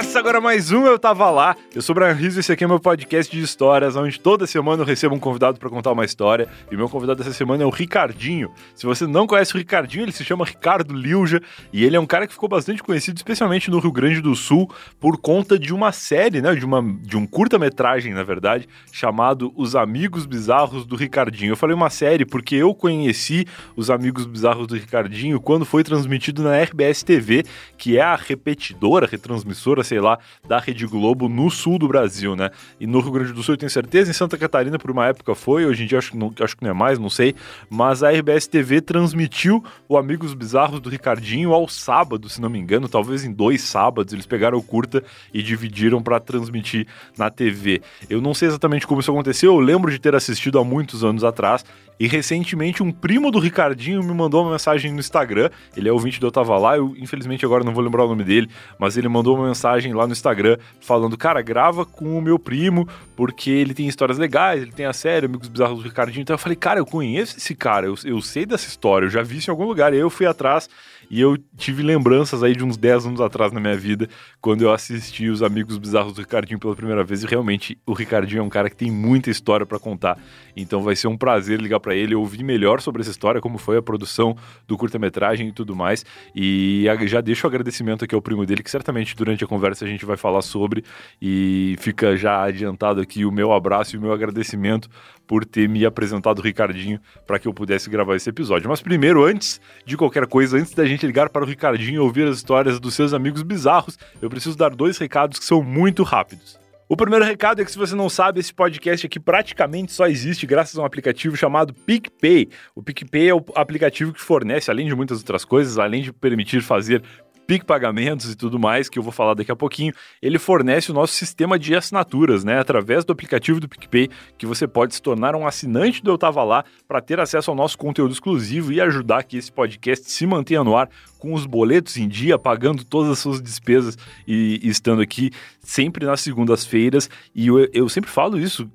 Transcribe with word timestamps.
começa 0.00 0.18
agora 0.18 0.40
mais 0.40 0.72
um 0.72 0.86
Eu 0.86 0.98
Tava 0.98 1.28
Lá. 1.30 1.54
Eu 1.74 1.82
sou 1.82 1.94
o 1.94 1.98
Brian 1.98 2.14
Rizzo 2.14 2.38
e 2.38 2.40
esse 2.40 2.50
aqui 2.50 2.64
é 2.64 2.66
meu 2.66 2.80
podcast 2.80 3.30
de 3.30 3.42
histórias, 3.42 3.96
onde 3.96 4.18
toda 4.18 4.46
semana 4.46 4.82
eu 4.82 4.86
recebo 4.86 5.14
um 5.14 5.18
convidado 5.18 5.60
para 5.60 5.68
contar 5.68 5.92
uma 5.92 6.06
história. 6.06 6.48
E 6.72 6.76
meu 6.76 6.88
convidado 6.88 7.22
dessa 7.22 7.34
semana 7.34 7.64
é 7.64 7.66
o 7.66 7.70
Ricardinho. 7.70 8.50
Se 8.74 8.86
você 8.86 9.06
não 9.06 9.26
conhece 9.26 9.54
o 9.54 9.58
Ricardinho, 9.58 10.04
ele 10.04 10.12
se 10.12 10.24
chama 10.24 10.46
Ricardo 10.46 10.94
Lilja 10.94 11.42
e 11.70 11.84
ele 11.84 11.96
é 11.96 12.00
um 12.00 12.06
cara 12.06 12.26
que 12.26 12.32
ficou 12.32 12.48
bastante 12.48 12.82
conhecido, 12.82 13.18
especialmente 13.18 13.70
no 13.70 13.78
Rio 13.78 13.92
Grande 13.92 14.22
do 14.22 14.34
Sul, 14.34 14.70
por 14.98 15.18
conta 15.18 15.58
de 15.58 15.74
uma 15.74 15.92
série, 15.92 16.40
né, 16.40 16.54
de, 16.54 16.64
uma, 16.64 16.82
de 16.82 17.18
um 17.18 17.26
curta-metragem, 17.26 18.14
na 18.14 18.22
verdade, 18.22 18.66
chamado 18.90 19.52
Os 19.54 19.76
Amigos 19.76 20.24
Bizarros 20.24 20.86
do 20.86 20.96
Ricardinho. 20.96 21.52
Eu 21.52 21.58
falei 21.58 21.76
uma 21.76 21.90
série 21.90 22.24
porque 22.24 22.54
eu 22.54 22.74
conheci 22.74 23.46
Os 23.76 23.90
Amigos 23.90 24.24
Bizarros 24.24 24.66
do 24.66 24.76
Ricardinho 24.76 25.38
quando 25.38 25.66
foi 25.66 25.84
transmitido 25.84 26.42
na 26.42 26.58
RBS 26.58 27.02
TV, 27.02 27.44
que 27.76 27.98
é 27.98 28.02
a 28.02 28.16
repetidora, 28.16 29.06
retransmissora 29.06 29.89
sei 29.90 30.00
lá, 30.00 30.20
da 30.46 30.60
Rede 30.60 30.86
Globo 30.86 31.28
no 31.28 31.50
sul 31.50 31.76
do 31.76 31.88
Brasil, 31.88 32.36
né? 32.36 32.50
E 32.78 32.86
no 32.86 33.00
Rio 33.00 33.10
Grande 33.10 33.32
do 33.32 33.42
Sul 33.42 33.54
eu 33.54 33.58
tenho 33.58 33.70
certeza, 33.70 34.08
em 34.08 34.14
Santa 34.14 34.38
Catarina 34.38 34.78
por 34.78 34.90
uma 34.92 35.06
época 35.06 35.34
foi, 35.34 35.66
hoje 35.66 35.82
em 35.82 35.86
dia 35.86 35.98
acho 35.98 36.12
que 36.12 36.16
não, 36.16 36.32
acho 36.40 36.56
que 36.56 36.62
não 36.62 36.70
é 36.70 36.72
mais, 36.72 36.96
não 36.96 37.10
sei, 37.10 37.34
mas 37.68 38.04
a 38.04 38.10
RBS 38.10 38.46
TV 38.46 38.80
transmitiu 38.80 39.64
o 39.88 39.98
Amigos 39.98 40.32
Bizarros 40.32 40.78
do 40.78 40.88
Ricardinho 40.88 41.52
ao 41.52 41.68
sábado, 41.68 42.28
se 42.28 42.40
não 42.40 42.48
me 42.48 42.60
engano, 42.60 42.88
talvez 42.88 43.24
em 43.24 43.32
dois 43.32 43.62
sábados, 43.62 44.14
eles 44.14 44.26
pegaram 44.26 44.56
o 44.56 44.62
curta 44.62 45.02
e 45.34 45.42
dividiram 45.42 46.00
para 46.00 46.20
transmitir 46.20 46.86
na 47.18 47.28
TV. 47.28 47.82
Eu 48.08 48.20
não 48.20 48.32
sei 48.32 48.46
exatamente 48.46 48.86
como 48.86 49.00
isso 49.00 49.10
aconteceu, 49.10 49.54
eu 49.54 49.60
lembro 49.60 49.90
de 49.90 49.98
ter 49.98 50.14
assistido 50.14 50.56
há 50.60 50.64
muitos 50.64 51.02
anos 51.02 51.24
atrás 51.24 51.64
e 52.00 52.08
recentemente 52.08 52.82
um 52.82 52.90
primo 52.90 53.30
do 53.30 53.38
Ricardinho 53.38 54.02
me 54.02 54.14
mandou 54.14 54.42
uma 54.42 54.52
mensagem 54.52 54.90
no 54.90 54.98
Instagram. 54.98 55.50
Ele 55.76 55.86
é 55.86 55.92
ouvinte 55.92 56.18
do 56.18 56.28
Eu 56.28 56.32
Tava 56.32 56.56
Lá, 56.56 56.74
eu 56.78 56.94
infelizmente 56.96 57.44
agora 57.44 57.62
não 57.62 57.74
vou 57.74 57.84
lembrar 57.84 58.06
o 58.06 58.08
nome 58.08 58.24
dele, 58.24 58.48
mas 58.78 58.96
ele 58.96 59.06
mandou 59.06 59.36
uma 59.36 59.46
mensagem 59.46 59.79
lá 59.88 60.06
no 60.06 60.12
Instagram 60.12 60.58
falando: 60.80 61.16
Cara, 61.16 61.42
grava 61.42 61.84
com 61.84 62.16
o 62.16 62.22
meu 62.22 62.38
primo, 62.38 62.88
porque 63.16 63.50
ele 63.50 63.74
tem 63.74 63.86
histórias 63.86 64.18
legais, 64.18 64.62
ele 64.62 64.72
tem 64.72 64.86
a 64.86 64.92
série, 64.92 65.26
Amigos 65.26 65.48
Bizarros 65.48 65.78
do 65.78 65.88
Ricardinho. 65.88 66.22
Então 66.22 66.34
eu 66.34 66.38
falei: 66.38 66.56
Cara, 66.56 66.78
eu 66.78 66.86
conheço 66.86 67.36
esse 67.36 67.54
cara, 67.54 67.86
eu, 67.86 67.94
eu 68.04 68.20
sei 68.20 68.44
dessa 68.44 68.68
história, 68.68 69.06
eu 69.06 69.10
já 69.10 69.22
vi 69.22 69.38
isso 69.38 69.50
em 69.50 69.52
algum 69.52 69.64
lugar. 69.64 69.92
E 69.92 69.96
aí 69.96 70.02
eu 70.02 70.10
fui 70.10 70.26
atrás 70.26 70.68
e 71.10 71.20
eu 71.20 71.36
tive 71.56 71.82
lembranças 71.82 72.42
aí 72.42 72.54
de 72.54 72.64
uns 72.64 72.76
10 72.76 73.06
anos 73.06 73.20
atrás 73.20 73.50
na 73.50 73.58
minha 73.58 73.76
vida, 73.76 74.08
quando 74.40 74.62
eu 74.62 74.72
assisti 74.72 75.28
Os 75.28 75.42
Amigos 75.42 75.76
Bizarros 75.76 76.12
do 76.12 76.20
Ricardinho 76.20 76.60
pela 76.60 76.76
primeira 76.76 77.02
vez. 77.02 77.24
E 77.24 77.26
realmente 77.26 77.76
o 77.84 77.92
Ricardinho 77.92 78.40
é 78.40 78.42
um 78.42 78.48
cara 78.48 78.70
que 78.70 78.76
tem 78.76 78.90
muita 78.90 79.28
história 79.28 79.66
para 79.66 79.78
contar. 79.78 80.16
Então 80.56 80.82
vai 80.82 80.94
ser 80.94 81.08
um 81.08 81.16
prazer 81.16 81.60
ligar 81.60 81.80
para 81.80 81.96
ele, 81.96 82.14
ouvir 82.14 82.44
melhor 82.44 82.80
sobre 82.80 83.02
essa 83.02 83.10
história, 83.10 83.40
como 83.40 83.58
foi 83.58 83.76
a 83.76 83.82
produção 83.82 84.36
do 84.68 84.78
curta-metragem 84.78 85.48
e 85.48 85.52
tudo 85.52 85.74
mais. 85.74 86.04
E 86.34 86.84
já 87.06 87.20
deixo 87.20 87.46
o 87.46 87.48
agradecimento 87.50 88.04
aqui 88.04 88.14
ao 88.14 88.22
primo 88.22 88.46
dele, 88.46 88.62
que 88.62 88.70
certamente 88.70 89.16
durante 89.16 89.42
a 89.42 89.46
conversa 89.48 89.84
a 89.84 89.88
gente 89.88 90.06
vai 90.06 90.16
falar 90.16 90.42
sobre. 90.42 90.84
E 91.20 91.74
fica 91.80 92.16
já 92.16 92.42
adiantado 92.44 93.00
aqui 93.00 93.24
o 93.24 93.32
meu 93.32 93.52
abraço 93.52 93.96
e 93.96 93.98
o 93.98 94.00
meu 94.00 94.12
agradecimento 94.12 94.88
por 95.30 95.44
ter 95.44 95.68
me 95.68 95.86
apresentado 95.86 96.40
o 96.40 96.42
Ricardinho 96.42 97.00
para 97.24 97.38
que 97.38 97.46
eu 97.46 97.54
pudesse 97.54 97.88
gravar 97.88 98.16
esse 98.16 98.28
episódio. 98.28 98.68
Mas 98.68 98.82
primeiro, 98.82 99.24
antes 99.24 99.60
de 99.86 99.96
qualquer 99.96 100.26
coisa, 100.26 100.56
antes 100.56 100.74
da 100.74 100.84
gente 100.84 101.06
ligar 101.06 101.28
para 101.28 101.44
o 101.44 101.46
Ricardinho 101.46 101.94
e 101.94 101.98
ouvir 102.00 102.26
as 102.26 102.38
histórias 102.38 102.80
dos 102.80 102.94
seus 102.94 103.14
amigos 103.14 103.44
bizarros, 103.44 103.96
eu 104.20 104.28
preciso 104.28 104.58
dar 104.58 104.70
dois 104.70 104.98
recados 104.98 105.38
que 105.38 105.44
são 105.44 105.62
muito 105.62 106.02
rápidos. 106.02 106.58
O 106.88 106.96
primeiro 106.96 107.24
recado 107.24 107.62
é 107.62 107.64
que, 107.64 107.70
se 107.70 107.78
você 107.78 107.94
não 107.94 108.08
sabe, 108.08 108.40
esse 108.40 108.52
podcast 108.52 109.06
aqui 109.06 109.20
praticamente 109.20 109.92
só 109.92 110.08
existe 110.08 110.44
graças 110.48 110.76
a 110.76 110.82
um 110.82 110.84
aplicativo 110.84 111.36
chamado 111.36 111.72
PicPay. 111.72 112.48
O 112.74 112.82
PicPay 112.82 113.28
é 113.28 113.32
o 113.32 113.44
aplicativo 113.54 114.12
que 114.12 114.20
fornece, 114.20 114.68
além 114.68 114.88
de 114.88 114.96
muitas 114.96 115.18
outras 115.18 115.44
coisas, 115.44 115.78
além 115.78 116.02
de 116.02 116.12
permitir 116.12 116.60
fazer 116.60 117.04
PIC 117.50 117.64
Pagamentos 117.64 118.30
e 118.30 118.36
tudo 118.36 118.60
mais, 118.60 118.88
que 118.88 118.96
eu 118.96 119.02
vou 119.02 119.10
falar 119.10 119.34
daqui 119.34 119.50
a 119.50 119.56
pouquinho, 119.56 119.92
ele 120.22 120.38
fornece 120.38 120.92
o 120.92 120.94
nosso 120.94 121.14
sistema 121.14 121.58
de 121.58 121.74
assinaturas, 121.74 122.44
né? 122.44 122.60
Através 122.60 123.04
do 123.04 123.12
aplicativo 123.12 123.58
do 123.58 123.68
PicPay, 123.68 124.08
que 124.38 124.46
você 124.46 124.68
pode 124.68 124.94
se 124.94 125.02
tornar 125.02 125.34
um 125.34 125.44
assinante 125.44 126.00
do 126.00 126.12
Eu 126.12 126.16
Tava 126.16 126.44
Lá 126.44 126.64
para 126.86 127.00
ter 127.00 127.18
acesso 127.18 127.50
ao 127.50 127.56
nosso 127.56 127.76
conteúdo 127.76 128.12
exclusivo 128.12 128.72
e 128.72 128.80
ajudar 128.80 129.24
que 129.24 129.36
esse 129.36 129.50
podcast 129.50 130.08
se 130.08 130.24
mantenha 130.28 130.62
no 130.62 130.76
ar 130.76 130.88
com 131.20 131.34
os 131.34 131.44
boletos 131.44 131.98
em 131.98 132.08
dia, 132.08 132.38
pagando 132.38 132.82
todas 132.82 133.10
as 133.10 133.18
suas 133.18 133.40
despesas 133.40 133.96
e, 134.26 134.58
e 134.62 134.68
estando 134.68 135.02
aqui 135.02 135.30
sempre 135.62 136.06
nas 136.06 136.20
segundas-feiras. 136.22 137.08
E 137.34 137.48
eu, 137.48 137.68
eu, 137.72 137.88
sempre 137.88 138.10
falo 138.10 138.38
isso 138.38 138.68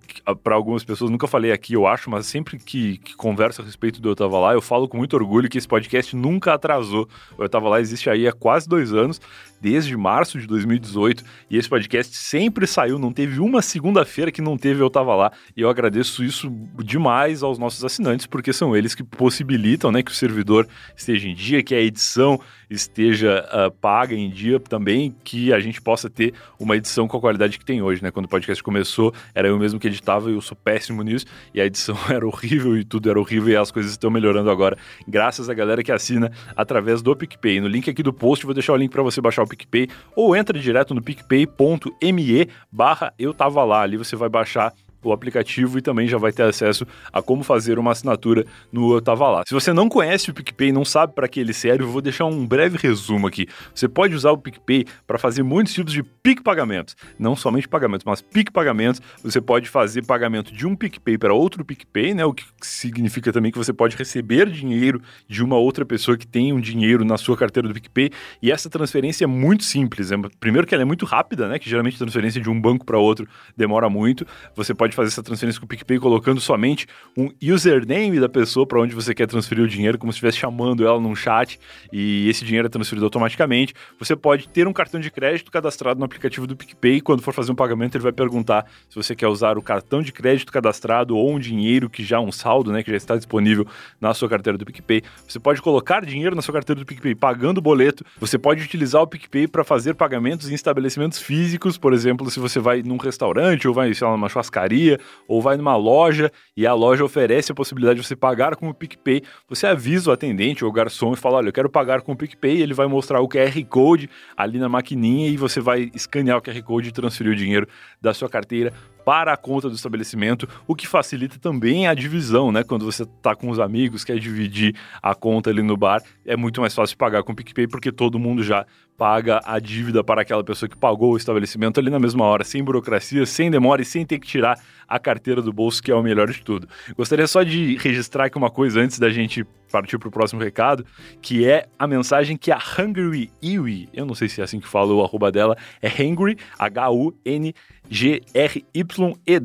para 0.44 0.56
algumas 0.56 0.84
pessoas, 0.84 1.10
nunca 1.10 1.28
falei 1.28 1.52
aqui, 1.52 1.74
eu 1.74 1.88
acho, 1.88 2.10
mas 2.10 2.28
sempre 2.28 2.58
que, 2.58 3.00
que 3.00 3.16
converso 3.16 3.62
a 3.62 3.66
respeito 3.66 4.00
do 4.00 4.10
Eu 4.10 4.16
Tava 4.16 4.40
Lá, 4.40 4.54
eu 4.54 4.62
falo 4.62 4.88
com 4.88 4.98
muito 4.98 5.16
orgulho 5.16 5.50
que 5.50 5.58
esse 5.58 5.68
podcast 5.68 6.16
nunca 6.16 6.54
atrasou. 6.54 7.10
O 7.38 7.44
Eu 7.44 7.50
Tava 7.50 7.68
Lá 7.68 7.82
existe 7.82 8.10
aí 8.10 8.28
há 8.28 8.32
quase 8.32 8.70
dois 8.70 8.94
anos 8.94 9.20
desde 9.60 9.98
março 9.98 10.40
de 10.40 10.46
2018 10.46 11.24
e 11.50 11.58
esse 11.58 11.68
podcast 11.68 12.16
sempre 12.16 12.68
saiu, 12.68 13.00
não 13.00 13.12
teve 13.12 13.40
uma 13.40 13.64
segunda-feira 13.64 14.32
que 14.32 14.42
não 14.42 14.58
teve 14.58 14.82
Eu 14.82 14.92
Tava 14.92 15.16
Lá 15.16 15.32
e 15.58 15.62
eu 15.62 15.70
agradeço 15.70 16.24
isso 16.24 16.52
demais 16.84 17.42
aos 17.42 17.58
nossos 17.58 17.84
assinantes 17.84 18.28
porque 18.28 18.54
são 18.54 18.76
eles 18.76 18.94
que 18.94 19.04
possibilitam 19.04 19.92
né, 19.92 20.04
que 20.04 20.12
o 20.12 20.16
servidor 20.16 20.68
esteja 20.96 21.28
em 21.28 21.34
dia, 21.34 21.64
que 21.64 21.74
a 21.74 21.82
edição 21.82 22.35
esteja 22.70 23.46
uh, 23.52 23.72
paga 23.72 24.16
em 24.16 24.30
dia 24.30 24.60
também, 24.60 25.16
que 25.24 25.54
a 25.54 25.60
gente 25.60 25.82
possa 25.82 26.10
ter 26.10 26.34
uma 26.60 26.76
edição 26.76 27.08
com 27.08 27.18
a 27.18 27.22
qualidade 27.22 27.58
que 27.58 27.66
tem 27.66 27.82
hoje, 27.82 28.04
né? 28.04 28.12
Quando 28.12 28.26
o 28.26 28.30
podcast 28.30 28.62
começou, 28.64 29.14
era 29.34 29.48
eu 29.48 29.58
mesmo 29.58 29.80
que 29.80 29.88
editava 29.88 30.30
e 30.30 30.34
eu 30.34 30.42
sou 30.42 30.56
péssimo 30.56 31.04
nisso, 31.04 31.26
e 31.54 31.62
a 31.62 31.66
edição 31.66 31.98
era 32.10 32.26
horrível 32.26 32.78
e 32.78 32.84
tudo 32.84 33.10
era 33.10 33.20
horrível 33.20 33.50
e 33.50 33.56
as 33.56 33.72
coisas 33.72 33.92
estão 33.92 34.10
melhorando 34.10 34.50
agora, 34.50 34.78
graças 35.08 35.50
à 35.50 35.54
galera 35.54 35.84
que 35.84 35.92
assina 35.92 36.32
através 36.56 37.02
do 37.02 37.16
PicPay. 37.16 37.60
No 37.60 37.68
link 37.68 37.90
aqui 37.90 38.04
do 38.04 38.14
post, 38.14 38.46
vou 38.46 38.54
deixar 38.54 38.74
o 38.74 38.78
link 38.78 38.92
para 38.92 39.04
você 39.04 39.22
baixar 39.22 39.44
o 39.44 39.48
PicPay, 39.48 39.88
ou 40.16 40.36
entra 40.36 40.58
direto 40.60 40.94
no 40.94 41.02
picpay.me 41.02 42.50
barra 42.72 43.14
eu 43.18 43.34
tava 43.34 43.64
lá, 43.64 43.82
ali 43.82 43.98
você 43.98 44.16
vai 44.16 44.30
baixar 44.30 44.74
o 45.10 45.14
aplicativo 45.14 45.78
e 45.78 45.82
também 45.82 46.08
já 46.08 46.18
vai 46.18 46.32
ter 46.32 46.44
acesso 46.44 46.86
a 47.12 47.22
como 47.22 47.44
fazer 47.44 47.80
uma 47.80 47.92
assinatura 47.92 48.46
no 48.72 48.94
Eu 48.94 49.02
Tava 49.02 49.30
Lá. 49.30 49.44
Se 49.48 49.54
você 49.54 49.74
não 49.74 49.88
conhece 49.88 50.30
o 50.30 50.34
PicPay, 50.34 50.72
não 50.72 50.86
sabe 50.86 51.14
para 51.14 51.28
que 51.28 51.40
ele 51.40 51.54
serve, 51.54 51.84
eu 51.84 51.90
vou 51.90 52.02
deixar 52.02 52.26
um 52.26 52.46
breve 52.46 52.78
resumo 52.78 53.28
aqui. 53.28 53.48
Você 53.74 53.88
pode 53.88 54.16
usar 54.16 54.32
o 54.32 54.38
PicPay 54.38 54.86
para 55.06 55.18
fazer 55.18 55.44
muitos 55.44 55.74
tipos 55.74 55.94
de 55.94 56.04
PIC 56.04 56.42
pagamentos, 56.42 56.96
não 57.18 57.36
somente 57.36 57.68
pagamentos, 57.68 58.06
mas 58.06 58.22
PIC 58.22 58.52
pagamentos. 58.52 59.02
Você 59.24 59.42
pode 59.42 59.70
fazer 59.70 60.06
pagamento 60.06 60.54
de 60.54 60.66
um 60.66 60.76
PicPay 60.76 61.18
para 61.18 61.34
outro 61.34 61.64
PicPay, 61.64 62.14
né? 62.14 62.26
O 62.26 62.34
que 62.34 62.44
significa 62.62 63.32
também 63.32 63.52
que 63.52 63.58
você 63.58 63.74
pode 63.74 63.96
receber 63.96 64.50
dinheiro 64.50 65.02
de 65.28 65.44
uma 65.44 65.58
outra 65.58 65.86
pessoa 65.86 66.18
que 66.18 66.28
tem 66.28 66.54
um 66.54 66.60
dinheiro 66.60 67.04
na 67.06 67.18
sua 67.18 67.38
carteira 67.38 67.68
do 67.68 67.74
PicPay. 67.74 68.12
E 68.42 68.52
essa 68.52 68.70
transferência 68.70 69.26
é 69.26 69.28
muito 69.28 69.64
simples. 69.64 70.12
É, 70.12 70.16
primeiro 70.40 70.68
que 70.68 70.74
ela 70.74 70.82
é 70.82 70.86
muito 70.86 71.06
rápida, 71.06 71.48
né? 71.48 71.60
Que 71.60 71.70
geralmente 71.70 71.96
a 71.96 72.00
transferência 72.00 72.42
de 72.42 72.50
um 72.50 72.60
banco 72.60 72.86
para 72.86 72.98
outro 72.98 73.28
demora 73.56 73.90
muito. 73.90 74.26
Você 74.56 74.74
pode 74.74 74.95
pode 74.96 75.06
fazer 75.06 75.08
essa 75.10 75.24
transferência 75.24 75.60
com 75.60 75.66
o 75.66 75.68
PicPay 75.68 76.00
colocando 76.00 76.40
somente 76.40 76.88
um 77.18 77.30
username 77.44 78.20
da 78.20 78.30
pessoa 78.30 78.66
para 78.66 78.80
onde 78.80 78.96
você 78.96 79.14
quer 79.14 79.28
transferir 79.28 79.64
o 79.64 79.68
dinheiro, 79.68 79.98
como 79.98 80.12
se 80.12 80.16
estivesse 80.16 80.38
chamando 80.38 80.86
ela 80.86 81.00
num 81.00 81.16
chat 81.16 81.60
e 81.92 82.28
esse 82.30 82.46
dinheiro 82.46 82.68
é 82.68 82.70
transferido 82.70 83.06
automaticamente. 83.06 83.74
Você 84.00 84.16
pode 84.16 84.48
ter 84.48 84.68
um 84.68 84.74
cartão 84.74 85.00
de 85.00 85.12
crédito 85.12 85.52
cadastrado 85.52 86.00
no 86.00 86.06
aplicativo 86.06 86.48
do 86.48 86.56
PicPay. 86.56 87.02
Quando 87.02 87.22
for 87.22 87.34
fazer 87.34 87.52
um 87.52 87.56
pagamento, 87.56 87.96
ele 87.96 88.04
vai 88.04 88.14
perguntar 88.14 88.66
se 88.90 88.96
você 88.96 89.16
quer 89.16 89.28
usar 89.28 89.58
o 89.58 89.62
cartão 89.62 90.02
de 90.02 90.12
crédito 90.12 90.52
cadastrado 90.52 91.16
ou 91.16 91.34
um 91.34 91.40
dinheiro 91.40 91.90
que 91.90 92.04
já 92.04 92.20
um 92.20 92.32
saldo, 92.32 92.72
né, 92.72 92.82
que 92.82 92.90
já 92.90 92.98
está 92.98 93.16
disponível 93.16 93.68
na 94.00 94.14
sua 94.14 94.30
carteira 94.30 94.58
do 94.58 94.66
PicPay. 94.66 95.02
Você 95.28 95.40
pode 95.40 95.62
colocar 95.62 96.06
dinheiro 96.06 96.36
na 96.36 96.42
sua 96.42 96.54
carteira 96.54 96.80
do 96.80 96.86
PicPay 96.86 97.16
pagando 97.16 97.58
o 97.58 97.62
boleto. 97.62 98.06
Você 98.20 98.38
pode 98.38 98.64
utilizar 98.64 99.02
o 99.02 99.08
PicPay 99.08 99.48
para 99.48 99.64
fazer 99.64 99.96
pagamentos 99.96 100.50
em 100.50 100.54
estabelecimentos 100.54 101.20
físicos, 101.20 101.78
por 101.78 101.94
exemplo, 101.94 102.30
se 102.30 102.40
você 102.40 102.60
vai 102.60 102.82
num 102.82 102.98
restaurante 102.98 103.68
ou 103.68 103.74
vai, 103.74 103.94
sei 103.94 104.08
lá, 104.08 104.14
numa 104.14 104.30
churrascaria 104.30 104.85
ou 105.28 105.42
vai 105.42 105.58
numa 105.58 105.76
loja 105.76 106.32
e 106.56 106.66
a 106.66 106.74
loja 106.74 107.04
oferece 107.04 107.52
a 107.52 107.56
possibilidade 107.56 108.00
de 108.00 108.08
você 108.08 108.16
pagar 108.16 108.56
com 108.56 108.70
o 108.70 108.74
PicPay, 108.74 109.22
você 109.48 109.68
avisa 109.68 110.10
o 110.10 110.14
atendente 110.14 110.64
ou 110.64 110.70
o 110.70 110.74
garçom 110.74 111.14
e 111.14 111.16
fala: 111.16 111.38
Olha, 111.38 111.50
eu 111.50 111.54
quero 111.54 111.70
pagar 111.70 112.02
com 112.02 112.12
o 112.12 112.16
PicPay. 112.16 112.62
Ele 112.62 112.74
vai 112.74 112.88
mostrar 112.88 113.22
o 113.22 113.28
QR 113.28 113.64
Code 113.70 114.10
ali 114.36 114.60
na 114.60 114.70
maquininha 114.70 115.30
e 115.30 115.38
você 115.38 115.60
vai 115.60 115.92
escanear 115.94 116.38
o 116.38 116.42
QR 116.42 116.62
Code 116.64 116.90
e 116.90 116.92
transferir 116.92 117.34
o 117.34 117.36
dinheiro 117.36 117.68
da 118.02 118.14
sua 118.14 118.30
carteira 118.30 118.74
para 119.06 119.32
a 119.32 119.38
conta 119.38 119.70
do 119.70 119.76
estabelecimento, 119.76 120.50
o 120.68 120.76
que 120.76 120.88
facilita 120.88 121.38
também 121.38 121.88
a 121.88 121.94
divisão, 121.94 122.52
né? 122.52 122.64
Quando 122.64 122.84
você 122.84 123.04
está 123.04 123.36
com 123.36 123.50
os 123.52 123.60
amigos, 123.60 124.04
quer 124.04 124.18
dividir 124.18 124.76
a 125.02 125.14
conta 125.14 125.52
ali 125.52 125.62
no 125.62 125.78
bar, 125.78 126.02
é 126.26 126.36
muito 126.36 126.60
mais 126.60 126.74
fácil 126.74 126.98
pagar 126.98 127.22
com 127.22 127.32
o 127.32 127.36
PicPay 127.36 127.68
porque 127.68 127.92
todo 127.92 128.18
mundo 128.18 128.44
já 128.44 128.66
paga 128.98 129.42
a 129.46 129.60
dívida 129.60 130.04
para 130.04 130.22
aquela 130.22 130.44
pessoa 130.44 130.70
que 130.70 130.78
pagou 130.78 131.14
o 131.14 131.18
estabelecimento 131.18 131.80
ali 131.80 131.90
na 131.90 132.00
mesma 132.00 132.26
hora, 132.26 132.44
sem 132.44 132.64
burocracia, 132.64 133.26
sem 133.26 133.52
demora 133.52 133.82
e 133.82 133.86
sem 133.86 134.06
ter 134.06 134.20
que 134.20 134.28
tirar 134.28 134.58
a 134.88 135.00
carteira 135.00 135.42
do 135.42 135.52
bolso, 135.52 135.84
que 135.84 135.92
é 135.92 135.96
o 135.96 136.02
melhor 136.02 136.30
de 136.30 136.42
tudo. 136.42 136.68
Gostaria 136.96 137.28
só 137.28 137.44
de 137.44 137.76
registrar 137.78 138.26
aqui 138.26 138.38
uma 138.38 138.50
coisa 138.50 138.80
antes 138.80 138.98
da 138.98 139.10
gente 139.10 139.46
partir 139.72 139.98
pro 139.98 140.12
próximo 140.12 140.42
recado, 140.42 140.86
que 141.22 141.46
é 141.46 141.68
a 141.78 141.86
mensagem 141.86 142.38
que 142.38 142.52
a 142.52 142.58
Hungry 142.58 143.30
Iwi, 143.44 143.90
eu 143.94 144.06
não 144.06 144.16
sei 144.16 144.30
se 144.30 144.40
é 144.40 144.44
assim 144.44 144.60
que 144.60 144.68
fala 144.68 144.94
o 144.94 145.04
arroba 145.04 145.32
dela, 145.32 145.58
é 145.82 145.90
Hungry, 146.02 146.38
H-U-N 146.58 147.54
G-R-Y-E-W-E, 147.90 149.44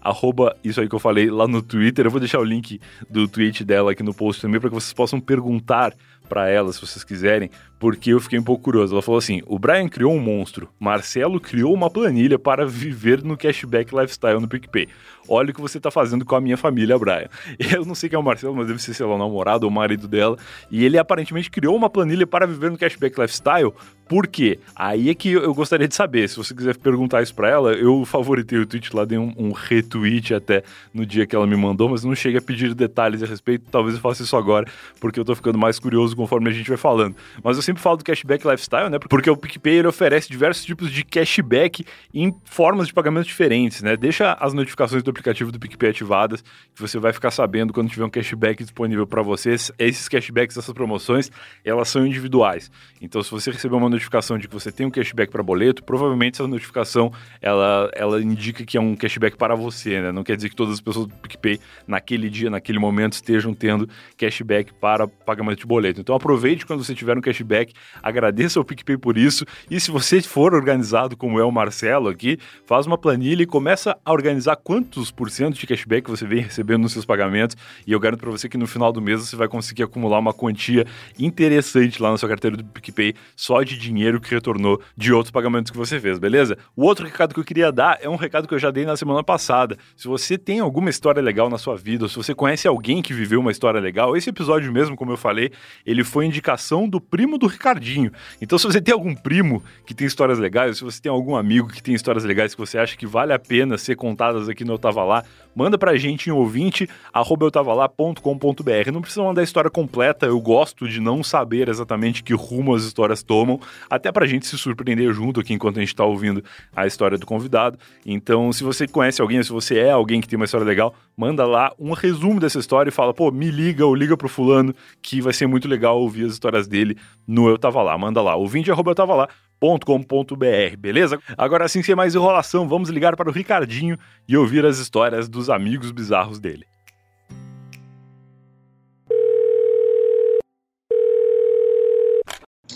arroba 0.00 0.56
isso 0.62 0.80
aí 0.80 0.88
que 0.88 0.94
eu 0.94 0.98
falei 0.98 1.30
lá 1.30 1.46
no 1.46 1.62
Twitter. 1.62 2.06
Eu 2.06 2.10
vou 2.10 2.20
deixar 2.20 2.40
o 2.40 2.44
link 2.44 2.80
do 3.08 3.28
tweet 3.28 3.64
dela 3.64 3.92
aqui 3.92 4.02
no 4.02 4.14
post 4.14 4.42
também 4.42 4.60
para 4.60 4.70
que 4.70 4.74
vocês 4.74 4.92
possam 4.92 5.20
perguntar 5.20 5.94
para 6.28 6.48
ela, 6.48 6.72
se 6.72 6.80
vocês 6.80 7.02
quiserem, 7.02 7.50
porque 7.78 8.10
eu 8.10 8.20
fiquei 8.20 8.38
um 8.38 8.42
pouco 8.42 8.64
curioso. 8.64 8.94
Ela 8.94 9.02
falou 9.02 9.18
assim: 9.18 9.40
o 9.46 9.58
Brian 9.58 9.88
criou 9.88 10.12
um 10.12 10.20
monstro, 10.20 10.68
Marcelo 10.78 11.40
criou 11.40 11.72
uma 11.72 11.88
planilha 11.90 12.38
para 12.38 12.66
viver 12.66 13.22
no 13.22 13.36
cashback 13.36 13.94
lifestyle 13.94 14.40
no 14.40 14.48
PicPay. 14.48 14.88
Olha 15.28 15.50
o 15.50 15.54
que 15.54 15.60
você 15.60 15.76
está 15.76 15.90
fazendo 15.90 16.24
com 16.24 16.34
a 16.34 16.40
minha 16.40 16.56
família, 16.56 16.98
Brian. 16.98 17.28
Eu 17.72 17.84
não 17.84 17.94
sei 17.94 18.08
quem 18.08 18.16
é 18.16 18.20
o 18.20 18.22
Marcelo, 18.22 18.56
mas 18.56 18.66
deve 18.66 18.82
ser, 18.82 18.94
sei 18.94 19.04
lá, 19.04 19.14
o 19.14 19.18
namorado 19.18 19.66
ou 19.66 19.70
o 19.70 19.74
marido 19.74 20.08
dela. 20.08 20.38
E 20.70 20.84
ele 20.84 20.96
aparentemente 20.96 21.50
criou 21.50 21.76
uma 21.76 21.90
planilha 21.90 22.26
para 22.26 22.46
viver 22.46 22.70
no 22.70 22.78
cashback 22.78 23.20
lifestyle. 23.20 23.72
Por 24.08 24.26
quê? 24.26 24.58
Aí 24.74 25.10
é 25.10 25.14
que 25.14 25.32
eu 25.32 25.52
gostaria 25.52 25.86
de 25.86 25.94
saber. 25.94 26.26
Se 26.30 26.36
você 26.38 26.54
quiser 26.54 26.74
perguntar 26.78 27.22
isso 27.22 27.34
para 27.34 27.50
ela, 27.50 27.72
eu 27.72 28.06
favoritei 28.06 28.58
o 28.58 28.64
tweet 28.64 28.96
lá, 28.96 29.04
dei 29.04 29.18
um, 29.18 29.34
um, 29.36 29.52
retweet 29.52 30.32
até 30.32 30.62
no 30.94 31.04
dia 31.04 31.26
que 31.26 31.36
ela 31.36 31.46
me 31.46 31.56
mandou, 31.56 31.90
mas 31.90 32.04
não 32.04 32.14
cheguei 32.14 32.38
a 32.38 32.42
pedir 32.42 32.74
detalhes 32.74 33.22
a 33.22 33.26
respeito. 33.26 33.66
Talvez 33.70 33.96
eu 33.96 34.00
faça 34.00 34.22
isso 34.22 34.34
agora, 34.34 34.66
porque 34.98 35.20
eu 35.20 35.24
tô 35.26 35.34
ficando 35.34 35.58
mais 35.58 35.78
curioso 35.78 36.16
conforme 36.16 36.48
a 36.48 36.52
gente 36.52 36.68
vai 36.68 36.78
falando. 36.78 37.14
Mas 37.44 37.58
eu 37.58 37.62
sempre 37.68 37.82
falo 37.82 37.98
do 37.98 38.04
cashback 38.04 38.46
lifestyle, 38.46 38.88
né? 38.88 38.98
Porque 38.98 39.28
o 39.28 39.36
PicPay 39.36 39.86
oferece 39.86 40.28
diversos 40.28 40.64
tipos 40.64 40.90
de 40.90 41.04
cashback 41.04 41.84
em 42.14 42.34
formas 42.44 42.86
de 42.86 42.94
pagamento 42.94 43.26
diferentes, 43.26 43.82
né? 43.82 43.94
Deixa 43.94 44.32
as 44.40 44.54
notificações 44.54 45.02
do 45.02 45.10
aplicativo 45.10 45.52
do 45.52 45.58
PicPay 45.58 45.90
ativadas, 45.90 46.42
que 46.74 46.80
você 46.80 46.98
vai 46.98 47.12
ficar 47.12 47.30
sabendo 47.30 47.72
quando 47.72 47.90
tiver 47.90 48.06
um 48.06 48.10
cashback 48.10 48.62
disponível 48.62 49.06
para 49.06 49.20
vocês. 49.20 49.70
Esses 49.78 50.08
cashbacks, 50.08 50.56
essas 50.56 50.72
promoções, 50.72 51.30
elas 51.62 51.88
são 51.88 52.06
individuais. 52.06 52.70
Então, 53.02 53.22
se 53.22 53.30
você 53.30 53.50
receber 53.50 53.76
uma 53.76 53.90
notificação 53.90 54.38
de 54.38 54.48
que 54.48 54.54
você 54.54 54.72
tem 54.72 54.86
um 54.86 54.90
cashback 54.90 55.30
para 55.30 55.42
boleto, 55.42 55.84
provavelmente 55.84 56.36
essa 56.36 56.48
notificação 56.48 57.12
ela, 57.42 57.90
ela 57.94 58.22
indica 58.22 58.64
que 58.64 58.78
é 58.78 58.80
um 58.80 58.96
cashback 58.96 59.36
para 59.36 59.54
você, 59.54 60.00
né? 60.00 60.10
Não 60.10 60.24
quer 60.24 60.36
dizer 60.36 60.48
que 60.48 60.56
todas 60.56 60.74
as 60.74 60.80
pessoas 60.80 61.06
do 61.06 61.14
PicPay 61.16 61.60
naquele 61.86 62.30
dia, 62.30 62.48
naquele 62.48 62.78
momento, 62.78 63.12
estejam 63.12 63.52
tendo 63.52 63.86
cashback 64.16 64.72
para 64.72 65.06
pagamento 65.06 65.58
de 65.58 65.66
boleto. 65.66 66.00
Então, 66.00 66.14
aproveite 66.14 66.64
quando 66.64 66.82
você 66.82 66.94
tiver 66.94 67.16
um 67.18 67.20
cashback 67.20 67.57
agradeça 68.02 68.58
ao 68.58 68.64
PicPay 68.64 68.96
por 68.98 69.16
isso. 69.16 69.44
E 69.70 69.80
se 69.80 69.90
você 69.90 70.20
for 70.20 70.54
organizado 70.54 71.16
como 71.16 71.40
é 71.40 71.44
o 71.44 71.50
Marcelo 71.50 72.08
aqui, 72.08 72.38
faz 72.66 72.86
uma 72.86 72.98
planilha 72.98 73.42
e 73.42 73.46
começa 73.46 73.96
a 74.04 74.12
organizar 74.12 74.56
quantos 74.56 75.10
por 75.10 75.30
cento 75.30 75.58
de 75.58 75.66
cashback 75.66 76.08
você 76.10 76.26
vem 76.26 76.40
recebendo 76.40 76.82
nos 76.82 76.92
seus 76.92 77.04
pagamentos. 77.04 77.56
E 77.86 77.92
eu 77.92 78.00
garanto 78.00 78.20
para 78.20 78.30
você 78.30 78.48
que 78.48 78.58
no 78.58 78.66
final 78.66 78.92
do 78.92 79.00
mês 79.00 79.20
você 79.20 79.36
vai 79.36 79.48
conseguir 79.48 79.82
acumular 79.82 80.18
uma 80.18 80.32
quantia 80.32 80.86
interessante 81.18 82.00
lá 82.02 82.10
na 82.10 82.18
sua 82.18 82.28
carteira 82.28 82.56
do 82.56 82.64
PicPay 82.64 83.14
só 83.36 83.62
de 83.62 83.78
dinheiro 83.78 84.20
que 84.20 84.30
retornou 84.30 84.80
de 84.96 85.12
outros 85.12 85.30
pagamentos 85.30 85.70
que 85.70 85.76
você 85.76 85.98
fez, 85.98 86.18
beleza? 86.18 86.56
O 86.76 86.84
outro 86.84 87.04
recado 87.04 87.34
que 87.34 87.40
eu 87.40 87.44
queria 87.44 87.72
dar 87.72 87.98
é 88.00 88.08
um 88.08 88.16
recado 88.16 88.46
que 88.46 88.54
eu 88.54 88.58
já 88.58 88.70
dei 88.70 88.84
na 88.84 88.96
semana 88.96 89.22
passada. 89.22 89.76
Se 89.96 90.06
você 90.06 90.36
tem 90.38 90.60
alguma 90.60 90.90
história 90.90 91.20
legal 91.20 91.48
na 91.48 91.58
sua 91.58 91.76
vida, 91.76 92.04
ou 92.04 92.08
se 92.08 92.16
você 92.16 92.34
conhece 92.34 92.68
alguém 92.68 93.02
que 93.02 93.12
viveu 93.12 93.40
uma 93.40 93.50
história 93.50 93.80
legal, 93.80 94.16
esse 94.16 94.30
episódio 94.30 94.72
mesmo, 94.72 94.96
como 94.96 95.12
eu 95.12 95.16
falei, 95.16 95.50
ele 95.84 96.04
foi 96.04 96.26
indicação 96.26 96.88
do 96.88 97.00
primo 97.00 97.38
do 97.38 97.47
Ricardinho. 97.48 98.12
Então, 98.40 98.58
se 98.58 98.66
você 98.66 98.80
tem 98.80 98.92
algum 98.92 99.14
primo 99.14 99.62
que 99.86 99.94
tem 99.94 100.06
histórias 100.06 100.38
legais, 100.38 100.78
se 100.78 100.84
você 100.84 101.00
tem 101.00 101.10
algum 101.10 101.36
amigo 101.36 101.68
que 101.68 101.82
tem 101.82 101.94
histórias 101.94 102.24
legais 102.24 102.54
que 102.54 102.60
você 102.60 102.78
acha 102.78 102.96
que 102.96 103.06
vale 103.06 103.32
a 103.32 103.38
pena 103.38 103.76
ser 103.76 103.96
contadas 103.96 104.48
aqui 104.48 104.64
no 104.64 104.74
Eu 104.74 104.78
Tava 104.78 105.04
Lá, 105.04 105.24
manda 105.58 105.78
pra 105.78 105.96
gente 105.96 106.28
em 106.28 106.32
ouvinte, 106.32 106.88
arroba 107.12 107.46
eutavalá.com.br. 107.46 108.92
Não 108.92 109.00
precisa 109.00 109.24
mandar 109.24 109.40
a 109.40 109.44
história 109.44 109.70
completa, 109.70 110.26
eu 110.26 110.40
gosto 110.40 110.88
de 110.88 111.00
não 111.00 111.24
saber 111.24 111.68
exatamente 111.68 112.22
que 112.22 112.34
rumo 112.34 112.74
as 112.74 112.84
histórias 112.84 113.22
tomam, 113.22 113.58
até 113.88 114.12
pra 114.12 114.26
gente 114.26 114.46
se 114.46 114.58
surpreender 114.58 115.12
junto 115.12 115.40
aqui 115.40 115.54
enquanto 115.54 115.78
a 115.78 115.80
gente 115.80 115.96
tá 115.96 116.04
ouvindo 116.04 116.44
a 116.76 116.86
história 116.86 117.16
do 117.16 117.26
convidado. 117.26 117.78
Então, 118.04 118.52
se 118.52 118.62
você 118.62 118.86
conhece 118.86 119.20
alguém, 119.20 119.42
se 119.42 119.50
você 119.50 119.78
é 119.78 119.90
alguém 119.90 120.20
que 120.20 120.28
tem 120.28 120.36
uma 120.36 120.44
história 120.44 120.66
legal, 120.66 120.94
manda 121.16 121.46
lá 121.46 121.72
um 121.78 121.92
resumo 121.92 122.38
dessa 122.38 122.58
história 122.58 122.90
e 122.90 122.92
fala, 122.92 123.14
pô, 123.14 123.30
me 123.30 123.50
liga 123.50 123.84
ou 123.84 123.94
liga 123.94 124.16
pro 124.16 124.28
fulano, 124.28 124.74
que 125.00 125.20
vai 125.20 125.32
ser 125.32 125.46
muito 125.46 125.66
legal 125.66 125.98
ouvir 126.00 126.26
as 126.26 126.32
histórias 126.32 126.66
dele 126.66 126.96
no 127.26 127.48
Eu 127.48 127.58
Tava 127.58 127.78
tava 127.78 127.82
lá, 127.82 127.98
manda 127.98 128.22
lá, 128.22 128.34
ouvinte 128.34 128.70
arroba 128.70 128.90
eu 128.90 128.94
tava 128.94 129.14
lá. 129.14 129.28
.com.br, 129.60 130.76
beleza? 130.78 131.18
Agora, 131.36 131.64
assim, 131.64 131.82
sem 131.82 131.94
mais 131.94 132.14
enrolação, 132.14 132.68
vamos 132.68 132.88
ligar 132.88 133.16
para 133.16 133.28
o 133.28 133.32
Ricardinho 133.32 133.98
e 134.28 134.36
ouvir 134.36 134.64
as 134.64 134.78
histórias 134.78 135.28
dos 135.28 135.50
amigos 135.50 135.90
bizarros 135.90 136.38
dele. 136.38 136.64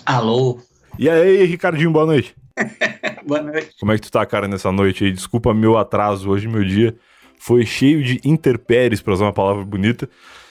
Alô? 0.05 0.61
E 0.99 1.09
aí, 1.09 1.45
Ricardinho, 1.45 1.91
boa 1.91 2.07
noite. 2.07 2.35
boa 3.27 3.41
noite. 3.41 3.71
Como 3.79 3.93
é 3.93 3.95
que 3.97 4.03
tu 4.03 4.11
tá, 4.11 4.27
cara, 4.27 4.49
nessa 4.49 4.71
noite 4.73 5.05
aí? 5.05 5.13
Desculpa 5.13 5.55
meu 5.55 5.79
atraso, 5.79 6.29
hoje 6.29 6.49
meu 6.49 6.65
dia 6.65 6.95
foi 7.39 7.67
cheio 7.67 8.05
de 8.05 8.21
interpéries, 8.25 9.03
para 9.03 9.15
usar 9.15 9.25
uma 9.25 9.33
palavra 9.33 9.65
bonita, 9.65 10.09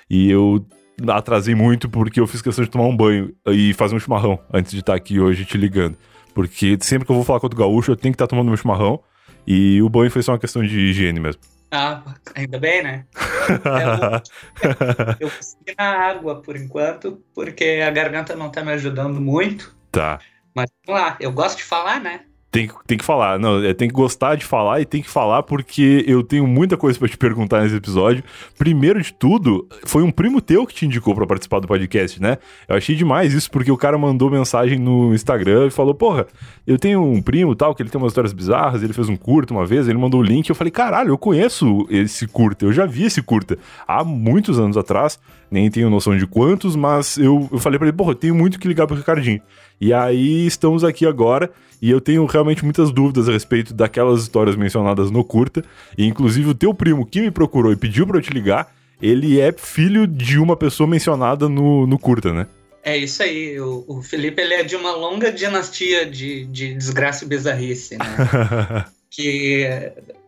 e 0.09 0.29
eu 0.29 0.65
atrasei 1.07 1.55
muito 1.55 1.89
porque 1.89 2.19
eu 2.19 2.27
fiz 2.27 2.41
questão 2.41 2.65
de 2.65 2.69
tomar 2.69 2.85
um 2.85 2.95
banho 2.95 3.33
e 3.47 3.73
fazer 3.73 3.95
um 3.95 3.99
chimarrão 3.99 4.37
antes 4.53 4.71
de 4.71 4.79
estar 4.79 4.93
aqui 4.93 5.17
hoje 5.17 5.45
te 5.45 5.57
ligando. 5.57 5.97
Porque 6.33 6.77
sempre 6.81 7.05
que 7.05 7.11
eu 7.11 7.15
vou 7.15 7.25
falar 7.25 7.39
com 7.39 7.47
o 7.47 7.49
gaúcho, 7.49 7.91
eu 7.91 7.95
tenho 7.95 8.13
que 8.13 8.15
estar 8.15 8.27
tomando 8.27 8.47
meu 8.47 8.57
chimarrão. 8.57 9.01
E 9.45 9.81
o 9.81 9.89
banho 9.89 10.11
foi 10.11 10.21
só 10.21 10.33
uma 10.33 10.39
questão 10.39 10.63
de 10.63 10.79
higiene 10.79 11.19
mesmo. 11.19 11.41
Ah, 11.71 12.03
ainda 12.35 12.59
bem, 12.59 12.83
né? 12.83 13.05
eu 15.19 15.29
consegui 15.29 15.73
na 15.77 15.89
água 15.89 16.41
por 16.41 16.57
enquanto, 16.57 17.23
porque 17.33 17.81
a 17.85 17.89
garganta 17.89 18.35
não 18.35 18.49
tá 18.49 18.63
me 18.63 18.73
ajudando 18.73 19.21
muito. 19.21 19.73
Tá. 19.89 20.19
Mas 20.53 20.69
vamos 20.85 21.01
lá, 21.01 21.17
eu 21.19 21.31
gosto 21.31 21.57
de 21.57 21.63
falar, 21.63 22.01
né? 22.01 22.21
Tem, 22.51 22.69
tem 22.85 22.97
que 22.97 23.05
falar, 23.05 23.39
não, 23.39 23.63
é, 23.63 23.73
tem 23.73 23.87
que 23.87 23.93
gostar 23.93 24.35
de 24.35 24.43
falar 24.43 24.81
e 24.81 24.85
tem 24.85 25.01
que 25.01 25.09
falar 25.09 25.41
porque 25.41 26.03
eu 26.05 26.21
tenho 26.21 26.45
muita 26.45 26.75
coisa 26.75 26.99
para 26.99 27.07
te 27.07 27.17
perguntar 27.17 27.61
nesse 27.61 27.77
episódio. 27.77 28.21
Primeiro 28.57 29.01
de 29.01 29.13
tudo, 29.13 29.65
foi 29.85 30.03
um 30.03 30.11
primo 30.11 30.41
teu 30.41 30.67
que 30.67 30.73
te 30.73 30.85
indicou 30.85 31.15
para 31.15 31.25
participar 31.25 31.59
do 31.59 31.67
podcast, 31.67 32.21
né? 32.21 32.39
Eu 32.67 32.75
achei 32.75 32.93
demais 32.93 33.33
isso 33.33 33.49
porque 33.49 33.71
o 33.71 33.77
cara 33.77 33.97
mandou 33.97 34.29
mensagem 34.29 34.77
no 34.77 35.13
Instagram 35.13 35.67
e 35.67 35.71
falou: 35.71 35.95
Porra, 35.95 36.27
eu 36.67 36.77
tenho 36.77 37.01
um 37.01 37.21
primo 37.21 37.55
tal, 37.55 37.73
que 37.73 37.81
ele 37.81 37.89
tem 37.89 38.01
umas 38.01 38.11
histórias 38.11 38.33
bizarras, 38.33 38.83
ele 38.83 38.91
fez 38.91 39.07
um 39.07 39.15
curta 39.15 39.53
uma 39.53 39.65
vez, 39.65 39.87
ele 39.87 39.97
mandou 39.97 40.19
o 40.19 40.23
link. 40.23 40.49
Eu 40.49 40.55
falei: 40.55 40.71
Caralho, 40.71 41.11
eu 41.11 41.17
conheço 41.17 41.87
esse 41.89 42.27
curta, 42.27 42.65
eu 42.65 42.73
já 42.73 42.85
vi 42.85 43.05
esse 43.05 43.21
curta 43.21 43.57
há 43.87 44.03
muitos 44.03 44.59
anos 44.59 44.75
atrás, 44.75 45.17
nem 45.51 45.69
tenho 45.69 45.89
noção 45.89 46.17
de 46.17 46.25
quantos, 46.25 46.77
mas 46.77 47.17
eu, 47.17 47.49
eu 47.51 47.59
falei 47.59 47.77
para 47.77 47.89
ele: 47.89 47.97
Porra, 47.97 48.11
eu 48.11 48.15
tenho 48.15 48.33
muito 48.33 48.57
que 48.57 48.67
ligar 48.67 48.87
pro 48.87 48.95
Ricardinho. 48.95 49.41
E 49.79 49.91
aí 49.91 50.47
estamos 50.47 50.83
aqui 50.83 51.05
agora 51.05 51.51
e 51.81 51.91
eu 51.91 51.99
tenho 51.99 52.25
realmente 52.25 52.63
muitas 52.63 52.91
dúvidas 52.91 53.27
a 53.27 53.33
respeito 53.33 53.73
daquelas 53.73 54.21
histórias 54.21 54.55
mencionadas 54.55 55.11
no 55.11 55.23
curta. 55.23 55.63
E 55.97 56.05
inclusive 56.05 56.49
o 56.49 56.55
teu 56.55 56.73
primo 56.73 57.05
que 57.05 57.19
me 57.19 57.29
procurou 57.31 57.73
e 57.73 57.75
pediu 57.75 58.07
para 58.07 58.17
eu 58.17 58.21
te 58.21 58.31
ligar, 58.31 58.73
ele 59.01 59.41
é 59.41 59.51
filho 59.51 60.07
de 60.07 60.37
uma 60.37 60.55
pessoa 60.55 60.87
mencionada 60.87 61.49
no, 61.49 61.85
no 61.85 61.99
curta, 61.99 62.31
né? 62.31 62.47
É 62.83 62.95
isso 62.95 63.21
aí. 63.21 63.59
O, 63.59 63.83
o 63.87 64.01
Felipe 64.01 64.41
ele 64.41 64.53
é 64.53 64.63
de 64.63 64.75
uma 64.75 64.91
longa 64.91 65.31
dinastia 65.31 66.05
de, 66.05 66.45
de 66.45 66.73
desgraça 66.75 67.25
e 67.25 67.27
bizarrice, 67.27 67.97
né? 67.97 68.05
que 69.09 69.67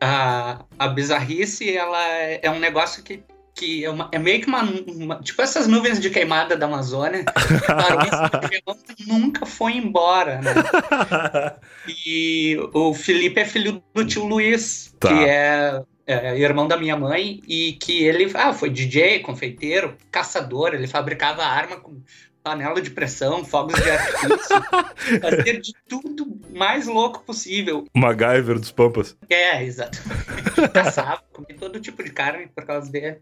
a, 0.01 0.65
a 0.77 0.87
bizarrice 0.89 1.75
ela 1.75 2.03
é, 2.09 2.41
é 2.43 2.51
um 2.51 2.59
negócio 2.59 3.01
que 3.01 3.23
que 3.55 3.85
é, 3.85 3.89
uma, 3.89 4.09
é 4.11 4.19
meio 4.19 4.41
que 4.41 4.47
uma, 4.47 4.63
uma, 4.63 5.21
Tipo 5.21 5.41
essas 5.41 5.67
nuvens 5.67 5.99
de 5.99 6.09
queimada 6.09 6.57
da 6.57 6.65
Amazônia. 6.65 7.23
nunca 9.07 9.45
foi 9.45 9.73
embora, 9.73 10.41
né? 10.41 10.53
E 12.05 12.57
o 12.73 12.93
Felipe 12.93 13.41
é 13.41 13.45
filho 13.45 13.83
do 13.93 14.05
tio 14.05 14.25
Luiz, 14.25 14.95
tá. 14.99 15.09
que 15.09 15.25
é, 15.25 15.81
é, 16.07 16.39
irmão 16.39 16.67
da 16.67 16.77
minha 16.77 16.95
mãe, 16.95 17.41
e 17.47 17.73
que 17.73 18.03
ele 18.03 18.31
ah, 18.35 18.53
foi 18.53 18.69
DJ, 18.69 19.19
confeiteiro, 19.19 19.97
caçador, 20.09 20.73
ele 20.73 20.87
fabricava 20.87 21.43
arma 21.43 21.77
com 21.77 22.01
panela 22.43 22.81
de 22.81 22.91
pressão, 22.91 23.45
fogos 23.45 23.81
de 23.81 23.89
artifício, 23.89 24.61
fazer 25.21 25.61
de 25.61 25.73
tudo 25.87 26.39
mais 26.51 26.85
louco 26.85 27.23
possível. 27.23 27.85
MacGyver 27.95 28.59
dos 28.59 28.71
Pampas. 28.71 29.17
É, 29.29 29.63
exatamente. 29.63 30.69
Caçava, 30.73 31.23
comia 31.31 31.57
todo 31.57 31.79
tipo 31.79 32.03
de 32.03 32.11
carne 32.11 32.47
por 32.53 32.65
causa 32.65 32.91
dele. 32.91 33.21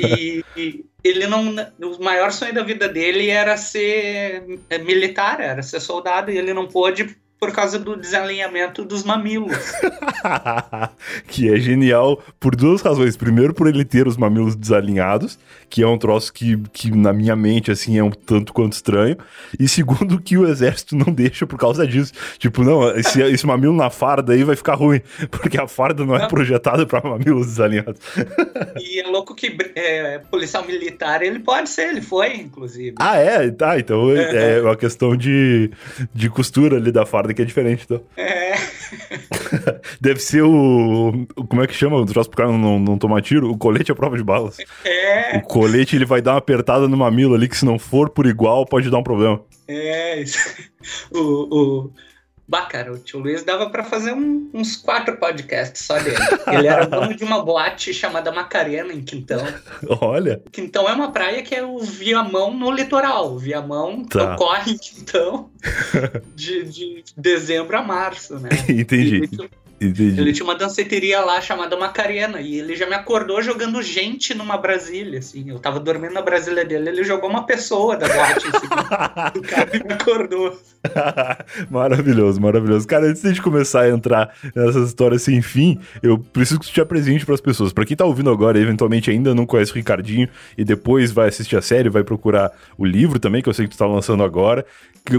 E, 0.00 0.44
e, 0.56 0.84
ele 1.04 1.26
não. 1.26 1.54
O 1.80 2.02
maior 2.02 2.32
sonho 2.32 2.54
da 2.54 2.62
vida 2.62 2.88
dele 2.88 3.28
era 3.28 3.56
ser 3.56 4.42
militar, 4.84 5.40
era 5.40 5.62
ser 5.62 5.80
soldado, 5.80 6.30
e 6.30 6.38
ele 6.38 6.54
não 6.54 6.66
pôde 6.66 7.16
por 7.38 7.52
causa 7.52 7.78
do 7.78 7.96
desalinhamento 7.96 8.84
dos 8.84 9.04
mamilos. 9.04 9.72
que 11.28 11.52
é 11.52 11.58
genial 11.58 12.22
por 12.40 12.56
duas 12.56 12.80
razões. 12.80 13.16
Primeiro, 13.16 13.52
por 13.52 13.66
ele 13.66 13.84
ter 13.84 14.08
os 14.08 14.16
mamilos 14.16 14.56
desalinhados, 14.56 15.38
que 15.68 15.82
é 15.82 15.86
um 15.86 15.98
troço 15.98 16.32
que, 16.32 16.56
que 16.72 16.90
na 16.90 17.12
minha 17.12 17.36
mente, 17.36 17.70
assim, 17.70 17.98
é 17.98 18.02
um 18.02 18.10
tanto 18.10 18.52
quanto 18.54 18.72
estranho. 18.72 19.16
E 19.60 19.68
segundo, 19.68 20.20
que 20.20 20.38
o 20.38 20.48
exército 20.48 20.96
não 20.96 21.12
deixa 21.12 21.46
por 21.46 21.58
causa 21.58 21.86
disso. 21.86 22.12
Tipo, 22.38 22.64
não, 22.64 22.88
esse, 22.96 23.20
esse 23.22 23.46
mamilo 23.46 23.74
na 23.74 23.90
farda 23.90 24.32
aí 24.32 24.42
vai 24.42 24.56
ficar 24.56 24.74
ruim, 24.74 25.00
porque 25.30 25.60
a 25.60 25.68
farda 25.68 26.06
não 26.06 26.16
é 26.16 26.26
projetada 26.28 26.86
para 26.86 27.06
mamilos 27.06 27.46
desalinhados. 27.46 28.00
e 28.80 29.00
é 29.00 29.06
louco 29.06 29.34
que 29.34 29.56
é, 29.74 30.18
policial 30.30 30.64
militar, 30.64 31.22
ele 31.22 31.40
pode 31.40 31.68
ser, 31.68 31.90
ele 31.90 32.00
foi, 32.00 32.36
inclusive. 32.36 32.94
Ah, 32.98 33.18
é? 33.18 33.50
Tá, 33.50 33.78
então 33.78 34.10
é, 34.10 34.56
é 34.56 34.62
uma 34.62 34.76
questão 34.76 35.14
de, 35.14 35.70
de 36.14 36.30
costura 36.30 36.76
ali 36.76 36.90
da 36.90 37.04
farda 37.04 37.25
que 37.34 37.42
é 37.42 37.44
diferente, 37.44 37.84
então. 37.84 38.00
É. 38.16 38.54
Deve 40.00 40.20
ser 40.20 40.42
o. 40.42 41.26
Como 41.48 41.62
é 41.62 41.66
que 41.66 41.74
chama? 41.74 41.96
O 41.96 42.06
troço 42.06 42.30
pro 42.30 42.38
cara 42.38 42.52
não, 42.52 42.78
não 42.78 42.98
tomar 42.98 43.22
tiro? 43.22 43.50
O 43.50 43.58
colete 43.58 43.90
é 43.90 43.94
prova 43.94 44.16
de 44.16 44.24
balas. 44.24 44.56
É. 44.84 45.38
O 45.38 45.42
colete 45.42 45.96
ele 45.96 46.04
vai 46.04 46.20
dar 46.20 46.32
uma 46.32 46.38
apertada 46.38 46.88
no 46.88 46.96
mamilo 46.96 47.34
ali, 47.34 47.48
que 47.48 47.56
se 47.56 47.64
não 47.64 47.78
for 47.78 48.10
por 48.10 48.26
igual, 48.26 48.66
pode 48.66 48.90
dar 48.90 48.98
um 48.98 49.02
problema. 49.02 49.40
É, 49.68 50.20
isso. 50.20 50.38
O, 51.10 51.18
o, 51.18 51.90
Bah, 52.48 52.66
cara, 52.66 52.92
o 52.92 52.98
tio 52.98 53.18
Luiz 53.18 53.42
dava 53.42 53.68
para 53.70 53.82
fazer 53.82 54.12
um, 54.12 54.48
uns 54.54 54.76
quatro 54.76 55.16
podcasts 55.16 55.84
só 55.84 55.98
dele. 55.98 56.16
Ele 56.46 56.68
era 56.68 56.86
dono 56.86 57.12
de 57.14 57.24
uma 57.24 57.44
boate 57.44 57.92
chamada 57.92 58.30
Macarena, 58.30 58.92
em 58.92 59.02
Quintão. 59.02 59.44
Olha. 60.00 60.40
Quintão 60.52 60.88
é 60.88 60.92
uma 60.92 61.10
praia 61.10 61.42
que 61.42 61.54
é 61.54 61.64
o 61.64 61.78
Viamão 61.80 62.54
no 62.56 62.70
litoral. 62.70 63.32
O 63.32 63.38
Viamão 63.38 64.04
Tá. 64.04 64.34
ocorre 64.34 64.72
em 64.72 64.78
Quintão 64.78 65.50
de, 66.36 66.62
de 66.64 67.04
dezembro 67.16 67.76
a 67.76 67.82
março, 67.82 68.38
né? 68.38 68.48
Entendi. 68.68 69.26
Tinha- 69.26 69.50
Entendi. 69.80 70.18
Ele 70.18 70.32
tinha 70.32 70.44
uma 70.44 70.54
danceteria 70.54 71.20
lá 71.20 71.40
chamada 71.40 71.76
Macarena 71.76 72.40
e 72.40 72.58
ele 72.58 72.74
já 72.74 72.86
me 72.86 72.94
acordou 72.94 73.42
jogando 73.42 73.82
gente 73.82 74.34
numa 74.34 74.56
Brasília, 74.56 75.18
assim. 75.18 75.50
Eu 75.50 75.58
tava 75.58 75.78
dormindo 75.78 76.14
na 76.14 76.22
Brasília 76.22 76.64
dele, 76.64 76.88
ele 76.88 77.04
jogou 77.04 77.28
uma 77.28 77.44
pessoa 77.44 77.96
da 77.96 78.08
boate 78.08 78.46
em 78.46 78.58
cima 78.58 79.30
do 79.34 79.42
cara 79.42 79.76
e 79.76 79.84
me 79.84 79.92
acordou. 79.92 80.58
maravilhoso, 81.70 82.40
maravilhoso. 82.40 82.86
Cara, 82.86 83.06
antes 83.06 83.22
de 83.34 83.42
começar 83.42 83.82
a 83.82 83.90
entrar 83.90 84.34
nessas 84.54 84.88
histórias 84.88 85.22
sem 85.22 85.42
fim, 85.42 85.78
eu 86.02 86.18
preciso 86.18 86.58
que 86.60 86.66
tu 86.66 86.72
te 86.72 86.80
apresente 86.80 87.26
pras 87.26 87.40
pessoas. 87.40 87.72
Pra 87.72 87.84
quem 87.84 87.96
tá 87.96 88.04
ouvindo 88.04 88.30
agora 88.30 88.58
e 88.58 88.62
eventualmente 88.62 89.10
ainda 89.10 89.34
não 89.34 89.44
conhece 89.44 89.72
o 89.72 89.74
Ricardinho 89.74 90.28
e 90.56 90.64
depois 90.64 91.12
vai 91.12 91.28
assistir 91.28 91.56
a 91.56 91.62
série, 91.62 91.90
vai 91.90 92.02
procurar 92.02 92.50
o 92.78 92.84
livro 92.84 93.18
também, 93.18 93.42
que 93.42 93.48
eu 93.48 93.54
sei 93.54 93.66
que 93.66 93.72
tu 93.72 93.78
tá 93.78 93.86
lançando 93.86 94.22
agora. 94.22 94.64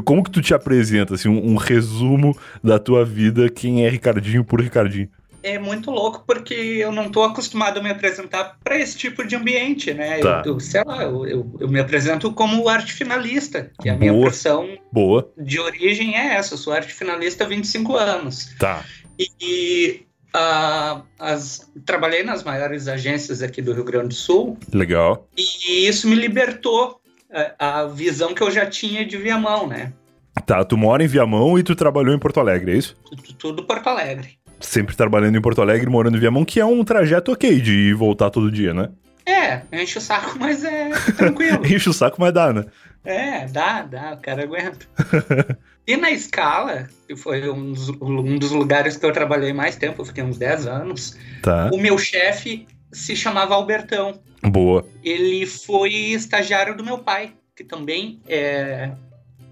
Como 0.03 0.21
que 0.21 0.31
tu 0.31 0.41
te 0.41 0.53
apresenta, 0.53 1.15
assim, 1.15 1.29
um, 1.29 1.53
um 1.53 1.55
resumo 1.55 2.37
da 2.61 2.77
tua 2.77 3.05
vida, 3.05 3.49
quem 3.49 3.85
é 3.85 3.89
Ricardinho 3.89 4.43
por 4.48 4.62
Ricardinho? 4.62 5.10
É 5.44 5.60
muito 5.60 5.92
louco 5.92 6.24
porque 6.25 6.54
eu 6.54 6.92
não 6.92 7.10
tô 7.10 7.24
acostumado 7.24 7.80
a 7.80 7.84
me 7.84 7.89
apresentar 7.89 8.58
para 8.63 8.77
esse 8.77 8.98
tipo 8.98 9.25
de 9.25 9.36
ambiente, 9.36 9.94
né? 9.94 10.20
Tá. 10.20 10.44
Eu, 10.46 10.60
sei 10.60 10.84
lá, 10.84 11.04
eu, 11.04 11.25
eu, 11.27 11.58
eu 11.60 11.68
me 11.70 11.80
apresento 11.80 12.34
como 12.34 12.68
arte 12.68 12.92
finalista, 12.92 13.72
que 13.82 13.88
a 13.88 13.96
minha 13.96 14.12
Boa. 14.12 14.24
profissão 14.24 14.77
Boa. 14.92 15.32
de 15.38 15.60
origem 15.60 16.18
é 16.18 16.36
essa. 16.36 16.56
Eu 16.56 16.58
sou 16.58 16.74
arte 16.74 16.94
finalista 16.94 17.44
há 17.44 17.48
25 17.48 17.96
anos. 17.96 18.56
Tá. 18.58 18.84
E 19.20 20.08
ah, 20.34 21.01
as, 21.18 21.72
trabalhei 21.86 22.24
nas 22.24 22.44
maiores 22.44 22.88
agências 22.88 23.42
aqui 23.42 23.62
do 23.62 23.74
Rio 23.74 23.84
Grande 23.84 24.10
do 24.10 24.13
Sul 24.13 24.58
Legal. 24.74 25.27
e 25.36 25.88
isso 25.88 26.08
me 26.08 26.16
libertou 26.16 27.01
a, 27.60 27.80
a 27.80 27.86
visão 27.88 28.34
que 28.34 28.42
eu 28.42 28.51
já 28.51 28.66
tinha 28.66 29.06
de 29.06 29.18
Viamão, 29.18 29.68
né? 29.68 29.94
Tá, 30.46 30.63
tu 30.63 30.77
mora 30.77 31.03
em 31.03 31.08
Viamão 31.08 31.58
e 31.58 31.63
tu 31.63 31.75
trabalhou 31.75 32.13
em 32.13 32.20
Porto 32.20 32.39
Alegre, 32.39 32.72
é 32.74 32.75
isso? 32.75 32.96
Tudo, 33.38 33.63
Porto 33.63 33.88
Alegre. 33.88 34.38
Sempre 34.60 34.96
trabalhando 34.96 35.38
em 35.38 35.41
Porto 35.41 35.62
Alegre, 35.62 35.89
morando 35.89 36.17
em 36.17 36.20
Viamão, 36.20 36.46
que 36.46 36.60
é 36.60 36.65
um 36.65 36.84
trajeto 36.84 37.32
ok 37.32 37.60
de 37.62 37.72
ir 37.72 37.89
e 37.89 37.94
voltar 37.94 38.29
todo 38.29 38.51
dia, 38.51 38.74
né? 38.74 38.89
É, 39.25 39.62
enche 39.74 39.98
o 39.98 40.01
saco, 40.01 40.38
mas 40.39 40.63
é 40.63 40.89
tranquilo. 41.17 41.62
Enche 41.67 41.89
o 41.89 41.94
saco, 41.94 42.15
mas 42.20 42.34
dá, 42.34 42.53
né? 42.53 42.65
É, 43.03 43.46
dá, 43.48 43.84
dá, 43.84 44.13
o 44.13 44.22
cara 44.22 44.44
aguenta. 44.44 44.86
e 45.86 45.96
na 45.98 46.12
escala, 46.12 46.88
que 47.08 47.15
foi 47.15 47.50
um 47.50 47.72
dos, 47.72 47.89
um 48.01 48.38
dos 48.38 48.51
lugares 48.51 48.98
que 48.98 49.06
eu 49.06 49.12
trabalhei 49.12 49.53
mais 49.53 49.75
tempo, 49.75 50.01
eu 50.01 50.06
fiquei 50.06 50.24
uns 50.24 50.38
10 50.38 50.67
anos, 50.67 51.17
Tá. 51.41 51.70
o 51.74 51.77
meu 51.77 51.98
chefe 51.98 52.67
se 52.91 53.15
chamava 53.15 53.53
Albertão. 53.53 54.20
Boa. 54.44 54.86
Ele 55.03 55.46
foi 55.46 55.94
estagiário 55.94 56.75
do 56.75 56.84
meu 56.84 57.00
pai, 57.00 57.34
que 57.56 57.63
também 57.63 58.20
é. 58.27 58.91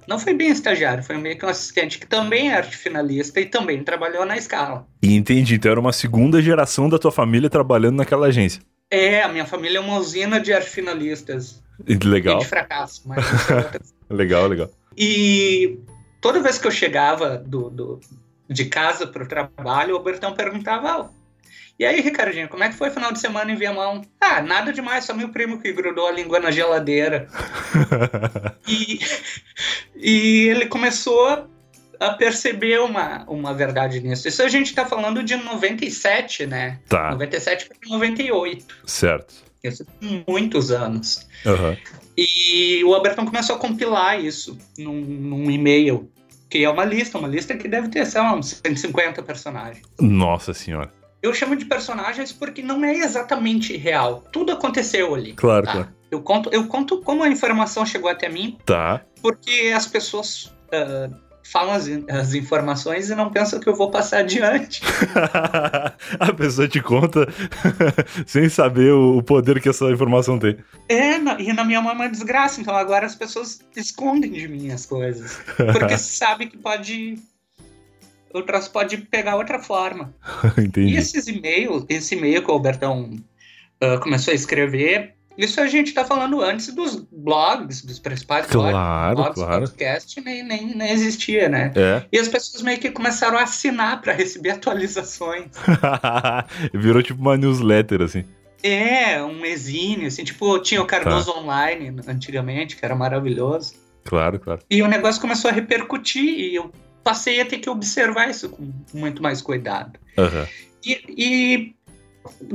Não 0.08 0.20
foi 0.20 0.34
bem 0.34 0.50
estagiário, 0.50 1.04
foi 1.04 1.18
meio 1.18 1.38
que 1.38 1.46
um 1.46 1.50
assistente 1.50 1.98
que 2.00 2.06
também 2.06 2.52
é 2.52 2.56
arte 2.58 2.76
finalista 2.78 3.40
e 3.42 3.46
também 3.46 3.84
trabalhou 3.84 4.26
na 4.26 4.38
escala. 4.38 4.88
E 5.02 5.16
entendi, 5.16 5.56
então 5.56 5.72
era 5.72 5.80
uma 5.80 5.94
segunda 5.94 6.42
geração 6.42 6.88
da 6.90 6.98
tua 7.00 7.12
família 7.12 7.50
trabalhando 7.50 7.98
naquela 7.98 8.28
agência. 8.28 8.62
É, 8.92 9.24
a 9.24 9.28
minha 9.28 9.46
família 9.46 9.78
é 9.80 9.82
uma 9.82 9.98
usina 9.98 10.40
de 10.40 10.54
arte 10.54 10.70
finalistas. 10.70 11.62
Legal, 12.04 12.38
E 12.38 12.40
de 12.40 12.46
fracasso, 12.48 13.02
mas 13.06 13.26
legal, 14.10 14.48
legal. 14.48 14.70
E 14.98 15.78
toda 16.22 16.42
vez 16.42 16.58
que 16.58 16.68
eu 16.68 16.72
chegava 16.72 17.38
do, 17.38 17.70
do- 17.70 18.00
de 18.50 18.66
casa 18.66 19.06
para 19.08 19.24
o 19.24 19.28
trabalho, 19.28 19.96
o 19.96 20.00
Bertão 20.00 20.34
perguntava: 20.34 20.88
"Ah, 20.90 21.10
E 21.78 21.86
aí, 21.86 22.00
Ricardinho, 22.00 22.48
como 22.48 22.64
é 22.64 22.70
que 22.70 22.76
foi 22.76 22.90
o 22.90 22.94
final 22.94 23.12
de 23.12 23.20
semana 23.20 23.52
em 23.52 23.56
Viamão? 23.56 24.02
Ah, 24.20 24.42
nada 24.42 24.72
demais, 24.72 25.04
só 25.04 25.14
meu 25.14 25.30
primo 25.30 25.62
que 25.62 25.74
grudou 25.74 26.08
a 26.08 26.12
língua 26.12 26.40
na 26.40 26.52
geladeira. 26.52 27.28
E, 28.68 29.00
e 29.96 30.48
ele 30.48 30.66
começou 30.66 31.48
a 32.00 32.10
perceber 32.14 32.80
uma, 32.80 33.24
uma 33.28 33.54
verdade 33.54 34.00
nisso. 34.00 34.28
Isso 34.28 34.42
a 34.42 34.48
gente 34.48 34.70
está 34.70 34.88
falando 34.88 35.22
de 35.22 35.36
97, 35.36 36.48
né? 36.48 36.80
tá, 36.90 37.12
97 37.12 37.68
para 37.68 37.78
98. 37.88 38.66
certo. 38.88 39.36
Isso 39.64 39.86
tem 40.00 40.24
muitos 40.28 40.72
anos. 40.72 41.28
Aham. 41.46 41.78
E 42.18 42.84
o 42.84 42.94
Albertão 42.94 43.26
começou 43.26 43.56
a 43.56 43.60
compilar 43.60 44.20
isso 44.20 44.58
num, 44.78 45.02
num 45.02 45.52
e-mail, 45.52 46.10
que 46.50 46.64
é 46.64 46.70
uma 46.70 46.86
lista, 46.86 47.18
uma 47.18 47.28
lista 47.28 47.56
que 47.56 47.68
deve 47.68 47.90
ter, 47.90 48.06
sei 48.06 48.22
lá, 48.22 48.34
uns 48.34 48.62
150 48.66 49.22
personagens. 49.22 49.86
Nossa 50.00 50.54
senhora. 50.54 50.92
Eu 51.26 51.34
chamo 51.34 51.56
de 51.56 51.66
personagens 51.66 52.32
porque 52.32 52.62
não 52.62 52.84
é 52.86 52.94
exatamente 52.96 53.76
real. 53.78 54.24
Tudo 54.32 54.52
aconteceu 54.52 55.14
ali. 55.16 55.34
Claro, 55.34 55.66
tá? 55.66 55.72
claro. 55.72 55.90
Eu 56.12 56.22
conto, 56.22 56.50
eu 56.54 56.66
conto 56.68 57.02
como 57.02 57.24
a 57.24 57.28
informação 57.30 57.86
chegou 57.86 58.10
até 58.10 58.30
mim, 58.30 58.58
Tá. 58.66 59.02
porque 59.22 59.74
as 59.76 59.86
pessoas 59.88 60.54
ah, 60.72 61.10
falam 61.52 61.74
as, 61.74 61.88
as 62.10 62.34
informações 62.34 63.10
e 63.10 63.16
não 63.16 63.30
pensam 63.32 63.60
que 63.60 63.68
eu 63.68 63.76
vou 63.76 63.90
passar 63.92 64.20
adiante. 64.20 64.82
a 66.20 66.34
pessoa 66.34 66.68
te 66.68 66.82
conta 66.82 67.28
sem 68.26 68.50
saber 68.50 68.92
o 68.94 69.18
o 69.18 69.24
poder 69.24 69.62
que 69.62 69.70
essa 69.70 69.86
informação 69.92 70.38
tem. 70.40 70.58
É, 70.90 71.18
na- 71.18 71.40
e 71.40 71.52
na 71.54 71.64
minha 71.64 71.82
mão 71.82 71.92
é 71.92 71.96
uma 71.96 72.10
desgraça, 72.10 72.62
então 72.62 72.76
agora 72.76 73.06
as 73.06 73.16
pessoas 73.16 73.60
escondem 73.76 74.32
de 74.32 74.48
mim 74.48 74.72
as 74.72 74.86
coisas. 74.86 75.40
Porque 75.74 75.98
sabe 75.98 76.48
que 76.48 76.58
pode. 76.58 77.18
O 78.36 78.44
troço 78.44 78.70
pode 78.70 78.98
pegar 78.98 79.38
outra 79.38 79.60
forma. 79.60 80.14
E 80.58 80.62
Entendi. 80.62 80.96
esses 80.96 81.28
e-mails, 81.28 81.86
esse 81.88 82.16
e-mail 82.16 82.44
que 82.44 82.52
o 82.52 82.54
Albertão 82.54 83.16
ah, 83.82 83.98
começou 83.98 84.32
a 84.32 84.36
escrever, 84.36 85.16
isso 85.38 85.60
a 85.60 85.68
gente 85.68 85.94
tá 85.94 86.06
falando 86.06 86.42
antes 86.42 86.74
dos 86.74 86.96
blogs, 87.12 87.82
dos 87.84 88.00
principais 88.00 88.46
Claro, 88.46 89.16
blogs, 89.16 89.36
claro. 89.36 89.62
podcast 89.62 90.22
nem, 90.22 90.44
nem, 90.44 90.76
nem 90.76 90.92
existia, 90.92 91.50
né? 91.50 91.72
É. 91.76 92.04
E 92.12 92.18
as 92.20 92.28
pessoas 92.28 92.62
meio 92.62 92.78
que 92.80 92.90
começaram 92.92 93.38
a 93.38 93.44
assinar 93.44 94.02
para 94.02 94.14
receber 94.14 94.52
atualizações. 94.56 95.48
Virou 96.74 97.02
tipo 97.02 97.22
uma 97.22 97.38
newsletter, 97.38 98.02
assim. 98.02 98.26
É, 98.64 99.22
um 99.22 99.46
exílio, 99.46 100.08
assim, 100.08 100.24
tipo, 100.24 100.58
tinha 100.60 100.82
o 100.82 100.86
Cardoso 100.86 101.32
Online 101.32 102.02
antigamente, 102.08 102.76
que 102.76 102.84
era 102.84 102.96
maravilhoso. 102.96 103.76
Claro, 104.06 104.40
claro. 104.40 104.62
E 104.70 104.82
o 104.82 104.88
negócio 104.88 105.22
começou 105.22 105.52
a 105.52 105.54
repercutir 105.54 106.24
e 106.24 106.56
eu 106.56 106.72
passei 107.06 107.40
a 107.40 107.46
ter 107.46 107.60
que 107.60 107.70
observar 107.70 108.32
isso 108.32 108.50
com 108.50 108.74
muito 108.92 109.22
mais 109.22 109.40
cuidado. 109.40 110.00
Aham. 110.18 110.48
E, 110.84 111.04
e 111.08 111.76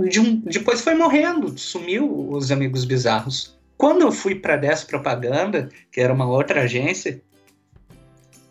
de 0.08 0.18
um- 0.18 0.40
depois 0.40 0.80
foi 0.80 0.94
morrendo, 0.94 1.56
sumiu 1.56 2.28
os 2.30 2.50
amigos 2.50 2.84
bizarros. 2.84 3.56
Quando 3.78 4.02
eu 4.02 4.10
fui 4.10 4.34
para 4.34 4.56
10 4.56 4.82
Propaganda, 4.82 5.70
que 5.92 6.00
era 6.00 6.12
uma 6.12 6.26
outra 6.26 6.62
agência, 6.62 7.22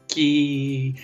que 0.07 0.95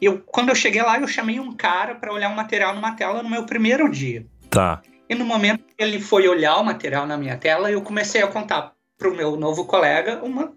eu 0.00 0.20
quando 0.20 0.50
eu 0.50 0.54
cheguei 0.54 0.82
lá, 0.82 1.00
eu 1.00 1.08
chamei 1.08 1.40
um 1.40 1.52
cara 1.52 1.94
para 1.94 2.12
olhar 2.12 2.30
um 2.30 2.36
material 2.36 2.74
numa 2.74 2.92
tela 2.92 3.22
no 3.22 3.30
meu 3.30 3.46
primeiro 3.46 3.90
dia. 3.90 4.26
Tá. 4.50 4.82
E 5.08 5.14
no 5.14 5.24
momento 5.24 5.64
que 5.64 5.82
ele 5.82 6.00
foi 6.00 6.28
olhar 6.28 6.58
o 6.58 6.64
material 6.64 7.06
na 7.06 7.16
minha 7.16 7.38
tela, 7.38 7.70
eu 7.70 7.80
comecei 7.80 8.22
a 8.22 8.26
contar 8.26 8.74
pro 8.98 9.16
meu 9.16 9.36
novo 9.36 9.64
colega 9.64 10.22
uma, 10.22 10.52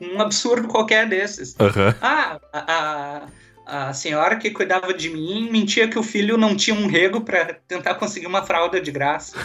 um 0.00 0.20
absurdo 0.20 0.68
qualquer 0.68 1.08
desses. 1.08 1.56
Aham. 1.58 1.94
Ah, 2.00 2.38
a, 2.52 3.22
a, 3.66 3.88
a 3.88 3.92
senhora 3.92 4.36
que 4.36 4.50
cuidava 4.50 4.94
de 4.94 5.10
mim 5.10 5.48
mentia 5.50 5.88
que 5.88 5.98
o 5.98 6.02
filho 6.02 6.36
não 6.36 6.54
tinha 6.54 6.76
um 6.76 6.86
rego 6.86 7.22
para 7.22 7.54
tentar 7.66 7.96
conseguir 7.96 8.26
uma 8.26 8.42
fralda 8.42 8.80
de 8.80 8.92
graça. 8.92 9.36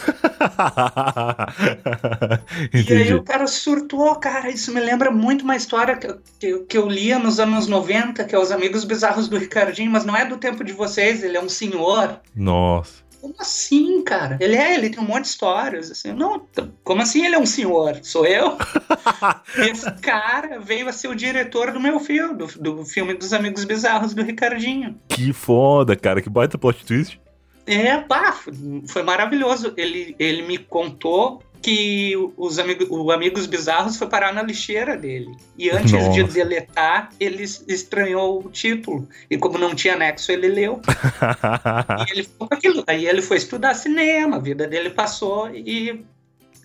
e 2.73 2.93
aí 2.93 3.13
o 3.13 3.23
cara 3.23 3.47
surtou, 3.47 4.15
cara. 4.17 4.49
Isso 4.49 4.73
me 4.73 4.79
lembra 4.79 5.09
muito 5.09 5.43
uma 5.43 5.55
história 5.55 5.97
que, 5.97 6.13
que, 6.39 6.59
que, 6.59 6.77
eu 6.77 6.87
lia 6.87 7.17
nos 7.17 7.39
anos 7.39 7.67
90, 7.67 8.23
que 8.25 8.35
é 8.35 8.37
Os 8.37 8.51
Amigos 8.51 8.83
Bizarros 8.83 9.27
do 9.27 9.37
Ricardinho, 9.37 9.89
mas 9.89 10.05
não 10.05 10.15
é 10.15 10.25
do 10.25 10.37
tempo 10.37 10.63
de 10.63 10.73
vocês, 10.73 11.23
ele 11.23 11.37
é 11.37 11.41
um 11.41 11.49
senhor. 11.49 12.19
Nossa. 12.35 13.01
Como 13.21 13.35
assim, 13.37 14.03
cara? 14.03 14.35
Ele 14.39 14.55
é, 14.55 14.73
ele 14.73 14.89
tem 14.89 14.99
um 14.99 15.05
monte 15.05 15.25
de 15.25 15.27
histórias. 15.27 15.91
Assim, 15.91 16.11
não, 16.11 16.41
como 16.83 17.03
assim 17.03 17.23
ele 17.23 17.35
é 17.35 17.39
um 17.39 17.45
senhor? 17.45 17.99
Sou 18.01 18.25
eu? 18.25 18.57
Esse 19.57 19.91
cara 20.01 20.59
veio 20.59 20.89
a 20.89 20.91
ser 20.91 21.07
o 21.07 21.15
diretor 21.15 21.71
do 21.71 21.79
meu 21.79 21.99
filme, 21.99 22.33
do, 22.33 22.47
do 22.47 22.83
filme 22.83 23.13
dos 23.13 23.31
Amigos 23.31 23.63
Bizarros 23.63 24.15
do 24.15 24.23
Ricardinho. 24.23 24.99
Que 25.07 25.31
foda, 25.31 25.95
cara. 25.95 26.19
Que 26.19 26.29
baita 26.31 26.57
plot 26.57 26.83
twist. 26.83 27.21
É, 27.67 27.97
pá, 27.97 28.35
foi 28.87 29.03
maravilhoso. 29.03 29.71
Ele, 29.77 30.15
ele 30.17 30.41
me 30.41 30.57
contou 30.57 31.43
que 31.61 32.15
os 32.35 32.57
amigos, 32.57 32.87
o 32.89 33.11
Amigos 33.11 33.45
Bizarros 33.45 33.95
foi 33.97 34.07
parar 34.07 34.33
na 34.33 34.41
lixeira 34.41 34.97
dele. 34.97 35.35
E 35.57 35.69
antes 35.69 35.91
Nossa. 35.91 36.11
de 36.11 36.23
deletar, 36.23 37.09
ele 37.19 37.43
estranhou 37.43 38.43
o 38.43 38.49
título. 38.49 39.07
E 39.29 39.37
como 39.37 39.57
não 39.57 39.75
tinha 39.75 39.93
anexo, 39.93 40.31
ele 40.31 40.47
leu. 40.47 40.81
e 42.07 42.11
ele 42.11 42.23
ficou 42.23 42.47
com 42.47 42.55
aquilo. 42.55 42.83
Aí 42.87 43.05
ele 43.05 43.21
foi 43.21 43.37
estudar 43.37 43.75
cinema, 43.75 44.37
a 44.37 44.39
vida 44.39 44.67
dele 44.67 44.89
passou 44.89 45.49
e 45.53 46.03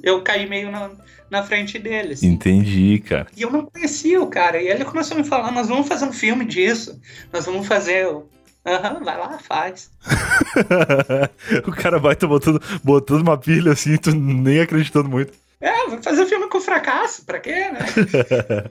eu 0.02 0.22
caí 0.22 0.48
meio 0.48 0.70
na, 0.70 0.90
na 1.30 1.42
frente 1.42 1.78
dele. 1.78 2.14
Assim. 2.14 2.28
Entendi, 2.28 2.98
cara. 3.06 3.26
E 3.36 3.42
eu 3.42 3.50
não 3.50 3.66
conhecia 3.66 4.20
o 4.20 4.28
cara. 4.28 4.60
E 4.60 4.68
ele 4.68 4.84
começou 4.84 5.16
a 5.16 5.20
me 5.20 5.26
falar: 5.26 5.50
nós 5.52 5.68
vamos 5.68 5.86
fazer 5.86 6.06
um 6.06 6.12
filme 6.12 6.44
disso. 6.44 7.00
Nós 7.32 7.44
vamos 7.44 7.66
fazer 7.66 8.08
Aham, 8.66 8.94
uhum, 8.94 9.04
vai 9.04 9.16
lá, 9.16 9.38
faz. 9.38 9.90
o 11.66 11.70
cara 11.70 11.98
vai 11.98 12.16
tá 12.16 12.26
botando, 12.26 12.60
botando 12.82 13.22
uma 13.22 13.38
pilha 13.38 13.72
assim, 13.72 13.96
tu 13.96 14.10
nem 14.12 14.60
acreditando 14.60 15.08
muito. 15.08 15.32
É, 15.60 15.86
vou 15.88 16.02
fazer 16.02 16.26
filme 16.26 16.48
com 16.48 16.60
fracasso, 16.60 17.24
pra 17.24 17.38
quê, 17.38 17.70
né? 17.70 17.86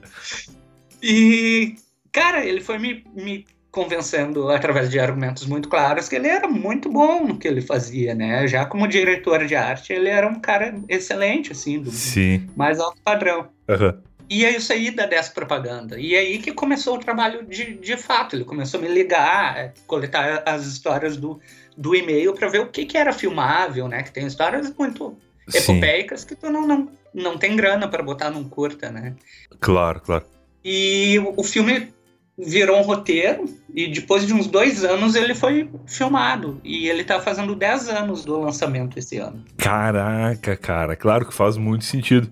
e, 1.02 1.76
cara, 2.12 2.44
ele 2.44 2.60
foi 2.60 2.78
me, 2.78 3.04
me 3.14 3.46
convencendo 3.70 4.50
através 4.50 4.90
de 4.90 4.98
argumentos 4.98 5.46
muito 5.46 5.68
claros 5.68 6.08
que 6.08 6.16
ele 6.16 6.28
era 6.28 6.46
muito 6.46 6.90
bom 6.90 7.26
no 7.26 7.38
que 7.38 7.48
ele 7.48 7.60
fazia, 7.60 8.14
né? 8.14 8.46
Já 8.46 8.66
como 8.66 8.86
diretor 8.86 9.46
de 9.46 9.54
arte, 9.54 9.92
ele 9.92 10.08
era 10.08 10.28
um 10.28 10.40
cara 10.40 10.74
excelente, 10.88 11.52
assim, 11.52 11.80
do 11.80 11.90
Sim. 11.90 12.48
mais 12.54 12.78
alto 12.80 13.00
padrão. 13.02 13.48
Uhum. 13.68 13.94
E 14.28 14.44
aí 14.44 14.54
eu 14.54 14.60
saí 14.60 14.90
da 14.90 15.06
dessa 15.06 15.32
propaganda. 15.32 15.98
E 15.98 16.16
aí 16.16 16.38
que 16.38 16.52
começou 16.52 16.96
o 16.96 16.98
trabalho 16.98 17.44
de, 17.46 17.74
de 17.74 17.96
fato. 17.96 18.36
Ele 18.36 18.44
começou 18.44 18.78
a 18.78 18.82
me 18.82 18.88
ligar, 18.88 19.56
é, 19.56 19.72
coletar 19.86 20.42
as 20.46 20.66
histórias 20.66 21.16
do, 21.16 21.40
do 21.76 21.94
e-mail 21.94 22.34
para 22.34 22.48
ver 22.48 22.60
o 22.60 22.68
que, 22.68 22.84
que 22.84 22.96
era 22.96 23.12
filmável, 23.12 23.88
né? 23.88 24.02
Que 24.02 24.12
tem 24.12 24.26
histórias 24.26 24.72
muito 24.76 25.16
epopeicas 25.54 26.24
que 26.24 26.34
tu 26.34 26.50
não, 26.50 26.66
não, 26.66 26.88
não 27.14 27.38
tem 27.38 27.54
grana 27.54 27.86
para 27.86 28.02
botar 28.02 28.30
num 28.30 28.48
curta, 28.48 28.90
né? 28.90 29.14
Claro, 29.60 30.00
claro. 30.00 30.24
E 30.64 31.18
o, 31.20 31.34
o 31.40 31.44
filme 31.44 31.94
virou 32.38 32.78
um 32.78 32.82
roteiro 32.82 33.48
e 33.72 33.86
depois 33.88 34.26
de 34.26 34.34
uns 34.34 34.46
dois 34.46 34.84
anos 34.84 35.14
ele 35.14 35.34
foi 35.34 35.70
filmado. 35.86 36.60
E 36.62 36.88
ele 36.88 37.04
tá 37.04 37.20
fazendo 37.20 37.54
10 37.54 37.88
anos 37.88 38.24
do 38.24 38.38
lançamento 38.40 38.98
esse 38.98 39.18
ano. 39.18 39.42
Caraca, 39.56 40.56
cara. 40.56 40.96
Claro 40.96 41.26
que 41.26 41.32
faz 41.32 41.56
muito 41.56 41.84
sentido. 41.84 42.30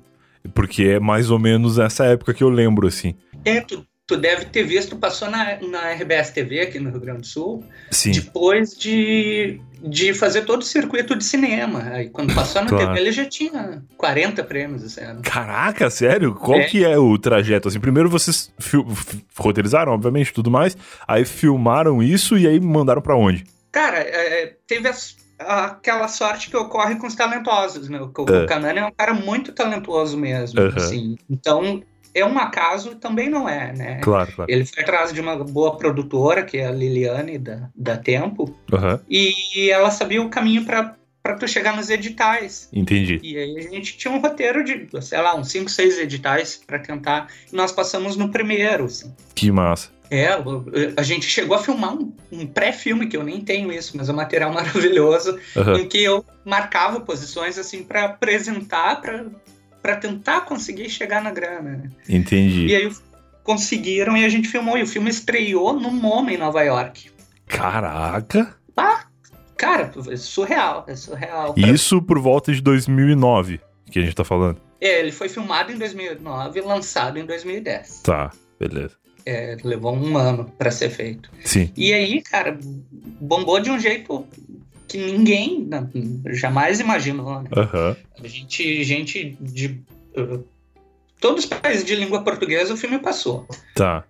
Porque 0.53 0.85
é 0.85 1.01
mais 1.01 1.31
ou 1.31 1.39
menos 1.39 1.79
essa 1.79 2.05
época 2.05 2.35
que 2.35 2.45
eu 2.45 2.49
lembro, 2.49 2.87
assim. 2.87 3.15
É, 3.45 3.61
tu, 3.61 3.87
tu 4.07 4.17
deve 4.17 4.47
ter 4.47 4.65
visto, 4.65 4.97
passou 4.97 5.31
na, 5.31 5.59
na 5.61 5.93
RBS 5.93 6.31
TV 6.31 6.61
aqui 6.61 6.79
no 6.79 6.91
Rio 6.91 7.01
Grande 7.01 7.21
do 7.23 7.27
Sul. 7.27 7.65
Sim. 7.91 8.13
Depois 8.13 8.77
de, 8.77 9.61
de 9.83 10.13
fazer 10.13 10.43
todo 10.43 10.61
o 10.61 10.65
circuito 10.65 11.17
de 11.17 11.25
cinema. 11.25 11.83
Aí 11.93 12.11
quando 12.11 12.35
passou 12.35 12.63
na 12.63 12.69
claro. 12.69 12.89
TV, 12.89 13.01
ele 13.01 13.13
já 13.13 13.25
tinha 13.25 13.83
40 13.97 14.45
prêmios 14.45 14.83
esse 14.83 15.01
ano. 15.01 15.23
Caraca, 15.23 15.89
sério? 15.89 16.35
Qual 16.35 16.61
é. 16.61 16.65
que 16.65 16.85
é 16.85 16.99
o 16.99 17.17
trajeto? 17.19 17.69
Assim, 17.69 17.81
primeiro 17.81 18.11
vocês 18.11 18.53
roteirizaram, 19.37 19.93
obviamente, 19.93 20.33
tudo 20.33 20.51
mais. 20.51 20.77
Aí 21.09 21.25
filmaram 21.25 22.03
isso 22.03 22.37
e 22.37 22.47
aí 22.47 22.61
mandaram 22.61 23.01
para 23.01 23.17
onde? 23.17 23.45
Cara, 23.73 23.99
é, 23.99 24.55
teve 24.67 24.87
as 24.87 25.17
aquela 25.47 26.09
sorte 26.09 26.51
que 26.51 26.57
ocorre 26.57 26.97
com 26.97 27.07
os 27.07 27.15
talentosos, 27.15 27.89
né? 27.89 28.01
O, 28.01 28.33
é. 28.33 28.47
Kanane 28.47 28.79
é 28.79 28.87
um 28.87 28.93
cara 28.93 29.15
muito 29.15 29.53
talentoso 29.53 30.17
mesmo, 30.17 30.61
uhum. 30.61 30.73
assim. 30.77 31.17
Então, 31.29 31.83
é 32.15 32.25
um 32.25 32.39
acaso 32.39 32.95
também 32.95 33.29
não 33.29 33.49
é, 33.49 33.73
né? 33.73 34.01
Claro, 34.03 34.33
claro. 34.33 34.51
Ele 34.51 34.65
foi 34.65 34.83
atrás 34.83 35.13
de 35.13 35.21
uma 35.21 35.37
boa 35.37 35.77
produtora, 35.77 36.45
que 36.45 36.59
é 36.59 36.67
a 36.67 36.71
Liliane, 36.71 37.39
da, 37.39 37.69
da 37.75 37.97
Tempo, 37.97 38.55
uhum. 38.73 38.99
e 39.09 39.71
ela 39.71 39.91
sabia 39.91 40.23
o 40.23 40.31
caminho 40.31 40.65
para 40.65 40.95
para 41.25 41.37
tu 41.37 41.49
chegar 41.49 41.75
nos 41.75 41.89
editais. 41.89 42.69
Entendi. 42.71 43.19
E 43.23 43.39
aí 43.39 43.57
a 43.57 43.63
gente 43.63 43.97
tinha 43.97 44.13
um 44.13 44.21
roteiro 44.21 44.63
de, 44.63 44.87
sei 45.01 45.19
lá, 45.23 45.35
uns 45.35 45.49
5, 45.49 45.71
6 45.71 45.99
editais 46.01 46.61
para 46.67 46.79
tentar, 46.79 47.29
e 47.51 47.57
nós 47.57 47.73
passamos 47.73 48.15
no 48.15 48.29
primeiro, 48.29 48.85
assim. 48.85 49.11
Que 49.35 49.51
massa. 49.51 49.89
É, 50.11 50.29
a 50.99 51.03
gente 51.03 51.27
chegou 51.27 51.57
a 51.57 51.63
filmar 51.63 51.95
um, 51.95 52.13
um 52.31 52.47
pré-filme, 52.47 53.07
que 53.07 53.17
eu 53.17 53.25
nem 53.25 53.41
tenho 53.41 53.73
isso, 53.73 53.97
mas 53.97 54.11
é 54.11 54.13
um 54.13 54.17
material 54.17 54.53
maravilhoso, 54.55 55.39
uhum. 55.57 55.77
em 55.79 55.89
que 55.89 56.03
eu 56.05 56.23
marcava 56.45 57.01
posições 57.01 57.59
assim 57.59 57.83
para 57.83 58.05
apresentar, 58.05 59.01
para 59.81 59.97
tentar 59.97 60.43
conseguir 60.43 60.91
chegar 60.91 61.23
na 61.23 61.31
grana. 61.31 61.71
Né? 61.71 61.91
Entendi. 62.07 62.67
E 62.67 62.77
aí 62.77 62.93
conseguiram 63.43 64.15
e 64.15 64.27
a 64.27 64.29
gente 64.29 64.47
filmou. 64.47 64.77
E 64.77 64.83
o 64.83 64.87
filme 64.87 65.09
estreou 65.09 65.73
no 65.73 65.91
MoMA 65.91 66.35
em 66.35 66.39
Nova 66.39 66.63
York. 66.63 67.11
Caraca! 67.47 68.55
Ah, 68.77 69.07
cara, 69.65 69.91
é 70.11 70.17
surreal, 70.17 70.85
é 70.87 70.95
surreal. 70.95 71.55
Isso 71.57 72.03
por 72.03 72.19
volta 72.19 72.53
de 72.53 72.61
2009 72.61 73.61
que 73.91 73.99
a 73.99 74.03
gente 74.03 74.15
tá 74.15 74.25
falando. 74.25 74.61
É, 74.81 75.01
ele 75.01 75.13
foi 75.13 75.29
filmado 75.29 75.73
em 75.73 75.79
2009 75.79 76.59
e 76.59 76.63
lançado 76.63 77.19
em 77.19 77.25
2010. 77.25 78.01
Tá, 78.03 78.31
beleza. 78.59 78.97
É, 79.25 79.57
levou 79.65 79.97
um 79.97 80.19
ano 80.19 80.45
para 80.59 80.71
ser 80.71 80.91
feito. 80.91 81.31
Sim. 81.45 81.73
E 81.77 81.95
aí, 81.95 82.21
cara, 82.21 82.59
bombou 83.21 83.59
de 83.61 83.71
um 83.71 83.79
jeito 83.79 84.27
que 84.87 84.99
ninguém 84.99 85.67
jamais 86.27 86.81
imaginou. 86.81 87.43
Né? 87.43 87.49
Uhum. 87.57 87.97
A 88.23 88.29
gente, 88.29 88.85
gente 88.85 89.37
de 89.41 89.81
uh, 90.19 90.45
todos 91.21 91.45
os 91.45 91.51
países 91.51 91.85
de 91.85 91.95
língua 91.95 92.23
portuguesa, 92.23 92.75
o 92.75 92.77
filme 92.77 92.99
passou. 92.99 93.47
Tá. 93.75 94.05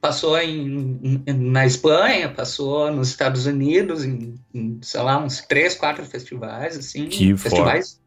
Passou 0.00 0.38
em, 0.38 1.22
na 1.26 1.66
Espanha, 1.66 2.28
passou 2.28 2.92
nos 2.92 3.08
Estados 3.08 3.46
Unidos, 3.46 4.04
em, 4.04 4.34
em, 4.54 4.78
sei 4.82 5.00
lá, 5.00 5.18
uns 5.18 5.40
três, 5.40 5.74
quatro 5.74 6.04
festivais, 6.04 6.76
assim. 6.76 7.08
Que 7.08 7.36
festivais 7.36 7.98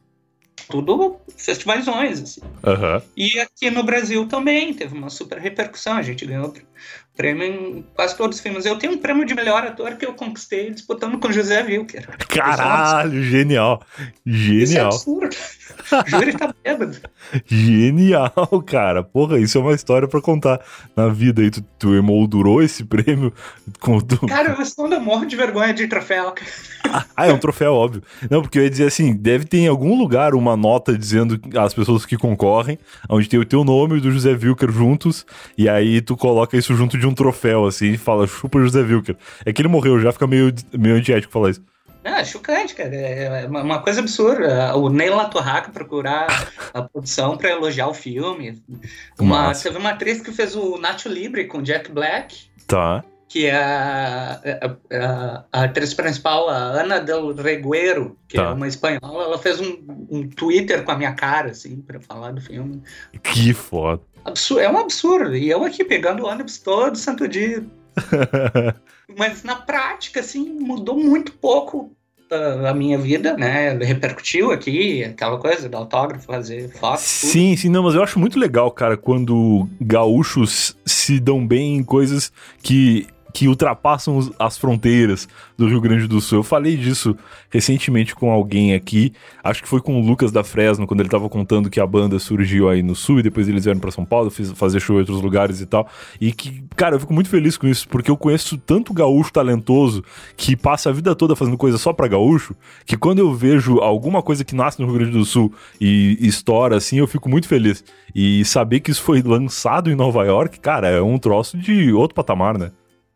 tudo 0.70 1.20
festivalzões, 1.36 2.22
assim. 2.22 2.42
Uhum. 2.42 3.02
E 3.18 3.40
aqui 3.40 3.72
no 3.72 3.84
Brasil 3.84 4.28
também 4.28 4.74
teve 4.74 4.96
uma 4.96 5.10
super 5.10 5.40
repercussão. 5.40 5.94
A 5.94 6.02
gente 6.02 6.26
ganhou 6.26 6.54
prêmio 7.18 7.44
em 7.44 7.86
quase 7.96 8.16
todos 8.16 8.38
os 8.38 8.44
filmes. 8.44 8.66
Eu 8.66 8.78
tenho 8.78 8.94
um 8.94 8.98
prêmio 8.98 9.26
de 9.26 9.34
melhor 9.34 9.64
ator 9.66 9.96
que 9.96 10.06
eu 10.06 10.14
conquistei 10.14 10.70
disputando 10.70 11.20
com 11.20 11.32
José 11.32 11.62
Wilker. 11.64 12.08
Caralho, 12.28 13.24
genial. 13.24 13.84
Genial. 14.26 14.64
Isso 14.64 14.78
é 14.78 14.82
absurdo. 14.82 15.36
Júri 16.08 16.34
tá 16.34 16.54
bêbado. 16.64 16.98
Genial, 17.46 18.32
cara. 18.66 19.04
Porra, 19.04 19.40
isso 19.40 19.58
é 19.58 19.62
uma 19.62 19.74
história 19.74 20.08
para 20.08 20.22
contar 20.22 20.60
na 20.96 21.08
vida 21.10 21.42
aí. 21.42 21.50
Tu, 21.50 21.62
tu 21.78 21.96
emoldurou 21.96 22.62
esse 22.62 22.84
prêmio 22.84 23.34
com 23.80 24.00
tu... 24.00 24.28
Cara, 24.28 24.56
eu 24.58 24.84
ainda 24.84 25.00
morro 25.00 25.26
de 25.26 25.36
vergonha 25.36 25.74
de 25.74 25.88
troféu. 25.88 26.34
ah, 27.16 27.28
é 27.28 27.34
um 27.34 27.38
troféu, 27.38 27.74
óbvio. 27.74 28.04
Não, 28.30 28.42
porque 28.42 28.60
eu 28.60 28.64
ia 28.64 28.70
dizer 28.70 28.88
assim, 28.88 29.16
deve 29.16 29.46
ter 29.46 29.60
em 29.60 29.68
algum 29.68 29.98
lugar 29.98 30.34
uma 30.34 30.56
nota 30.56 30.98
dizendo 30.98 31.40
as 31.58 31.74
pessoas 31.74 32.06
que 32.06 32.18
concorrem, 32.18 32.78
onde 33.10 33.30
tem 33.30 33.40
o 33.40 33.46
teu 33.46 33.64
nome 33.64 33.96
e 33.96 33.98
o 33.98 34.02
do 34.02 34.12
José 34.12 34.32
Wilker 34.32 34.72
juntos, 34.72 35.26
e 35.58 35.68
aí 35.70 36.02
tu 36.02 36.16
coloca 36.16 36.58
isso 36.58 36.76
junto 36.76 36.98
de 36.98 37.08
um 37.08 37.14
troféu, 37.14 37.66
assim, 37.66 37.92
e 37.92 37.98
fala, 37.98 38.28
chupa 38.28 38.60
José 38.60 38.82
Wilker. 38.82 39.16
É 39.46 39.54
que 39.54 39.62
ele 39.62 39.70
morreu, 39.70 40.00
já 40.00 40.12
fica 40.12 40.28
meio, 40.28 40.54
meio 40.78 40.96
antiético 40.96 41.32
falar 41.32 41.52
isso. 41.52 41.62
É, 42.04 42.24
chocante, 42.24 42.76
cara. 42.76 42.96
É 42.96 43.48
uma 43.48 43.80
coisa 43.80 44.00
absurda. 44.00 44.76
O 44.76 44.90
Neil 44.90 45.16
Latorraca 45.16 45.72
procurar 45.72 46.28
a 46.74 46.82
produção 46.82 47.38
para 47.38 47.52
elogiar 47.52 47.88
o 47.88 47.94
filme. 47.94 48.62
Uma, 49.20 49.54
teve 49.54 49.78
uma 49.78 49.92
atriz 49.92 50.22
que 50.22 50.32
fez 50.32 50.56
o 50.56 50.78
Nacho 50.78 51.10
Libre 51.10 51.46
com 51.46 51.62
Jack 51.62 51.92
Black. 51.92 52.50
Tá. 52.68 53.04
Que 53.28 53.46
é 53.46 53.56
a, 53.56 54.42
a, 54.44 54.96
a, 54.96 55.46
a 55.52 55.64
atriz 55.66 55.94
principal, 55.94 56.50
a 56.50 56.56
Ana 56.56 57.00
Del 57.00 57.32
Reguero, 57.36 58.18
que 58.28 58.40
é 58.40 58.42
tá. 58.42 58.50
é 58.50 58.54
uma 58.54 58.68
espanhola, 58.68 59.26
ela 59.26 59.38
fez 59.38 59.60
um, 59.62 59.78
um 60.10 60.28
Twitter 60.28 60.84
com 60.84 60.92
a 60.92 60.98
minha 60.98 61.14
cara, 61.14 61.52
assim, 61.52 61.80
para 61.80 62.00
falar 62.00 62.32
do 62.32 62.42
filme. 62.42 62.82
Que 63.22 63.54
foda. 63.54 64.02
Absurdo, 64.26 64.62
é 64.62 64.70
um 64.70 64.80
absurdo. 64.80 65.36
E 65.36 65.48
eu 65.48 65.64
aqui 65.64 65.84
pegando 65.84 66.26
ônibus 66.26 66.58
todo 66.58 66.98
santo 66.98 67.28
dia. 67.28 67.64
Mas 69.18 69.44
na 69.44 69.56
prática, 69.56 70.20
assim, 70.20 70.48
mudou 70.60 70.98
muito 70.98 71.32
pouco 71.34 71.92
a 72.68 72.74
minha 72.74 72.98
vida, 72.98 73.36
né? 73.36 73.72
Repercutiu 73.74 74.52
aqui, 74.52 75.04
aquela 75.04 75.38
coisa 75.38 75.68
do 75.68 75.78
autógrafo, 75.78 76.26
fazer 76.26 76.70
foto. 76.70 77.00
Sim, 77.00 77.50
tudo. 77.50 77.62
sim, 77.62 77.70
não, 77.70 77.84
mas 77.84 77.96
eu 77.96 78.04
acho 78.04 78.20
muito 78.20 78.38
legal, 78.38 78.70
cara, 78.72 78.96
quando 78.96 79.68
gaúchos 79.82 80.78
se 80.86 81.20
dão 81.20 81.46
bem 81.46 81.78
em 81.78 81.84
coisas 81.84 82.32
que 82.62 83.08
que 83.34 83.48
ultrapassam 83.48 84.32
as 84.38 84.58
fronteiras 84.58 85.28
do 85.58 85.68
Rio 85.68 85.82
Grande 85.82 86.08
do 86.08 86.20
Sul. 86.20 86.40
Eu 86.40 86.44
falei 86.44 86.76
disso 86.76 87.16
recentemente 87.50 88.16
com 88.16 88.32
alguém 88.32 88.74
aqui, 88.74 89.14
acho 89.44 89.62
que 89.62 89.70
foi 89.70 89.82
com 89.82 90.00
o 90.00 90.06
Lucas 90.06 90.32
da 90.32 90.44
Fresno, 90.44 90.88
quando 90.88 91.02
ele 91.02 91.08
estava 91.08 91.30
contando 91.30 91.70
que 91.70 91.80
a 91.80 91.88
banda 91.88 92.20
surgiu 92.20 92.70
aí 92.70 92.82
no 92.82 92.96
Sul 92.96 93.20
e 93.20 93.24
depois 93.24 93.48
eles 93.48 93.64
vieram 93.64 93.80
para 93.80 93.92
São 93.92 94.06
Paulo 94.06 94.32
fazer 94.56 94.80
show 94.80 94.96
em 94.96 95.00
outros 95.00 95.22
lugares 95.22 95.62
e 95.62 95.66
tal. 95.66 95.88
E 96.20 96.32
que, 96.32 96.64
cara, 96.76 96.96
eu 96.96 97.00
fico 97.00 97.14
muito 97.14 97.30
feliz 97.30 97.58
com 97.58 97.68
isso, 97.68 97.88
porque 97.88 98.12
eu 98.12 98.18
conheço 98.18 98.58
tanto 98.58 98.94
gaúcho 98.94 99.32
talentoso 99.32 100.04
que 100.36 100.56
passa 100.56 100.90
a 100.90 100.94
vida 100.94 101.16
toda 101.16 101.36
fazendo 101.36 101.58
coisa 101.58 101.78
só 101.78 101.94
para 101.94 102.08
gaúcho, 102.08 102.56
que 102.86 102.98
quando 102.98 103.20
eu 103.20 103.34
vejo 103.34 103.80
alguma 103.80 104.22
coisa 104.22 104.44
que 104.44 104.56
nasce 104.56 104.80
no 104.80 104.88
Rio 104.88 104.96
Grande 104.96 105.12
do 105.12 105.26
Sul 105.26 105.54
e 105.80 106.18
estoura 106.22 106.78
assim, 106.78 106.98
eu 106.98 107.08
fico 107.08 107.30
muito 107.30 107.48
feliz. 107.48 107.84
E 108.14 108.44
saber 108.46 108.80
que 108.80 108.92
isso 108.92 109.02
foi 109.02 109.22
lançado 109.22 109.92
em 109.92 109.96
Nova 109.96 110.24
York, 110.26 110.60
cara, 110.60 110.88
é 110.88 111.02
um 111.02 111.18
troço 111.18 111.58
de 111.58 111.94
outro 111.94 112.16
patamar, 112.16 112.58
né? 112.58 112.72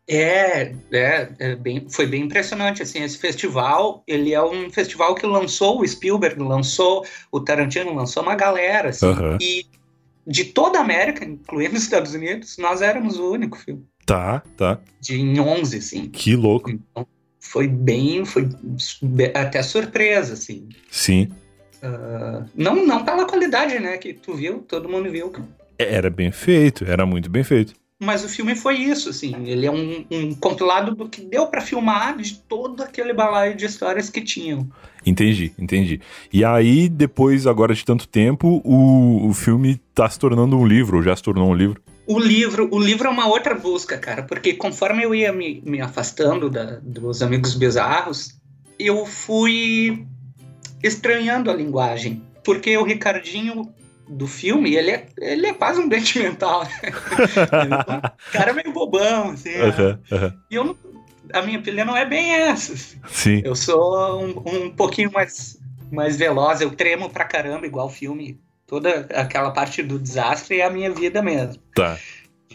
É, 0.06 0.74
é, 0.92 1.28
é, 1.38 1.56
bem, 1.56 1.86
foi 1.88 2.06
bem 2.06 2.24
impressionante, 2.24 2.82
assim, 2.82 3.02
esse 3.02 3.16
festival, 3.16 4.02
ele 4.06 4.34
é 4.34 4.42
um 4.42 4.70
festival 4.70 5.14
que 5.14 5.26
lançou 5.26 5.80
o 5.80 5.88
Spielberg, 5.88 6.38
lançou 6.42 7.06
o 7.32 7.40
Tarantino, 7.40 7.94
lançou 7.94 8.22
uma 8.22 8.34
galera, 8.34 8.90
assim, 8.90 9.06
uhum. 9.06 9.38
e 9.40 9.66
de 10.26 10.44
toda 10.44 10.78
a 10.78 10.82
América, 10.82 11.24
incluindo 11.24 11.76
os 11.76 11.82
Estados 11.82 12.14
Unidos, 12.14 12.58
nós 12.58 12.82
éramos 12.82 13.18
o 13.18 13.30
único 13.30 13.58
filme. 13.58 13.84
Tá, 14.04 14.42
tá. 14.56 14.78
De 15.00 15.18
em 15.18 15.40
11, 15.40 15.78
assim. 15.78 16.08
Que 16.08 16.36
louco. 16.36 16.70
Então, 16.70 17.06
foi 17.40 17.66
bem, 17.66 18.24
foi 18.24 18.48
até 19.34 19.62
surpresa, 19.62 20.34
assim. 20.34 20.68
Sim. 20.90 21.30
Uh, 21.82 22.44
não, 22.54 22.86
não 22.86 23.04
pela 23.04 23.26
qualidade, 23.26 23.78
né, 23.78 23.96
que 23.98 24.14
tu 24.14 24.34
viu, 24.34 24.58
todo 24.60 24.88
mundo 24.88 25.10
viu. 25.10 25.32
Era 25.78 26.10
bem 26.10 26.30
feito, 26.30 26.84
era 26.84 27.04
muito 27.04 27.30
bem 27.30 27.44
feito. 27.44 27.74
Mas 28.04 28.24
o 28.24 28.28
filme 28.28 28.54
foi 28.54 28.76
isso, 28.76 29.08
assim. 29.08 29.34
Ele 29.46 29.66
é 29.66 29.70
um, 29.70 30.04
um 30.10 30.34
compilado 30.34 30.94
do 30.94 31.08
que 31.08 31.22
deu 31.22 31.46
para 31.46 31.60
filmar 31.60 32.16
de 32.16 32.34
todo 32.34 32.82
aquele 32.82 33.12
balaio 33.12 33.56
de 33.56 33.64
histórias 33.64 34.10
que 34.10 34.20
tinham. 34.20 34.68
Entendi, 35.04 35.52
entendi. 35.58 36.00
E 36.32 36.44
aí, 36.44 36.88
depois, 36.88 37.46
agora 37.46 37.74
de 37.74 37.84
tanto 37.84 38.06
tempo, 38.06 38.60
o, 38.64 39.28
o 39.28 39.34
filme 39.34 39.80
tá 39.94 40.08
se 40.08 40.18
tornando 40.18 40.56
um 40.56 40.66
livro, 40.66 40.98
ou 40.98 41.02
já 41.02 41.14
se 41.16 41.22
tornou 41.22 41.50
um 41.50 41.54
livro? 41.54 41.80
O 42.06 42.18
livro, 42.18 42.68
o 42.70 42.78
livro 42.78 43.08
é 43.08 43.10
uma 43.10 43.26
outra 43.26 43.54
busca, 43.54 43.96
cara, 43.96 44.22
porque 44.22 44.52
conforme 44.52 45.04
eu 45.04 45.14
ia 45.14 45.32
me, 45.32 45.62
me 45.64 45.80
afastando 45.80 46.50
da, 46.50 46.78
dos 46.82 47.22
amigos 47.22 47.54
bizarros, 47.54 48.38
eu 48.78 49.06
fui 49.06 50.06
estranhando 50.82 51.50
a 51.50 51.54
linguagem. 51.54 52.22
Porque 52.44 52.76
o 52.76 52.84
Ricardinho 52.84 53.72
do 54.08 54.26
filme, 54.26 54.74
ele 54.74 54.90
é, 54.90 55.06
ele 55.18 55.46
é 55.46 55.54
quase 55.54 55.80
um 55.80 55.88
dente 55.88 56.18
mental. 56.22 56.64
Né? 56.64 56.70
é 56.82 57.96
um 57.96 58.32
cara 58.32 58.52
meio 58.52 58.72
bobão, 58.72 59.30
assim. 59.30 59.56
Né? 59.56 59.98
E 60.50 60.54
eu 60.54 60.76
a 61.32 61.42
minha 61.42 61.60
pilha 61.60 61.84
não 61.84 61.96
é 61.96 62.04
bem 62.04 62.32
essa. 62.32 62.72
Assim. 62.72 63.00
Sim. 63.08 63.42
Eu 63.44 63.54
sou 63.54 64.22
um, 64.22 64.64
um 64.66 64.70
pouquinho 64.70 65.10
mais, 65.12 65.58
mais 65.90 66.16
veloz, 66.16 66.60
eu 66.60 66.70
tremo 66.70 67.10
pra 67.10 67.24
caramba, 67.24 67.66
igual 67.66 67.86
o 67.86 67.90
filme. 67.90 68.40
Toda 68.66 69.00
aquela 69.14 69.50
parte 69.50 69.82
do 69.82 69.98
desastre 69.98 70.60
é 70.60 70.64
a 70.64 70.70
minha 70.70 70.90
vida 70.90 71.22
mesmo. 71.22 71.62
Tá. 71.74 71.98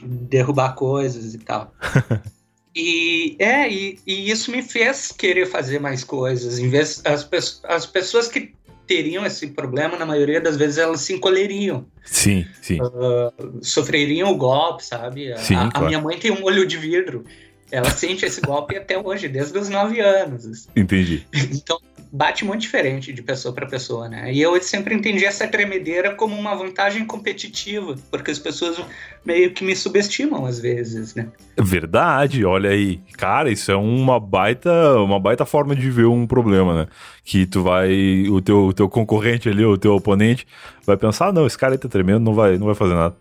Derrubar 0.02 0.76
coisas 0.76 1.34
e 1.34 1.40
tal. 1.40 1.74
E 2.76 3.36
é, 3.40 3.68
e, 3.68 4.00
e, 4.06 4.30
isso 4.30 4.52
me 4.52 4.62
fez 4.62 5.12
querer 5.12 5.48
fazer 5.48 5.80
mais 5.80 6.04
coisas. 6.04 6.60
Em 6.60 6.70
vez 6.70 7.02
as, 7.04 7.28
as 7.64 7.86
pessoas 7.88 8.28
que 8.28 8.54
teriam 8.90 9.24
esse 9.24 9.46
problema, 9.46 9.96
na 9.96 10.06
maioria 10.06 10.42
das 10.42 10.58
vezes 10.58 10.80
elas 10.80 11.02
se 11.02 11.14
encolheriam. 11.14 11.86
Sim, 12.04 12.44
sim. 12.60 12.82
Uh, 12.82 13.60
sofreriam 13.62 14.32
o 14.32 14.36
golpe, 14.36 14.84
sabe? 14.84 15.32
Sim, 15.38 15.54
a, 15.54 15.70
claro. 15.70 15.72
a, 15.76 15.82
minha 15.82 16.02
mãe 16.02 16.18
tem 16.18 16.32
um 16.32 16.44
olho 16.44 16.66
de 16.66 16.76
vidro. 16.76 17.24
Ela 17.72 17.92
sente 17.92 18.26
esse 18.26 18.42
golpe 18.42 18.76
até 18.76 18.98
hoje, 18.98 19.28
desde 19.28 19.56
os 19.60 19.70
nove 19.70 20.00
anos. 20.00 20.68
Entendi. 20.76 21.24
Então, 21.54 21.80
bate 22.12 22.44
muito 22.44 22.62
diferente 22.62 23.14
de 23.14 23.22
pessoa 23.22 23.54
para 23.54 23.68
pessoa, 23.68 24.10
né? 24.10 24.34
E 24.34 24.42
eu 24.42 24.60
sempre 24.62 24.96
entendi 24.96 25.26
essa 25.26 25.48
tremedeira 25.48 26.16
como 26.16 26.36
uma 26.36 26.56
vantagem 26.56 27.06
competitiva, 27.06 27.96
porque 28.10 28.32
as 28.32 28.40
pessoas 28.40 28.82
meio 29.24 29.52
que 29.52 29.64
me 29.64 29.76
subestimam 29.76 30.46
às 30.46 30.60
vezes, 30.60 31.14
né? 31.14 31.28
Verdade, 31.58 32.44
olha 32.46 32.72
aí. 32.72 33.00
Cara, 33.18 33.52
isso 33.52 33.72
é 33.72 33.76
uma 33.76 34.20
baita, 34.20 34.72
uma 35.00 35.20
baita 35.20 35.46
forma 35.46 35.76
de 35.76 35.90
ver 35.92 36.06
um 36.06 36.26
problema, 36.26 36.84
né? 36.84 36.88
Que 37.24 37.46
tu 37.46 37.62
vai, 37.62 38.24
o 38.28 38.42
teu, 38.42 38.66
o 38.66 38.74
teu 38.74 38.90
concorrente 38.90 39.48
ali, 39.48 39.64
o 39.64 39.78
teu 39.78 39.94
oponente, 39.94 40.48
vai 40.86 40.98
pensar, 40.98 41.28
ah, 41.28 41.32
não, 41.32 41.46
esse 41.46 41.58
cara 41.58 41.74
aí 41.74 41.78
tá 41.78 41.88
tremendo, 41.88 42.22
não 42.22 42.34
vai, 42.34 42.58
não 42.58 42.66
vai 42.66 42.76
fazer 42.76 42.96
nada. 42.96 43.16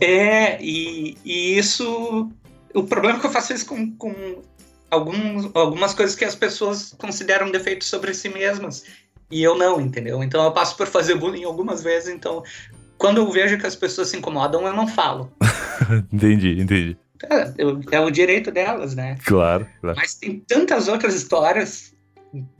É, 0.00 0.62
e, 0.62 1.16
e 1.24 1.58
isso 1.58 2.30
o 2.74 2.82
problema 2.82 3.18
é 3.18 3.20
que 3.20 3.26
eu 3.26 3.30
faço 3.30 3.52
isso 3.52 3.66
com, 3.66 3.92
com 3.92 4.12
alguns, 4.94 5.50
algumas 5.54 5.92
coisas 5.94 6.16
que 6.16 6.24
as 6.24 6.34
pessoas 6.34 6.94
consideram 6.96 7.50
defeitos 7.50 7.88
sobre 7.88 8.14
si 8.14 8.28
mesmas. 8.28 8.84
E 9.30 9.42
eu 9.42 9.56
não, 9.56 9.80
entendeu? 9.80 10.22
Então 10.22 10.44
eu 10.44 10.52
passo 10.52 10.76
por 10.76 10.86
fazer 10.86 11.16
bullying 11.16 11.44
algumas 11.44 11.82
vezes, 11.82 12.08
então 12.08 12.42
quando 12.96 13.18
eu 13.18 13.30
vejo 13.30 13.58
que 13.58 13.66
as 13.66 13.76
pessoas 13.76 14.08
se 14.08 14.16
incomodam, 14.16 14.66
eu 14.66 14.72
não 14.72 14.86
falo. 14.86 15.32
entendi, 16.12 16.60
entendi. 16.60 16.96
É, 17.30 17.96
é, 17.96 18.00
o 18.00 18.10
direito 18.10 18.50
delas, 18.50 18.94
né? 18.94 19.16
Claro, 19.24 19.66
claro. 19.80 19.96
Mas 19.96 20.14
tem 20.14 20.40
tantas 20.40 20.88
outras 20.88 21.14
histórias 21.14 21.94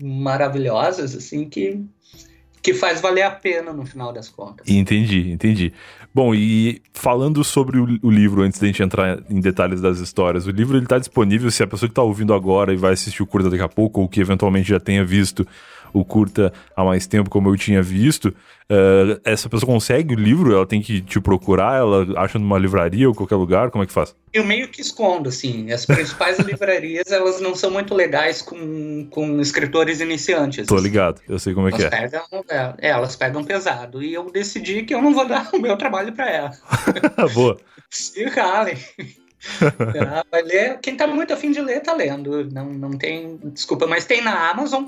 maravilhosas, 0.00 1.14
assim, 1.14 1.48
que, 1.48 1.84
que 2.62 2.72
faz 2.72 3.00
valer 3.00 3.22
a 3.22 3.30
pena 3.30 3.72
no 3.72 3.84
final 3.84 4.12
das 4.12 4.28
contas. 4.28 4.66
Entendi, 4.68 5.30
entendi. 5.30 5.72
Bom, 6.14 6.32
e 6.32 6.80
falando 6.92 7.42
sobre 7.42 7.76
o, 7.76 8.10
livro, 8.10 8.42
antes 8.42 8.60
da 8.60 8.68
gente 8.68 8.80
entrar 8.80 9.18
em 9.28 9.40
detalhes 9.40 9.80
das 9.80 9.98
histórias, 9.98 10.46
o 10.46 10.50
livro 10.52 10.76
ele 10.76 10.86
tá 10.86 10.96
disponível 10.96 11.50
se 11.50 11.60
a 11.64 11.66
pessoa 11.66 11.88
que 11.88 11.92
está 11.92 12.02
ouvindo 12.02 12.32
agora 12.32 12.72
e 12.72 12.76
vai 12.76 12.92
assistir 12.92 13.20
o 13.20 13.26
curta 13.26 13.50
daqui 13.50 13.62
a 13.62 13.68
pouco, 13.68 14.00
ou 14.00 14.08
que 14.08 14.20
eventualmente 14.20 14.68
já 14.68 14.78
tenha 14.78 15.04
visto 15.04 15.44
o 15.94 16.04
curta 16.04 16.52
há 16.76 16.84
mais 16.84 17.06
tempo, 17.06 17.30
como 17.30 17.48
eu 17.48 17.56
tinha 17.56 17.80
visto, 17.80 18.26
uh, 18.28 19.20
essa 19.24 19.48
pessoa 19.48 19.72
consegue 19.72 20.12
o 20.12 20.18
livro? 20.18 20.52
Ela 20.52 20.66
tem 20.66 20.82
que 20.82 21.00
te 21.00 21.20
procurar? 21.20 21.78
Ela 21.78 22.20
acha 22.20 22.36
numa 22.36 22.58
livraria 22.58 23.08
ou 23.08 23.14
qualquer 23.14 23.36
lugar? 23.36 23.70
Como 23.70 23.84
é 23.84 23.86
que 23.86 23.92
faz? 23.92 24.14
Eu 24.32 24.44
meio 24.44 24.66
que 24.68 24.80
escondo, 24.80 25.28
assim. 25.28 25.70
As 25.70 25.86
principais 25.86 26.38
livrarias, 26.42 27.12
elas 27.12 27.40
não 27.40 27.54
são 27.54 27.70
muito 27.70 27.94
legais 27.94 28.42
com, 28.42 29.06
com 29.08 29.40
escritores 29.40 30.00
iniciantes. 30.00 30.66
Tô 30.66 30.78
ligado, 30.78 31.22
eu 31.28 31.38
sei 31.38 31.54
como 31.54 31.68
é 31.68 31.70
elas 31.70 31.80
que 31.80 31.86
é. 31.86 32.00
Pegam, 32.00 32.44
é. 32.48 32.88
Elas 32.88 33.14
pegam 33.14 33.44
pesado. 33.44 34.02
E 34.02 34.12
eu 34.12 34.28
decidi 34.30 34.82
que 34.82 34.94
eu 34.94 35.00
não 35.00 35.14
vou 35.14 35.26
dar 35.28 35.48
o 35.54 35.60
meu 35.60 35.76
trabalho 35.76 36.12
para 36.12 36.28
ela. 36.28 36.50
Boa. 37.32 37.56
Se 37.88 38.28
calem. 38.30 38.76
Ah, 40.00 40.24
vai 40.28 40.42
ler. 40.42 40.78
Quem 40.80 40.96
tá 40.96 41.06
muito 41.06 41.32
afim 41.32 41.52
de 41.52 41.60
ler, 41.60 41.80
tá 41.80 41.94
lendo. 41.94 42.50
Não, 42.50 42.64
não 42.72 42.90
tem. 42.90 43.38
Desculpa, 43.44 43.86
mas 43.86 44.04
tem 44.04 44.20
na 44.20 44.50
Amazon 44.50 44.86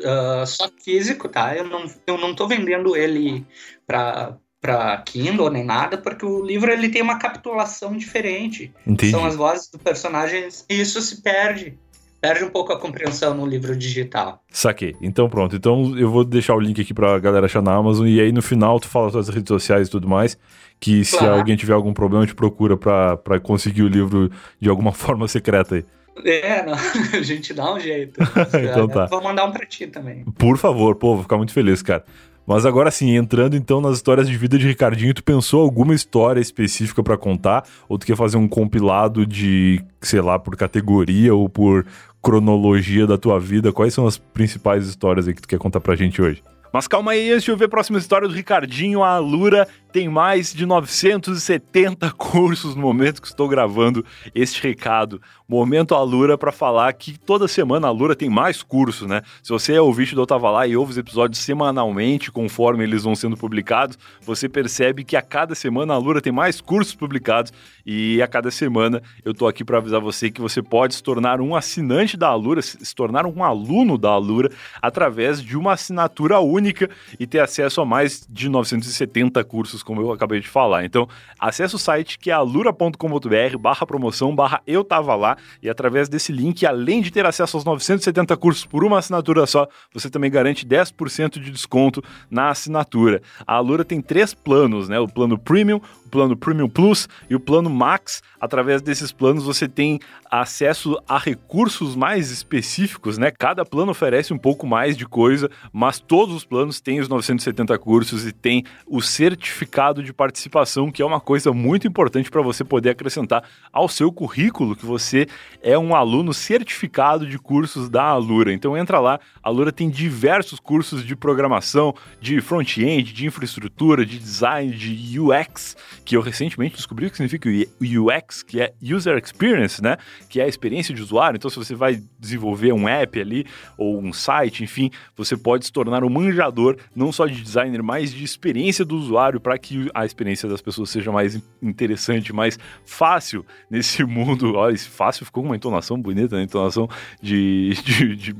uh, 0.00 0.46
só 0.46 0.68
físico, 0.82 1.28
tá? 1.28 1.56
Eu 1.56 1.64
não, 1.64 1.84
eu 2.06 2.18
não 2.18 2.34
tô 2.34 2.46
vendendo 2.46 2.96
ele 2.96 3.46
para 3.86 4.36
para 4.60 4.98
Kindle 5.02 5.50
nem 5.50 5.64
nada, 5.64 5.96
porque 5.96 6.26
o 6.26 6.42
livro 6.42 6.70
ele 6.70 6.88
tem 6.88 7.00
uma 7.00 7.18
capitulação 7.18 7.96
diferente. 7.96 8.72
Entendi. 8.86 9.12
São 9.12 9.24
as 9.24 9.36
vozes 9.36 9.70
dos 9.70 9.80
personagens 9.80 10.64
e 10.68 10.80
isso 10.80 11.00
se 11.00 11.22
perde. 11.22 11.78
Perde 12.20 12.42
um 12.42 12.50
pouco 12.50 12.72
a 12.72 12.80
compreensão 12.80 13.32
no 13.32 13.46
livro 13.46 13.76
digital. 13.76 14.42
Saquei. 14.50 14.96
Então 15.00 15.30
pronto. 15.30 15.54
Então 15.54 15.96
eu 15.96 16.10
vou 16.10 16.24
deixar 16.24 16.56
o 16.56 16.60
link 16.60 16.80
aqui 16.80 16.92
pra 16.92 17.20
galera 17.20 17.46
achar 17.46 17.62
na 17.62 17.72
Amazon 17.72 18.08
e 18.08 18.20
aí 18.20 18.32
no 18.32 18.42
final 18.42 18.80
tu 18.80 18.88
fala 18.88 19.10
suas 19.10 19.28
redes 19.28 19.48
sociais 19.48 19.86
e 19.86 19.90
tudo 19.90 20.08
mais. 20.08 20.36
Que 20.80 21.04
se 21.04 21.16
claro. 21.16 21.34
alguém 21.34 21.56
tiver 21.56 21.74
algum 21.74 21.92
problema, 21.92 22.26
te 22.26 22.34
procura 22.34 22.76
pra, 22.76 23.16
pra 23.16 23.38
conseguir 23.38 23.82
o 23.82 23.88
livro 23.88 24.30
de 24.60 24.68
alguma 24.68 24.90
forma 24.92 25.28
secreta 25.28 25.76
aí. 25.76 25.84
É, 26.24 26.64
não, 26.64 26.74
a 27.18 27.22
gente 27.22 27.52
dá 27.52 27.72
um 27.72 27.80
jeito. 27.80 28.20
então 28.70 28.88
tá. 28.88 29.06
Vou 29.06 29.22
mandar 29.22 29.44
um 29.44 29.52
pra 29.52 29.66
ti 29.66 29.86
também. 29.86 30.24
Por 30.36 30.56
favor, 30.56 30.96
pô, 30.96 31.14
vou 31.14 31.22
ficar 31.22 31.36
muito 31.36 31.52
feliz, 31.52 31.82
cara. 31.82 32.04
Mas 32.46 32.64
agora 32.64 32.90
sim, 32.90 33.14
entrando 33.14 33.56
então 33.56 33.78
nas 33.78 33.96
histórias 33.96 34.26
de 34.26 34.34
vida 34.34 34.56
de 34.56 34.66
Ricardinho, 34.66 35.12
tu 35.12 35.22
pensou 35.22 35.60
alguma 35.60 35.94
história 35.94 36.40
específica 36.40 37.02
para 37.02 37.18
contar? 37.18 37.64
Ou 37.86 37.98
tu 37.98 38.06
quer 38.06 38.16
fazer 38.16 38.38
um 38.38 38.48
compilado 38.48 39.26
de, 39.26 39.84
sei 40.00 40.22
lá, 40.22 40.38
por 40.38 40.56
categoria 40.56 41.34
ou 41.34 41.46
por 41.46 41.84
cronologia 42.22 43.06
da 43.06 43.18
tua 43.18 43.38
vida? 43.38 43.70
Quais 43.70 43.92
são 43.92 44.06
as 44.06 44.16
principais 44.16 44.86
histórias 44.86 45.28
aí 45.28 45.34
que 45.34 45.42
tu 45.42 45.48
quer 45.48 45.58
contar 45.58 45.80
pra 45.80 45.94
gente 45.94 46.22
hoje? 46.22 46.42
Mas 46.72 46.86
calma 46.86 47.12
aí, 47.12 47.32
antes 47.32 47.44
de 47.44 47.50
eu 47.50 47.56
ver 47.56 47.64
a 47.64 47.68
próxima 47.68 47.98
história 47.98 48.28
do 48.28 48.34
Ricardinho, 48.34 49.02
a 49.02 49.14
Alura 49.14 49.66
tem 49.90 50.08
mais 50.08 50.52
de 50.52 50.66
970 50.66 52.10
cursos 52.16 52.74
no 52.74 52.82
momento 52.82 53.22
que 53.22 53.28
estou 53.28 53.48
gravando 53.48 54.04
este 54.34 54.62
recado. 54.62 55.20
Momento 55.48 55.94
Alura 55.94 56.36
para 56.36 56.52
falar 56.52 56.92
que 56.92 57.18
toda 57.18 57.48
semana 57.48 57.86
a 57.86 57.90
Alura 57.90 58.14
tem 58.14 58.28
mais 58.28 58.62
cursos, 58.62 59.08
né? 59.08 59.22
Se 59.42 59.48
você 59.48 59.74
é 59.74 59.80
ouvinte 59.80 60.14
do 60.14 60.26
Tava 60.26 60.50
Lá 60.50 60.66
e 60.66 60.76
ouve 60.76 60.92
os 60.92 60.98
episódios 60.98 61.40
semanalmente, 61.40 62.30
conforme 62.30 62.84
eles 62.84 63.04
vão 63.04 63.16
sendo 63.16 63.36
publicados, 63.36 63.98
você 64.20 64.46
percebe 64.46 65.04
que 65.04 65.16
a 65.16 65.22
cada 65.22 65.54
semana 65.54 65.94
a 65.94 65.96
Alura 65.96 66.20
tem 66.20 66.32
mais 66.32 66.60
cursos 66.60 66.94
publicados 66.94 67.50
e 67.90 68.20
a 68.20 68.28
cada 68.28 68.50
semana 68.50 69.02
eu 69.24 69.32
tô 69.32 69.46
aqui 69.46 69.64
para 69.64 69.78
avisar 69.78 69.98
você 69.98 70.30
que 70.30 70.42
você 70.42 70.60
pode 70.60 70.94
se 70.94 71.02
tornar 71.02 71.40
um 71.40 71.56
assinante 71.56 72.18
da 72.18 72.28
Alura, 72.28 72.60
se 72.60 72.94
tornar 72.94 73.24
um 73.24 73.42
aluno 73.42 73.96
da 73.96 74.10
Alura 74.10 74.50
através 74.82 75.42
de 75.42 75.56
uma 75.56 75.72
assinatura 75.72 76.38
única 76.38 76.90
e 77.18 77.26
ter 77.26 77.38
acesso 77.38 77.80
a 77.80 77.86
mais 77.86 78.26
de 78.28 78.46
970 78.50 79.42
cursos, 79.44 79.82
como 79.82 80.02
eu 80.02 80.12
acabei 80.12 80.38
de 80.38 80.46
falar. 80.46 80.84
Então, 80.84 81.08
acesse 81.40 81.76
o 81.76 81.78
site 81.78 82.18
que 82.18 82.30
é 82.30 82.34
alura.com.br 82.34 83.58
barra 83.58 83.86
promoção 83.86 84.36
barra 84.36 84.60
eu 84.66 84.84
tava 84.84 85.14
lá 85.14 85.38
e 85.62 85.70
através 85.70 86.10
desse 86.10 86.30
link, 86.30 86.66
além 86.66 87.00
de 87.00 87.10
ter 87.10 87.24
acesso 87.24 87.56
aos 87.56 87.64
970 87.64 88.36
cursos 88.36 88.66
por 88.66 88.84
uma 88.84 88.98
assinatura 88.98 89.46
só, 89.46 89.66
você 89.94 90.10
também 90.10 90.30
garante 90.30 90.66
10% 90.66 91.40
de 91.40 91.50
desconto 91.50 92.04
na 92.30 92.50
assinatura. 92.50 93.22
A 93.46 93.54
Alura 93.54 93.82
tem 93.82 94.02
três 94.02 94.34
planos, 94.34 94.90
né? 94.90 95.00
O 95.00 95.08
plano 95.08 95.38
Premium, 95.38 95.80
o 96.04 96.08
plano 96.10 96.36
Premium 96.36 96.68
Plus 96.68 97.08
e 97.30 97.34
o 97.34 97.40
plano 97.40 97.77
Max. 97.78 98.22
Através 98.40 98.82
desses 98.82 99.12
planos 99.12 99.44
você 99.44 99.68
tem 99.68 100.00
acesso 100.30 101.00
a 101.08 101.18
recursos 101.18 101.96
mais 101.96 102.30
específicos, 102.30 103.18
né? 103.18 103.30
Cada 103.30 103.64
plano 103.64 103.92
oferece 103.92 104.32
um 104.32 104.38
pouco 104.38 104.66
mais 104.66 104.96
de 104.96 105.06
coisa, 105.06 105.50
mas 105.72 105.98
todos 105.98 106.34
os 106.34 106.44
planos 106.44 106.80
têm 106.80 107.00
os 107.00 107.08
970 107.08 107.78
cursos 107.78 108.26
e 108.26 108.32
tem 108.32 108.64
o 108.86 109.00
certificado 109.00 110.02
de 110.02 110.12
participação, 110.12 110.90
que 110.90 111.02
é 111.02 111.06
uma 111.06 111.20
coisa 111.20 111.52
muito 111.52 111.86
importante 111.86 112.30
para 112.30 112.42
você 112.42 112.64
poder 112.64 112.90
acrescentar 112.90 113.42
ao 113.72 113.88
seu 113.88 114.12
currículo 114.12 114.76
que 114.76 114.86
você 114.86 115.26
é 115.62 115.78
um 115.78 115.94
aluno 115.94 116.32
certificado 116.32 117.26
de 117.26 117.38
cursos 117.38 117.88
da 117.88 118.04
Alura. 118.04 118.52
Então 118.52 118.76
entra 118.76 118.98
lá, 119.00 119.18
a 119.42 119.48
Alura 119.48 119.72
tem 119.72 119.88
diversos 119.88 120.60
cursos 120.60 121.04
de 121.04 121.16
programação, 121.16 121.94
de 122.20 122.40
front-end, 122.40 123.12
de 123.12 123.26
infraestrutura, 123.26 124.04
de 124.04 124.18
design, 124.18 124.72
de 124.72 125.18
UX, 125.18 125.76
que 126.04 126.16
eu 126.16 126.20
recentemente 126.20 126.76
descobri 126.76 127.06
o 127.06 127.10
que 127.10 127.16
significa 127.16 127.48
UX, 127.80 128.42
que 128.42 128.60
é 128.60 128.72
User 128.82 129.18
Experience, 129.18 129.82
né? 129.82 129.96
Que 130.28 130.40
é 130.40 130.44
a 130.44 130.48
experiência 130.48 130.94
de 130.94 131.02
usuário. 131.02 131.36
Então, 131.36 131.50
se 131.50 131.56
você 131.56 131.74
vai 131.74 132.00
desenvolver 132.18 132.72
um 132.72 132.88
app 132.88 133.20
ali 133.20 133.46
ou 133.76 134.00
um 134.00 134.12
site, 134.12 134.64
enfim, 134.64 134.90
você 135.16 135.36
pode 135.36 135.66
se 135.66 135.72
tornar 135.72 136.04
um 136.04 136.08
manjador 136.08 136.76
não 136.94 137.12
só 137.12 137.26
de 137.26 137.40
designer, 137.40 137.82
mas 137.82 138.12
de 138.12 138.24
experiência 138.24 138.84
do 138.84 138.96
usuário 138.96 139.40
para 139.40 139.56
que 139.58 139.88
a 139.94 140.04
experiência 140.04 140.48
das 140.48 140.60
pessoas 140.60 140.90
seja 140.90 141.10
mais 141.12 141.40
interessante, 141.62 142.32
mais 142.32 142.58
fácil 142.84 143.44
nesse 143.70 144.04
mundo. 144.04 144.54
Olha, 144.54 144.74
esse 144.74 144.88
fácil 144.88 145.24
ficou 145.24 145.44
uma 145.44 145.56
entonação 145.56 146.00
bonita, 146.00 146.36
né? 146.36 146.42
Entonação 146.42 146.88
de, 147.20 147.72
de, 147.84 148.16
de 148.16 148.36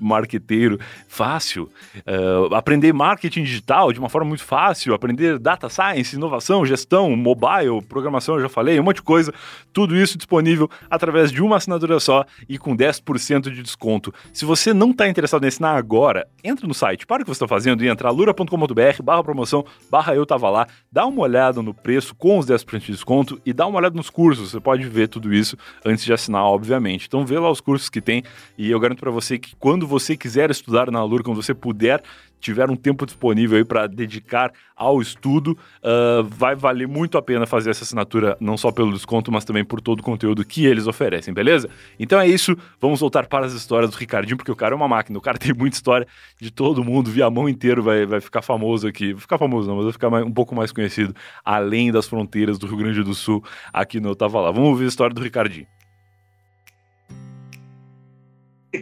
marqueteiro. 0.00 0.78
Fácil. 1.08 1.70
Uh, 1.98 2.54
aprender 2.54 2.92
marketing 2.92 3.44
digital 3.44 3.92
de 3.92 3.98
uma 3.98 4.08
forma 4.08 4.28
muito 4.28 4.44
fácil, 4.44 4.94
aprender 4.94 5.38
data 5.38 5.68
science, 5.68 6.16
inovação, 6.16 6.64
gestão 6.64 7.14
mobile, 7.16 7.82
programação, 7.88 8.36
eu 8.36 8.42
já 8.42 8.48
falei, 8.48 8.78
um 8.78 8.82
monte 8.82 8.96
de 8.96 9.02
coisa. 9.02 9.32
Tudo 9.72 9.96
isso 9.96 10.16
disponível 10.16 10.70
através 10.90 11.11
de 11.32 11.42
uma 11.42 11.56
assinatura 11.56 12.00
só 12.00 12.24
e 12.48 12.58
com 12.58 12.76
10% 12.76 13.50
de 13.50 13.62
desconto. 13.62 14.12
Se 14.32 14.44
você 14.44 14.72
não 14.72 14.90
está 14.90 15.08
interessado 15.08 15.44
em 15.44 15.48
ensinar 15.48 15.76
agora, 15.76 16.26
entra 16.42 16.66
no 16.66 16.74
site, 16.74 17.06
para 17.06 17.22
o 17.22 17.24
que 17.24 17.30
você 17.30 17.36
está 17.36 17.48
fazendo 17.48 17.84
e 17.84 17.88
entra 17.88 18.10
lura.com.br 18.10 19.02
barra 19.02 19.22
promoção, 19.22 19.64
barra 19.90 20.14
eu 20.14 20.24
tava 20.24 20.48
lá, 20.50 20.66
dá 20.90 21.06
uma 21.06 21.22
olhada 21.22 21.62
no 21.62 21.74
preço 21.74 22.14
com 22.14 22.38
os 22.38 22.46
10% 22.46 22.80
de 22.80 22.92
desconto 22.92 23.40
e 23.44 23.52
dá 23.52 23.66
uma 23.66 23.78
olhada 23.78 23.94
nos 23.94 24.10
cursos. 24.10 24.50
Você 24.50 24.60
pode 24.60 24.88
ver 24.88 25.08
tudo 25.08 25.32
isso 25.32 25.56
antes 25.84 26.04
de 26.04 26.12
assinar, 26.12 26.44
obviamente. 26.44 27.06
Então 27.06 27.24
vê 27.24 27.38
lá 27.38 27.50
os 27.50 27.60
cursos 27.60 27.88
que 27.88 28.00
tem 28.00 28.22
e 28.56 28.70
eu 28.70 28.80
garanto 28.80 29.00
para 29.00 29.10
você 29.10 29.38
que 29.38 29.54
quando 29.56 29.86
você 29.86 30.16
quiser 30.16 30.50
estudar 30.50 30.90
na 30.90 31.02
Lura, 31.04 31.22
quando 31.22 31.42
você 31.42 31.54
puder 31.54 32.02
tiver 32.42 32.68
um 32.68 32.76
tempo 32.76 33.06
disponível 33.06 33.56
aí 33.56 33.64
para 33.64 33.86
dedicar 33.86 34.52
ao 34.76 35.00
estudo, 35.00 35.56
uh, 35.78 36.24
vai 36.24 36.56
valer 36.56 36.88
muito 36.88 37.16
a 37.16 37.22
pena 37.22 37.46
fazer 37.46 37.70
essa 37.70 37.84
assinatura, 37.84 38.36
não 38.40 38.56
só 38.56 38.72
pelo 38.72 38.92
desconto, 38.92 39.30
mas 39.30 39.44
também 39.44 39.64
por 39.64 39.80
todo 39.80 40.00
o 40.00 40.02
conteúdo 40.02 40.44
que 40.44 40.66
eles 40.66 40.88
oferecem, 40.88 41.32
beleza? 41.32 41.70
Então 41.98 42.20
é 42.20 42.26
isso, 42.26 42.56
vamos 42.80 42.98
voltar 42.98 43.26
para 43.26 43.46
as 43.46 43.52
histórias 43.52 43.90
do 43.90 43.96
Ricardinho, 43.96 44.36
porque 44.36 44.50
o 44.50 44.56
cara 44.56 44.74
é 44.74 44.76
uma 44.76 44.88
máquina, 44.88 45.16
o 45.16 45.22
cara 45.22 45.38
tem 45.38 45.54
muita 45.54 45.76
história 45.76 46.06
de 46.40 46.50
todo 46.50 46.82
mundo, 46.82 47.10
via 47.10 47.30
mão 47.30 47.48
inteiro, 47.48 47.82
vai, 47.82 48.04
vai 48.04 48.20
ficar 48.20 48.42
famoso 48.42 48.88
aqui, 48.88 49.12
vai 49.12 49.20
ficar 49.20 49.38
famoso 49.38 49.68
não, 49.68 49.76
mas 49.76 49.84
vai 49.84 49.92
ficar 49.92 50.10
mais, 50.10 50.26
um 50.26 50.32
pouco 50.32 50.54
mais 50.54 50.72
conhecido, 50.72 51.14
além 51.44 51.92
das 51.92 52.08
fronteiras 52.08 52.58
do 52.58 52.66
Rio 52.66 52.78
Grande 52.78 53.02
do 53.04 53.14
Sul, 53.14 53.42
aqui 53.72 54.00
no 54.00 54.10
Eu 54.10 54.16
Tava 54.16 54.40
Lá. 54.40 54.50
Vamos 54.50 54.70
ouvir 54.70 54.86
a 54.86 54.88
história 54.88 55.14
do 55.14 55.22
Ricardinho. 55.22 55.66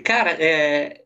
Cara, 0.04 0.30
é, 0.38 1.02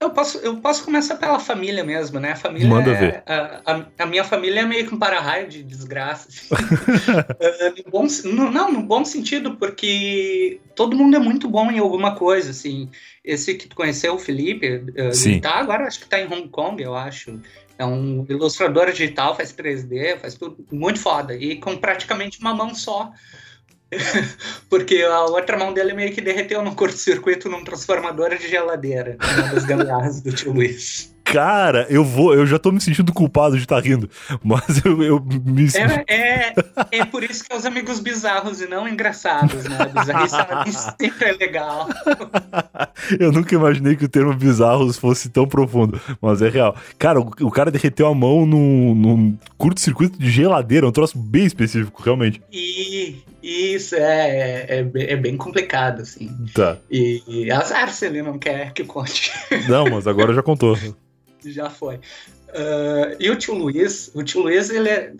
eu 0.00 0.10
posso, 0.10 0.38
eu 0.38 0.56
posso 0.58 0.84
começar 0.84 1.16
pela 1.16 1.40
família 1.40 1.82
mesmo, 1.82 2.20
né? 2.20 2.32
A 2.32 2.36
família 2.36 2.68
Manda 2.68 2.90
é, 2.92 2.94
ver. 2.94 3.22
A, 3.26 3.60
a, 3.66 3.86
a, 3.98 4.06
minha 4.06 4.22
família 4.22 4.60
é 4.60 4.64
meio 4.64 4.86
que 4.86 4.94
um 4.94 4.98
para-raio 4.98 5.48
de 5.48 5.60
desgraça. 5.64 6.28
Assim. 6.28 6.54
uh, 6.54 7.74
no 7.84 7.90
bom, 7.90 8.06
no, 8.24 8.50
não, 8.50 8.72
no 8.72 8.82
bom 8.82 9.04
sentido, 9.04 9.56
porque 9.56 10.60
todo 10.76 10.96
mundo 10.96 11.16
é 11.16 11.18
muito 11.18 11.48
bom 11.48 11.68
em 11.68 11.80
alguma 11.80 12.14
coisa, 12.14 12.52
assim. 12.52 12.88
Esse 13.24 13.54
que 13.54 13.66
tu 13.66 13.74
conheceu, 13.74 14.14
o 14.14 14.18
Felipe, 14.20 14.68
uh, 14.68 15.10
ele 15.24 15.40
tá 15.40 15.56
agora, 15.56 15.88
acho 15.88 15.98
que 15.98 16.08
tá 16.08 16.20
em 16.20 16.32
Hong 16.32 16.48
Kong, 16.48 16.80
eu 16.80 16.94
acho. 16.94 17.40
É 17.76 17.84
um 17.84 18.24
ilustrador 18.28 18.92
digital, 18.92 19.34
faz 19.34 19.52
3D, 19.52 20.20
faz 20.20 20.34
tudo 20.34 20.64
muito 20.70 21.00
foda. 21.00 21.34
E 21.34 21.56
com 21.56 21.76
praticamente 21.76 22.38
uma 22.40 22.54
mão 22.54 22.72
só. 22.72 23.12
Porque 24.68 25.02
a 25.02 25.24
outra 25.24 25.56
mão 25.56 25.72
dele 25.72 25.94
meio 25.94 26.12
que 26.12 26.20
derreteu 26.20 26.62
no 26.62 26.74
curto-circuito 26.74 27.48
num 27.48 27.64
transformador 27.64 28.36
de 28.36 28.48
geladeira. 28.48 29.16
Uma 29.20 29.54
das 29.54 29.64
gambiarras 29.64 30.20
do 30.20 30.32
tio 30.32 30.52
Luiz. 30.52 31.14
Cara, 31.32 31.86
eu 31.90 32.02
vou, 32.02 32.34
eu 32.34 32.46
já 32.46 32.58
tô 32.58 32.72
me 32.72 32.80
sentindo 32.80 33.12
culpado 33.12 33.56
de 33.56 33.62
estar 33.62 33.76
tá 33.76 33.86
rindo, 33.86 34.08
mas 34.42 34.84
eu, 34.84 35.02
eu 35.02 35.20
me 35.20 35.66
é, 35.74 36.04
é, 36.08 36.54
é 36.90 37.04
por 37.04 37.22
isso 37.22 37.44
que 37.44 37.52
é 37.52 37.56
os 37.56 37.66
amigos 37.66 38.00
bizarros 38.00 38.60
e 38.60 38.66
não 38.66 38.88
engraçados, 38.88 39.64
né? 39.64 39.78
Bizarrice 39.86 40.94
sempre 40.98 41.28
é 41.28 41.32
legal. 41.32 41.88
eu 43.20 43.30
nunca 43.30 43.54
imaginei 43.54 43.94
que 43.94 44.06
o 44.06 44.08
termo 44.08 44.34
bizarros 44.34 44.96
fosse 44.96 45.28
tão 45.28 45.46
profundo, 45.46 46.00
mas 46.20 46.40
é 46.40 46.48
real. 46.48 46.74
Cara, 46.98 47.20
o, 47.20 47.30
o 47.42 47.50
cara 47.50 47.70
derreteu 47.70 48.06
a 48.06 48.14
mão 48.14 48.46
num, 48.46 48.94
num 48.94 49.38
curto-circuito 49.58 50.18
de 50.18 50.30
geladeira, 50.30 50.88
um 50.88 50.92
troço 50.92 51.18
bem 51.18 51.44
específico, 51.44 52.02
realmente. 52.02 52.40
E 52.50 53.22
isso 53.42 53.94
é, 53.94 54.66
é, 54.68 54.90
é, 54.94 55.16
bem 55.16 55.36
complicado, 55.36 56.02
assim. 56.02 56.30
Tá. 56.54 56.76
E, 56.90 57.22
e 57.26 57.50
azar 57.50 57.92
se 57.92 58.06
ele 58.06 58.22
não 58.22 58.38
quer 58.38 58.72
que 58.72 58.84
conte. 58.84 59.32
Não, 59.68 59.84
mas 59.90 60.06
agora 60.06 60.34
já 60.34 60.42
contou. 60.42 60.76
já 61.52 61.70
foi. 61.70 61.96
Uh, 61.96 63.16
e 63.18 63.30
o 63.30 63.36
tio 63.36 63.54
Luiz, 63.54 64.10
o 64.14 64.22
tio 64.22 64.42
Luiz, 64.42 64.70
ele 64.70 64.88
é. 64.88 65.12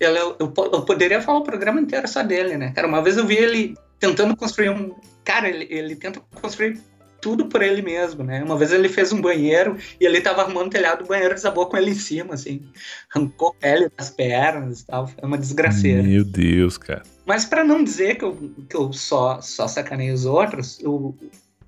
Ele, 0.00 0.18
é, 0.18 0.22
eu, 0.22 0.36
eu, 0.38 0.82
poderia 0.82 1.20
falar 1.20 1.38
o 1.38 1.44
programa 1.44 1.80
inteiro 1.80 2.06
só 2.06 2.22
dele, 2.22 2.56
né? 2.56 2.72
Cara, 2.72 2.86
uma 2.86 3.02
vez 3.02 3.16
eu 3.16 3.26
vi 3.26 3.36
ele 3.36 3.76
tentando 3.98 4.36
construir 4.36 4.70
um. 4.70 4.94
Cara, 5.24 5.48
ele, 5.48 5.66
ele 5.70 5.96
tenta 5.96 6.20
construir 6.40 6.80
tudo 7.20 7.46
por 7.46 7.62
ele 7.62 7.82
mesmo, 7.82 8.22
né? 8.22 8.42
Uma 8.42 8.56
vez 8.56 8.72
ele 8.72 8.88
fez 8.88 9.12
um 9.12 9.20
banheiro 9.20 9.76
e 10.00 10.06
ele 10.06 10.20
tava 10.20 10.42
arrumando 10.42 10.68
o 10.68 10.70
telhado, 10.70 11.04
o 11.04 11.06
banheiro 11.06 11.34
desabou 11.34 11.66
com 11.66 11.76
ele 11.76 11.90
em 11.90 11.94
cima, 11.94 12.34
assim. 12.34 12.62
Arrancou 13.12 13.54
pele 13.54 13.90
das 13.96 14.10
pernas 14.10 14.80
e 14.80 14.86
tal. 14.86 15.06
Foi 15.06 15.24
uma 15.24 15.38
desgraceira. 15.38 16.02
Meu 16.02 16.24
Deus, 16.24 16.78
cara. 16.78 17.02
Mas 17.26 17.44
para 17.44 17.64
não 17.64 17.82
dizer 17.82 18.16
que 18.16 18.24
eu, 18.24 18.36
que 18.68 18.76
eu 18.76 18.92
só, 18.92 19.40
só 19.40 19.66
sacanei 19.66 20.10
os 20.10 20.24
outros, 20.24 20.78
eu, 20.80 21.14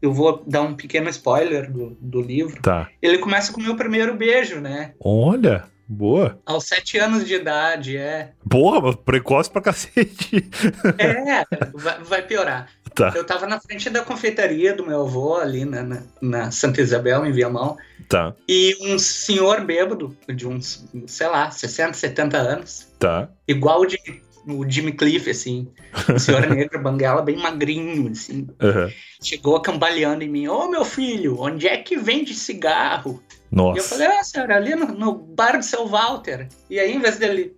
eu 0.01 0.13
vou 0.13 0.43
dar 0.47 0.63
um 0.63 0.75
pequeno 0.75 1.09
spoiler 1.11 1.71
do, 1.71 1.97
do 2.01 2.21
livro. 2.21 2.61
Tá. 2.63 2.89
Ele 3.01 3.19
começa 3.19 3.53
com 3.53 3.61
o 3.61 3.65
meu 3.65 3.77
primeiro 3.77 4.15
beijo, 4.15 4.61
né? 4.61 4.93
Olha, 5.01 5.65
boa. 5.87 6.39
Aos 6.47 6.65
sete 6.65 6.99
anos 6.99 7.27
de 7.27 7.35
idade, 7.35 7.97
é. 7.97 8.33
Porra, 8.49 8.97
precoce 8.97 9.51
pra 9.51 9.61
cacete. 9.61 10.49
É, 10.99 11.45
vai, 11.75 12.03
vai 12.03 12.23
piorar. 12.23 12.69
Tá. 12.95 13.13
Eu 13.15 13.25
tava 13.25 13.47
na 13.47 13.61
frente 13.61 13.89
da 13.89 14.03
confeitaria 14.03 14.75
do 14.75 14.87
meu 14.87 15.03
avô, 15.03 15.37
ali 15.37 15.65
na, 15.65 15.83
na, 15.83 16.03
na, 16.21 16.51
Santa 16.51 16.81
Isabel, 16.81 17.25
em 17.25 17.33
Viamão. 17.33 17.77
Tá. 18.09 18.35
E 18.49 18.77
um 18.83 18.99
senhor 18.99 19.65
bêbado, 19.65 20.17
de 20.29 20.47
uns, 20.47 20.89
sei 21.07 21.29
lá, 21.29 21.51
60, 21.51 21.93
70 21.95 22.37
anos. 22.37 22.89
Tá. 22.99 23.29
Igual 23.47 23.87
de 23.87 23.99
o 24.59 24.69
Jimmy 24.69 24.93
Cliff, 24.93 25.29
assim. 25.31 25.69
O 26.15 26.19
senhor 26.19 26.47
negro, 26.51 26.83
banguela, 26.83 27.23
bem 27.23 27.37
magrinho, 27.37 28.11
assim. 28.11 28.49
Uhum. 28.63 28.91
Chegou 29.23 29.61
cambaleando 29.61 30.25
em 30.25 30.29
mim. 30.29 30.49
Ô, 30.49 30.65
oh, 30.65 30.71
meu 30.71 30.85
filho, 30.85 31.41
onde 31.41 31.67
é 31.69 31.77
que 31.77 31.97
vende 31.97 32.35
cigarro? 32.35 33.23
Nossa. 33.51 33.79
E 33.79 33.81
eu 33.81 33.85
falei, 33.85 34.07
ah, 34.07 34.23
senhora, 34.23 34.57
ali 34.57 34.75
no, 34.75 34.87
no 34.87 35.13
bar 35.13 35.59
do 35.59 35.65
seu 35.65 35.87
Walter. 35.87 36.49
E 36.69 36.79
aí, 36.79 36.95
em 36.95 37.01
vez 37.01 37.19
dele 37.19 37.57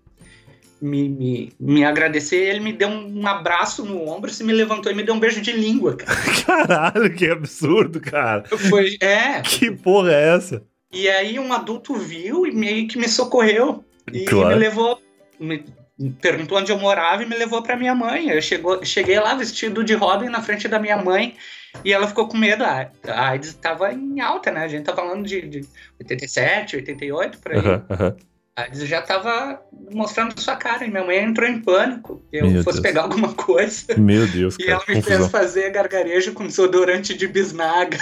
me, 0.83 1.09
me, 1.09 1.53
me 1.61 1.85
agradecer, 1.85 2.49
ele 2.49 2.61
me 2.61 2.73
deu 2.73 2.89
um 2.89 3.27
abraço 3.27 3.85
no 3.85 4.09
ombro, 4.09 4.31
se 4.31 4.43
me 4.43 4.53
levantou 4.53 4.91
e 4.91 4.95
me 4.95 5.05
deu 5.05 5.15
um 5.15 5.21
beijo 5.21 5.41
de 5.41 5.53
língua, 5.53 5.97
cara. 5.97 6.19
Caralho, 6.45 7.15
que 7.15 7.29
absurdo, 7.29 8.01
cara. 8.01 8.45
Foi, 8.49 8.97
é. 9.01 9.41
Que 9.43 9.71
porra 9.71 10.13
é 10.13 10.35
essa? 10.35 10.63
E 10.93 11.09
aí 11.09 11.39
um 11.39 11.53
adulto 11.53 11.95
viu 11.95 12.47
e 12.47 12.53
meio 12.53 12.89
que 12.89 12.99
me 12.99 13.09
socorreu. 13.09 13.85
E 14.13 14.25
claro. 14.25 14.49
me 14.49 14.55
levou, 14.57 15.01
me 15.39 15.65
perguntou 16.11 16.59
onde 16.59 16.73
eu 16.73 16.79
morava 16.79 17.23
e 17.23 17.27
me 17.27 17.37
levou 17.37 17.63
para 17.63 17.77
minha 17.77 17.95
mãe. 17.95 18.29
Eu 18.31 18.41
chegou, 18.43 18.85
cheguei 18.85 19.19
lá 19.21 19.35
vestido 19.35 19.85
de 19.85 19.95
Robin 19.95 20.29
na 20.29 20.43
frente 20.43 20.69
da 20.69 20.79
minha 20.79 20.97
mãe 20.97 21.37
e 21.85 21.93
ela 21.93 22.07
ficou 22.09 22.29
com 22.29 22.37
medo. 22.37 22.65
A 22.65 22.91
AIDS 23.07 23.51
estava 23.51 23.93
em 23.93 24.21
alta, 24.21 24.51
né? 24.51 24.65
A 24.65 24.69
gente 24.69 24.85
tá 24.85 24.95
falando 24.95 25.27
de, 25.27 25.43
de 25.43 25.61
87, 26.01 26.77
88, 26.77 27.39
por 27.39 27.53
aí. 27.53 27.59
Uhum, 27.59 27.65
uhum. 27.75 28.17
A 28.55 28.63
AIDS 28.63 28.87
já 28.87 29.01
estava 29.01 29.63
mostrando 29.91 30.39
sua 30.39 30.57
cara 30.57 30.85
e 30.85 30.91
minha 30.91 31.05
mãe 31.05 31.19
entrou 31.19 31.49
em 31.49 31.61
pânico 31.61 32.23
que 32.31 32.37
eu 32.37 32.51
Meu 32.51 32.63
fosse 32.63 32.83
Deus. 32.83 32.87
pegar 32.87 33.03
alguma 33.03 33.33
coisa. 33.33 33.97
Meu 33.97 34.27
Deus, 34.27 34.57
cara, 34.61 34.69
E 34.69 34.73
ela 34.73 34.85
me 34.89 34.95
confusão. 34.97 35.19
fez 35.19 35.31
fazer 35.31 35.71
gargarejo 35.71 36.33
com 36.35 36.47
desodorante 36.47 37.15
de 37.15 37.27
bisnaga. 37.27 37.97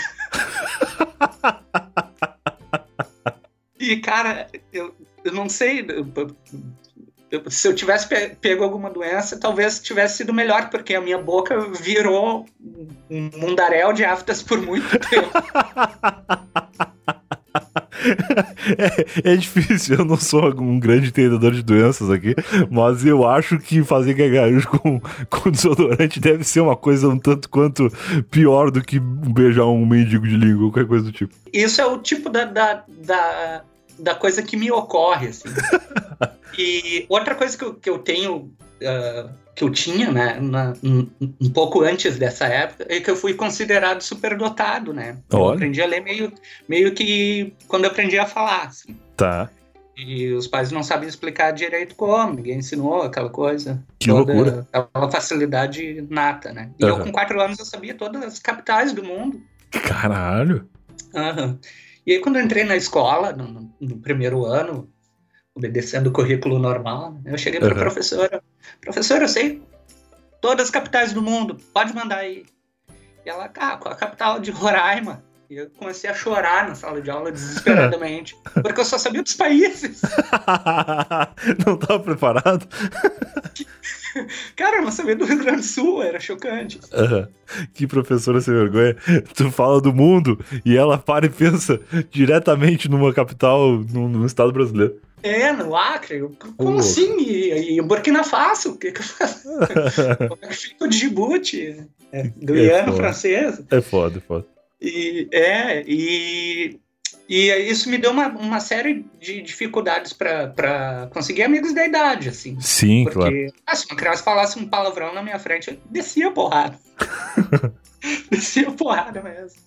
E 3.78 3.92
E, 3.92 3.96
cara, 3.96 4.46
eu, 4.72 4.94
eu 5.24 5.32
não 5.32 5.48
sei. 5.48 5.86
Eu, 7.30 7.48
se 7.48 7.68
eu 7.68 7.74
tivesse 7.74 8.08
pego 8.40 8.64
alguma 8.64 8.90
doença, 8.90 9.38
talvez 9.38 9.78
tivesse 9.78 10.18
sido 10.18 10.34
melhor, 10.34 10.68
porque 10.68 10.94
a 10.94 11.00
minha 11.00 11.18
boca 11.18 11.60
virou 11.60 12.44
um 13.08 13.30
mundaréu 13.36 13.92
de 13.92 14.04
aftas 14.04 14.42
por 14.42 14.60
muito 14.60 14.98
tempo. 14.98 15.30
é, 19.24 19.32
é, 19.32 19.36
difícil, 19.36 19.98
eu 19.98 20.04
não 20.04 20.16
sou 20.16 20.52
um 20.60 20.80
grande 20.80 21.08
entendedor 21.10 21.52
de 21.52 21.62
doenças 21.62 22.10
aqui, 22.10 22.34
mas 22.68 23.06
eu 23.06 23.24
acho 23.24 23.60
que 23.60 23.84
fazer 23.84 24.14
gargarejo 24.14 24.66
com, 24.68 25.00
com 25.30 25.50
desodorante 25.52 26.18
deve 26.18 26.42
ser 26.42 26.60
uma 26.60 26.76
coisa 26.76 27.08
um 27.08 27.18
tanto 27.18 27.48
quanto 27.48 27.92
pior 28.28 28.72
do 28.72 28.82
que 28.82 28.98
beijar 28.98 29.66
um 29.66 29.86
mendigo 29.86 30.26
de 30.26 30.36
língua, 30.36 30.72
qualquer 30.72 30.88
coisa 30.88 31.04
do 31.04 31.12
tipo. 31.12 31.32
Isso 31.52 31.80
é 31.80 31.86
o 31.86 31.98
tipo 31.98 32.28
da, 32.28 32.44
da, 32.44 32.84
da, 32.88 33.62
da 34.00 34.14
coisa 34.16 34.42
que 34.42 34.56
me 34.56 34.72
ocorre, 34.72 35.28
assim. 35.28 35.48
e 36.58 37.06
outra 37.08 37.34
coisa 37.34 37.56
que 37.56 37.64
eu, 37.64 37.74
que 37.74 37.90
eu 37.90 37.98
tenho 37.98 38.52
uh, 38.80 39.30
que 39.54 39.64
eu 39.64 39.70
tinha, 39.70 40.10
né, 40.10 40.38
na, 40.40 40.72
um, 40.82 41.06
um, 41.20 41.50
pouco 41.50 41.82
antes 41.82 42.16
dessa 42.16 42.46
época, 42.46 42.86
é 42.88 43.00
que 43.00 43.10
eu 43.10 43.16
fui 43.16 43.34
considerado 43.34 44.00
superdotado, 44.00 44.94
né? 44.94 45.18
Eu 45.30 45.50
aprendi 45.50 45.82
a 45.82 45.86
ler 45.86 46.00
meio, 46.00 46.32
meio 46.66 46.94
que 46.94 47.52
quando 47.68 47.84
eu 47.84 47.90
aprendi 47.90 48.18
a 48.18 48.24
falar, 48.24 48.62
assim. 48.62 48.96
Tá. 49.16 49.50
E 49.96 50.32
os 50.32 50.46
pais 50.46 50.72
não 50.72 50.82
sabem 50.82 51.06
explicar 51.06 51.50
direito 51.50 51.94
como, 51.94 52.34
ninguém 52.34 52.58
ensinou 52.58 53.02
aquela 53.02 53.28
coisa. 53.28 53.84
Que 53.98 54.08
toda, 54.08 54.32
loucura. 54.32 54.66
Aquela 54.72 55.10
facilidade 55.10 56.06
nata, 56.08 56.54
né? 56.54 56.70
E 56.78 56.84
uhum. 56.84 56.90
eu, 56.90 57.04
com 57.04 57.12
quatro 57.12 57.38
anos, 57.38 57.58
eu 57.58 57.66
sabia 57.66 57.94
todas 57.94 58.22
as 58.22 58.38
capitais 58.38 58.94
do 58.94 59.04
mundo. 59.04 59.42
Caralho! 59.70 60.66
Uhum. 61.14 61.58
E 62.06 62.12
aí, 62.12 62.20
quando 62.20 62.36
eu 62.36 62.42
entrei 62.42 62.64
na 62.64 62.76
escola, 62.76 63.32
no, 63.32 63.70
no 63.78 63.98
primeiro 63.98 64.46
ano, 64.46 64.88
obedecendo 65.60 66.08
o 66.08 66.12
currículo 66.12 66.58
normal, 66.58 67.12
né? 67.22 67.32
eu 67.32 67.38
cheguei 67.38 67.60
para 67.60 67.68
a 67.68 67.74
uhum. 67.74 67.80
professora, 67.80 68.42
professora, 68.80 69.24
eu 69.24 69.28
sei 69.28 69.62
todas 70.40 70.66
as 70.66 70.70
capitais 70.70 71.12
do 71.12 71.22
mundo, 71.22 71.56
pode 71.72 71.94
mandar 71.94 72.18
aí. 72.18 72.44
E 73.24 73.28
ela, 73.28 73.50
ah, 73.58 73.72
a 73.72 73.94
capital 73.94 74.40
de 74.40 74.50
Roraima. 74.50 75.22
E 75.50 75.56
eu 75.56 75.68
comecei 75.70 76.08
a 76.08 76.14
chorar 76.14 76.68
na 76.68 76.76
sala 76.76 77.02
de 77.02 77.10
aula 77.10 77.30
desesperadamente, 77.32 78.36
porque 78.62 78.80
eu 78.80 78.84
só 78.84 78.96
sabia 78.96 79.22
dos 79.22 79.34
países. 79.34 80.00
não 81.66 81.74
estava 81.74 82.00
preparado? 82.00 82.66
Cara, 84.56 84.78
eu 84.78 84.82
não 84.82 84.90
sabia 84.90 85.14
do 85.14 85.24
Rio 85.24 85.38
Grande 85.38 85.58
do 85.58 85.64
Sul, 85.64 86.02
era 86.02 86.18
chocante. 86.18 86.80
Uhum. 86.92 87.26
Que 87.74 87.86
professora 87.86 88.40
sem 88.40 88.54
vergonha. 88.54 88.96
Tu 89.34 89.50
fala 89.50 89.80
do 89.80 89.92
mundo 89.92 90.38
e 90.64 90.76
ela 90.76 90.98
para 90.98 91.26
e 91.26 91.30
pensa 91.30 91.80
diretamente 92.10 92.88
numa 92.88 93.12
capital, 93.12 93.78
num, 93.92 94.08
num 94.08 94.26
estado 94.26 94.52
brasileiro. 94.52 95.00
É, 95.22 95.52
no 95.52 95.76
Acre? 95.76 96.20
Como 96.56 96.76
uh. 96.76 96.80
assim? 96.80 97.18
E, 97.20 97.76
e 97.76 97.82
Burkina 97.82 98.24
Faso? 98.24 98.72
O 98.72 98.78
que, 98.78 98.92
que 98.92 99.00
eu 99.00 99.04
faço? 99.04 99.48
Como 100.28 100.38
é 100.42 100.48
que 100.48 100.54
fica 100.54 100.84
o 100.84 100.88
Djibouti? 100.88 101.86
É, 102.12 102.22
Guiana 102.36 102.92
é 102.92 102.96
francesa? 102.96 103.66
É 103.70 103.80
foda, 103.80 104.18
é 104.18 104.20
foda. 104.20 104.46
E, 104.80 105.28
é, 105.30 105.84
e, 105.86 106.80
e 107.28 107.48
isso 107.70 107.88
me 107.90 107.98
deu 107.98 108.10
uma, 108.10 108.28
uma 108.28 108.60
série 108.60 109.04
de 109.20 109.42
dificuldades 109.42 110.12
para 110.12 111.08
conseguir 111.12 111.42
amigos 111.42 111.74
da 111.74 111.86
idade, 111.86 112.28
assim. 112.28 112.58
Sim, 112.60 113.04
porque, 113.04 113.18
claro. 113.18 113.52
Ah, 113.66 113.76
se 113.76 113.86
uma 113.86 113.96
criança 113.96 114.22
falasse 114.22 114.58
um 114.58 114.66
palavrão 114.66 115.14
na 115.14 115.22
minha 115.22 115.38
frente, 115.38 115.70
eu 115.70 115.78
descia 115.90 116.30
porrada. 116.30 116.78
descia 118.30 118.70
porrada 118.72 119.22
mesmo. 119.22 119.60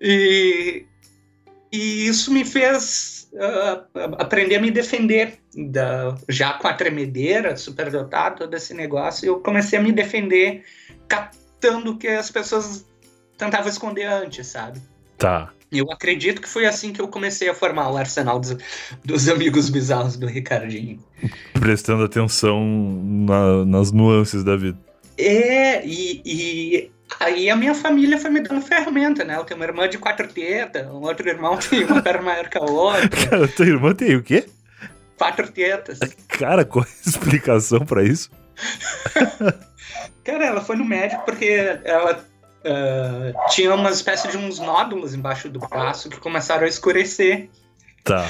E, 0.00 0.84
e 1.70 2.08
isso 2.08 2.32
me 2.32 2.44
fez 2.44 3.15
uh, 3.36 4.16
aprender 4.18 4.56
a 4.56 4.60
me 4.60 4.70
defender. 4.70 5.38
Da, 5.54 6.14
já 6.28 6.54
com 6.54 6.68
a 6.68 6.74
tremedeira, 6.74 7.56
superdotado, 7.56 8.38
todo 8.38 8.54
esse 8.54 8.74
negócio, 8.74 9.26
eu 9.26 9.40
comecei 9.40 9.78
a 9.78 9.82
me 9.82 9.92
defender 9.92 10.64
captando 11.08 11.92
o 11.92 11.96
que 11.96 12.08
as 12.08 12.30
pessoas 12.30 12.84
tentavam 13.38 13.68
esconder 13.68 14.04
antes, 14.04 14.46
sabe? 14.46 14.80
Tá. 15.16 15.50
Eu 15.72 15.90
acredito 15.90 16.40
que 16.40 16.48
foi 16.48 16.66
assim 16.66 16.92
que 16.92 17.00
eu 17.00 17.08
comecei 17.08 17.48
a 17.48 17.54
formar 17.54 17.90
o 17.90 17.96
arsenal 17.96 18.38
dos, 18.38 18.56
dos 19.04 19.28
amigos 19.28 19.68
bizarros 19.68 20.16
do 20.16 20.26
Ricardinho. 20.26 20.98
Prestando 21.54 22.04
atenção 22.04 22.64
na, 23.02 23.64
nas 23.64 23.90
nuances 23.90 24.44
da 24.44 24.56
vida. 24.56 24.78
É, 25.18 25.84
e, 25.84 26.22
e 26.24 26.90
Aí 27.18 27.48
a 27.48 27.56
minha 27.56 27.74
família 27.74 28.18
foi 28.18 28.30
me 28.30 28.40
dando 28.40 28.60
ferramenta, 28.60 29.24
né? 29.24 29.36
Eu 29.36 29.44
tenho 29.44 29.58
uma 29.58 29.66
irmã 29.66 29.88
de 29.88 29.98
quatro 29.98 30.28
tetas, 30.28 30.86
um 30.86 31.02
outro 31.02 31.28
irmão 31.28 31.56
tem 31.58 31.84
uma 31.84 32.02
perna 32.02 32.22
maior 32.22 32.48
que 32.48 32.58
a 32.58 32.62
outra. 32.62 33.08
Cara, 33.30 33.48
tua 33.48 33.66
irmã 33.66 33.94
tem 33.94 34.16
o 34.16 34.22
quê? 34.22 34.46
Quatro 35.16 35.50
tetas. 35.50 35.98
Cara, 36.28 36.64
qual 36.64 36.84
é 36.84 36.88
a 36.88 37.08
explicação 37.08 37.80
para 37.80 38.02
isso? 38.02 38.30
Cara, 40.22 40.46
ela 40.46 40.60
foi 40.60 40.76
no 40.76 40.84
médico 40.84 41.24
porque 41.24 41.78
ela 41.84 42.24
uh, 42.66 43.48
tinha 43.50 43.74
uma 43.74 43.90
espécie 43.90 44.28
de 44.28 44.36
uns 44.36 44.58
nódulos 44.58 45.14
embaixo 45.14 45.48
do 45.48 45.60
braço 45.60 46.10
que 46.10 46.18
começaram 46.18 46.64
a 46.64 46.68
escurecer. 46.68 47.48
Tá. 48.06 48.26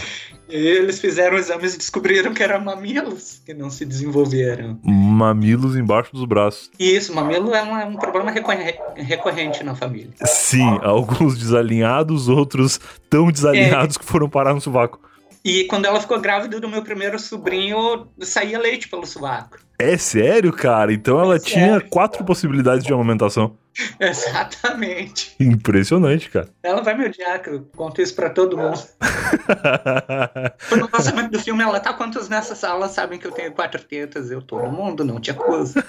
E 0.49 0.57
eles 0.57 1.01
fizeram 1.01 1.37
exames 1.37 1.75
e 1.75 1.79
descobriram 1.79 2.33
que 2.33 2.43
eram 2.43 2.61
mamilos 2.61 3.43
que 3.45 3.53
não 3.53 3.69
se 3.69 3.85
desenvolveram. 3.85 4.79
Mamilos 4.83 5.77
embaixo 5.77 6.13
dos 6.13 6.25
braços. 6.25 6.71
Isso, 6.79 7.15
mamilo 7.15 7.53
é 7.53 7.63
um, 7.63 7.77
é 7.77 7.85
um 7.85 7.97
problema 7.97 8.31
recorrente 8.31 9.63
na 9.65 9.75
família. 9.75 10.11
Sim, 10.25 10.79
alguns 10.83 11.37
desalinhados, 11.37 12.29
outros 12.29 12.81
tão 13.11 13.31
desalinhados 13.31 13.97
é. 13.97 13.99
que 13.99 14.05
foram 14.05 14.29
parar 14.29 14.55
no 14.55 14.61
sovaco. 14.61 15.01
E 15.47 15.63
quando 15.67 15.85
ela 15.85 16.01
ficou 16.01 16.21
grávida 16.21 16.59
do 16.59 16.69
meu 16.69 16.83
primeiro 16.83 17.21
sobrinho, 17.21 18.09
saía 18.21 18.59
leite 18.59 18.89
pelo 18.89 19.07
sovaco. 19.07 19.59
É 19.79 19.97
sério, 19.97 20.53
cara? 20.53 20.93
Então 20.93 21.21
ela 21.21 21.37
é 21.37 21.39
tinha 21.39 21.81
quatro 21.81 22.25
possibilidades 22.25 22.85
de 22.85 22.93
amamentação. 22.93 23.57
Exatamente. 24.01 25.37
Impressionante, 25.39 26.29
cara. 26.31 26.49
Ela 26.65 26.83
vai 26.83 26.99
me 26.99 27.07
odiar, 27.07 27.41
que 27.41 27.51
eu 27.51 27.65
conto 27.77 28.03
isso 28.03 28.17
pra 28.17 28.31
todo 28.31 28.59
mundo. 28.59 28.83
no 30.77 30.91
lançamento 30.93 31.31
do 31.31 31.39
filme, 31.39 31.63
ela 31.63 31.79
tá 31.79 31.93
quantos 31.93 32.29
nessa 32.29 32.57
sala 32.57 32.89
sabem 32.89 33.17
que 33.17 33.29
eu 33.29 33.31
tenho 33.31 33.53
quatro 33.53 33.81
tetas? 33.85 34.33
Eu, 34.33 34.43
todo 34.43 34.69
mundo, 34.69 35.05
não 35.05 35.21
te 35.21 35.31
acuso. 35.31 35.75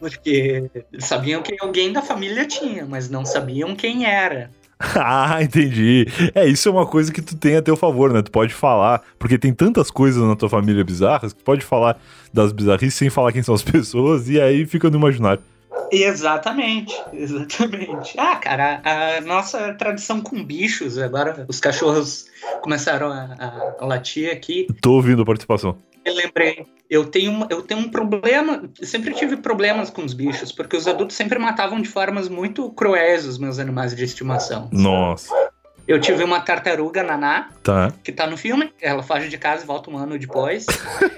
Porque 0.00 0.70
sabiam 0.98 1.42
que 1.42 1.56
alguém 1.60 1.92
da 1.92 2.00
família 2.00 2.46
tinha, 2.46 2.86
mas 2.86 3.10
não 3.10 3.26
sabiam 3.26 3.74
quem 3.74 4.06
era. 4.06 4.50
ah, 4.96 5.42
entendi. 5.42 6.06
É, 6.34 6.46
isso 6.46 6.68
é 6.68 6.72
uma 6.72 6.86
coisa 6.86 7.12
que 7.12 7.22
tu 7.22 7.36
tem 7.36 7.56
a 7.56 7.62
teu 7.62 7.76
favor, 7.76 8.12
né? 8.12 8.20
Tu 8.22 8.30
pode 8.30 8.52
falar, 8.52 9.02
porque 9.18 9.38
tem 9.38 9.52
tantas 9.52 9.90
coisas 9.90 10.22
na 10.22 10.36
tua 10.36 10.48
família 10.48 10.84
bizarras 10.84 11.32
que 11.32 11.38
tu 11.38 11.44
pode 11.44 11.64
falar 11.64 11.98
das 12.32 12.52
bizarrices 12.52 12.94
sem 12.94 13.08
falar 13.08 13.32
quem 13.32 13.42
são 13.42 13.54
as 13.54 13.62
pessoas 13.64 14.28
e 14.28 14.40
aí 14.40 14.66
fica 14.66 14.90
no 14.90 14.98
imaginário. 14.98 15.42
Exatamente, 15.90 16.94
exatamente. 17.12 18.14
Ah, 18.18 18.36
cara, 18.36 18.80
a, 18.82 19.16
a 19.16 19.20
nossa 19.20 19.74
tradição 19.74 20.20
com 20.20 20.42
bichos, 20.42 20.98
agora 20.98 21.44
os 21.48 21.60
cachorros 21.60 22.26
começaram 22.60 23.10
a, 23.10 23.74
a 23.78 23.86
latir 23.86 24.30
aqui. 24.30 24.66
Tô 24.80 24.92
ouvindo 24.92 25.22
a 25.22 25.24
participação. 25.24 25.76
Eu 26.06 26.14
lembrei, 26.14 26.64
eu 26.88 27.04
tenho, 27.04 27.44
eu 27.50 27.62
tenho 27.62 27.80
um 27.80 27.88
problema, 27.90 28.70
sempre 28.80 29.12
tive 29.12 29.36
problemas 29.38 29.90
com 29.90 30.04
os 30.04 30.14
bichos, 30.14 30.52
porque 30.52 30.76
os 30.76 30.86
adultos 30.86 31.16
sempre 31.16 31.36
matavam 31.36 31.80
de 31.82 31.88
formas 31.88 32.28
muito 32.28 32.70
cruéis 32.70 33.26
os 33.26 33.38
meus 33.38 33.58
animais 33.58 33.94
de 33.94 34.04
estimação. 34.04 34.68
Nossa. 34.72 35.34
Eu 35.88 36.00
tive 36.00 36.22
uma 36.22 36.40
tartaruga 36.40 37.02
naná, 37.02 37.48
tá. 37.60 37.92
que 38.04 38.12
tá 38.12 38.24
no 38.26 38.36
filme. 38.36 38.72
Ela 38.80 39.02
foge 39.02 39.28
de 39.28 39.36
casa 39.36 39.64
e 39.64 39.66
volta 39.66 39.90
um 39.90 39.98
ano 39.98 40.16
depois. 40.16 40.66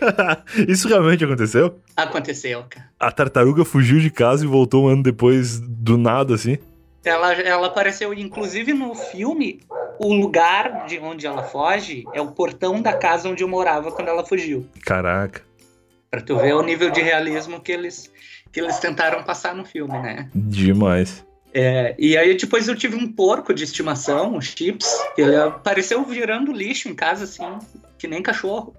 Isso 0.67 0.89
realmente 0.89 1.23
aconteceu? 1.23 1.81
Aconteceu, 1.95 2.65
cara. 2.69 2.89
A 2.99 3.13
tartaruga 3.13 3.65
fugiu 3.67 3.99
de 3.99 4.11
casa 4.11 4.45
e 4.45 4.49
voltou 4.49 4.85
um 4.85 4.89
ano 4.89 5.03
depois 5.03 5.61
do 5.61 5.99
nada, 5.99 6.35
assim? 6.35 6.57
Ela, 7.05 7.33
ela 7.35 7.67
apareceu, 7.67 8.13
inclusive 8.13 8.73
no 8.73 8.95
filme, 8.95 9.61
o 9.99 10.13
lugar 10.13 10.87
de 10.87 10.99
onde 10.99 11.27
ela 11.27 11.43
foge 11.43 12.05
é 12.15 12.21
o 12.21 12.29
portão 12.29 12.81
da 12.81 12.93
casa 12.93 13.29
onde 13.29 13.43
eu 13.43 13.49
morava 13.49 13.91
quando 13.93 14.09
ela 14.09 14.25
fugiu. 14.25 14.67
Caraca. 14.85 15.43
Pra 16.11 16.21
tu 16.21 16.37
ver 16.39 16.55
o 16.55 16.63
nível 16.63 16.91
de 16.91 17.03
realismo 17.03 17.61
que 17.61 17.73
eles, 17.73 18.11
que 18.51 18.61
eles 18.61 18.79
tentaram 18.79 19.23
passar 19.23 19.55
no 19.55 19.65
filme, 19.65 19.99
né? 19.99 20.31
Demais. 20.35 21.27
É, 21.53 21.95
e 21.99 22.17
aí 22.17 22.37
depois 22.37 22.69
eu 22.69 22.77
tive 22.77 22.97
um 22.97 23.11
porco 23.11 23.55
de 23.55 23.65
estimação, 23.65 24.35
um 24.35 24.41
chips, 24.41 24.87
ele 25.17 25.35
apareceu 25.35 26.05
virando 26.05 26.53
lixo 26.53 26.89
em 26.89 26.95
casa, 26.95 27.25
assim, 27.25 27.59
que 27.99 28.07
nem 28.07 28.23
cachorro. 28.23 28.75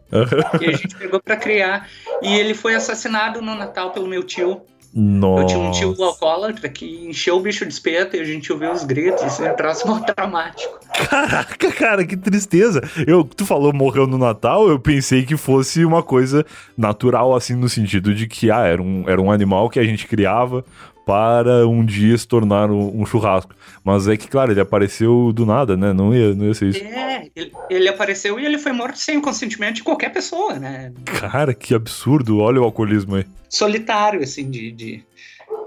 e 0.62 0.70
a 0.70 0.78
gente 0.78 0.96
pegou 0.96 1.20
para 1.22 1.36
criar. 1.36 1.90
E 2.22 2.36
ele 2.36 2.54
foi 2.54 2.76
assassinado 2.76 3.42
no 3.42 3.56
Natal 3.56 3.92
pelo 3.92 4.08
meu 4.08 4.24
tio. 4.24 4.62
Nossa. 4.94 5.44
Eu 5.44 5.48
tinha 5.48 5.60
um 5.60 5.72
tio 5.72 6.04
alcoólatra 6.04 6.68
que 6.68 7.08
encheu 7.08 7.38
o 7.38 7.40
bicho 7.40 7.66
de 7.66 7.72
espeto 7.72 8.16
e 8.16 8.20
a 8.20 8.24
gente 8.24 8.52
ouviu 8.52 8.72
os 8.72 8.84
gritos, 8.84 9.22
assim, 9.24 9.46
é 9.46 9.52
um 9.52 9.56
troço 9.56 9.86
traumático. 10.16 10.80
Caraca, 11.10 11.72
cara, 11.72 12.06
que 12.06 12.18
tristeza. 12.18 12.82
Eu, 13.06 13.24
tu 13.24 13.46
falou 13.46 13.72
morreu 13.72 14.08
no 14.08 14.18
Natal, 14.18 14.68
eu 14.68 14.80
pensei 14.80 15.26
que 15.26 15.38
fosse 15.38 15.86
uma 15.86 16.02
coisa 16.02 16.46
natural, 16.76 17.36
assim, 17.36 17.56
no 17.56 17.70
sentido 17.70 18.16
de 18.16 18.28
que, 18.28 18.50
ah, 18.50 18.66
era 18.66 18.82
um, 18.82 19.08
era 19.08 19.22
um 19.22 19.32
animal 19.32 19.70
que 19.70 19.80
a 19.80 19.84
gente 19.84 20.08
criava 20.08 20.66
para 21.10 21.68
um 21.68 21.84
dia 21.84 22.16
se 22.16 22.28
tornar 22.28 22.70
um, 22.70 23.02
um, 23.02 23.04
churrasco. 23.04 23.56
Mas 23.84 24.08
é 24.08 24.16
que, 24.16 24.28
claro, 24.28 24.52
ele 24.52 24.62
apareceu 24.62 25.34
do 25.34 25.44
nada, 25.44 25.76
né? 25.76 25.92
Não 25.92 26.14
ia, 26.14 26.36
não 26.36 26.46
ia 26.46 26.54
ser 26.54 26.68
isso. 26.68 26.84
É, 26.84 27.28
ele, 27.36 27.52
ele 27.68 27.90
apareceu 27.90 28.40
e 28.40 28.46
ele 28.46 28.60
foi 28.60 28.72
morto 28.72 29.00
sem 29.00 29.18
o 29.18 29.22
consentimento 29.22 29.78
de 29.78 29.84
qualquer 29.84 30.10
pessoa, 30.10 30.60
né? 30.60 30.94
Cara, 31.06 31.56
que 31.56 31.74
absurdo. 31.74 32.38
Olha 32.38 32.62
o 32.62 32.64
alcoolismo 32.64 33.16
aí. 33.16 33.26
Solitário, 33.50 34.22
assim, 34.22 34.52
de, 34.52 34.72
de, 34.72 35.04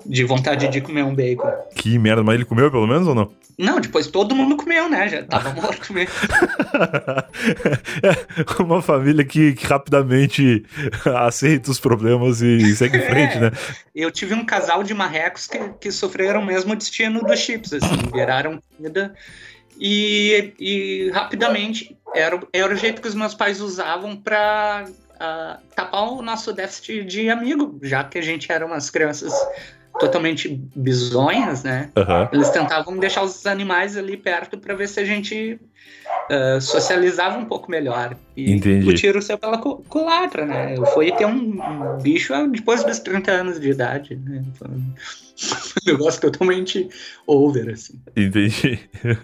de 0.04 0.24
vontade 0.24 0.68
de 0.68 0.80
comer 0.80 1.04
um 1.04 1.14
bacon. 1.14 1.50
Que 1.74 1.98
merda, 1.98 2.22
mas 2.22 2.34
ele 2.34 2.44
comeu 2.44 2.70
pelo 2.70 2.86
menos 2.86 3.06
ou 3.06 3.14
não? 3.14 3.30
Não, 3.58 3.80
depois 3.80 4.06
todo 4.06 4.34
mundo 4.34 4.56
comeu, 4.56 4.88
né? 4.88 5.08
Já 5.08 5.22
tava 5.24 5.52
morto 5.60 5.92
mesmo. 5.92 6.14
é 8.02 8.62
uma 8.62 8.80
família 8.80 9.24
que, 9.24 9.52
que, 9.52 9.66
rapidamente 9.66 10.64
aceita 11.26 11.70
os 11.70 11.78
problemas 11.78 12.40
e 12.40 12.74
segue 12.74 12.98
em 12.98 13.02
frente, 13.02 13.36
é, 13.36 13.40
né? 13.40 13.50
Eu 13.94 14.10
tive 14.10 14.34
um 14.34 14.44
casal 14.44 14.82
de 14.82 14.94
marrecos 14.94 15.46
que, 15.46 15.58
que 15.80 15.92
sofreram 15.92 16.40
o 16.40 16.46
mesmo 16.46 16.74
destino 16.74 17.20
dos 17.22 17.38
chips, 17.38 17.72
assim, 17.72 17.96
viraram 18.12 18.60
comida 18.76 19.14
e, 19.78 20.54
e 20.58 21.10
rapidamente 21.10 21.96
era, 22.14 22.40
era 22.52 22.72
o 22.72 22.76
jeito 22.76 23.00
que 23.02 23.08
os 23.08 23.14
meus 23.14 23.34
pais 23.34 23.60
usavam 23.60 24.16
para 24.16 24.84
uh, 24.86 24.92
ah, 25.18 25.58
tapar 25.74 26.12
o 26.12 26.22
nosso 26.22 26.52
déficit 26.52 27.04
de 27.04 27.30
amigo, 27.30 27.78
já 27.82 28.04
que 28.04 28.18
a 28.18 28.22
gente 28.22 28.50
era 28.50 28.64
umas 28.66 28.90
crianças 28.90 29.32
totalmente 29.98 30.48
bizonhas, 30.74 31.62
né? 31.62 31.90
Uhum. 31.96 32.28
Eles 32.32 32.50
tentavam 32.50 32.96
deixar 32.96 33.22
os 33.22 33.46
animais 33.46 33.96
ali 33.96 34.16
perto 34.16 34.58
para 34.58 34.74
ver 34.74 34.88
se 34.88 35.00
a 35.00 35.04
gente 35.04 35.58
uh, 36.30 36.60
socializava 36.60 37.38
um 37.38 37.44
pouco 37.44 37.70
melhor. 37.70 38.16
E 38.36 38.52
Entendi. 38.52 38.88
o 38.88 38.94
tiro 38.94 39.20
saiu 39.20 39.38
pela 39.38 39.58
culatra, 39.58 40.46
né? 40.46 40.74
Eu 40.76 40.86
fui 40.86 41.12
ter 41.12 41.26
um, 41.26 41.60
um, 41.62 41.98
bicho 42.02 42.32
depois 42.48 42.82
dos 42.84 42.98
30 42.98 43.30
anos 43.30 43.60
de 43.60 43.70
idade, 43.70 44.16
né? 44.16 44.42
Foi 44.54 44.68
um 44.68 44.94
negócio 45.86 46.20
totalmente 46.20 46.88
over, 47.26 47.70
assim. 47.70 48.00
Entendi. 48.16 48.80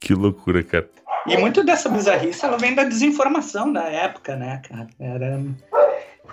que 0.00 0.14
loucura, 0.14 0.62
cara. 0.62 0.88
E 1.26 1.36
muito 1.36 1.62
dessa 1.62 1.88
bizarrice, 1.88 2.44
ela 2.44 2.56
vem 2.56 2.74
da 2.74 2.84
desinformação 2.84 3.72
da 3.72 3.84
época, 3.84 4.34
né, 4.34 4.62
cara? 4.66 4.88
Era 4.98 5.40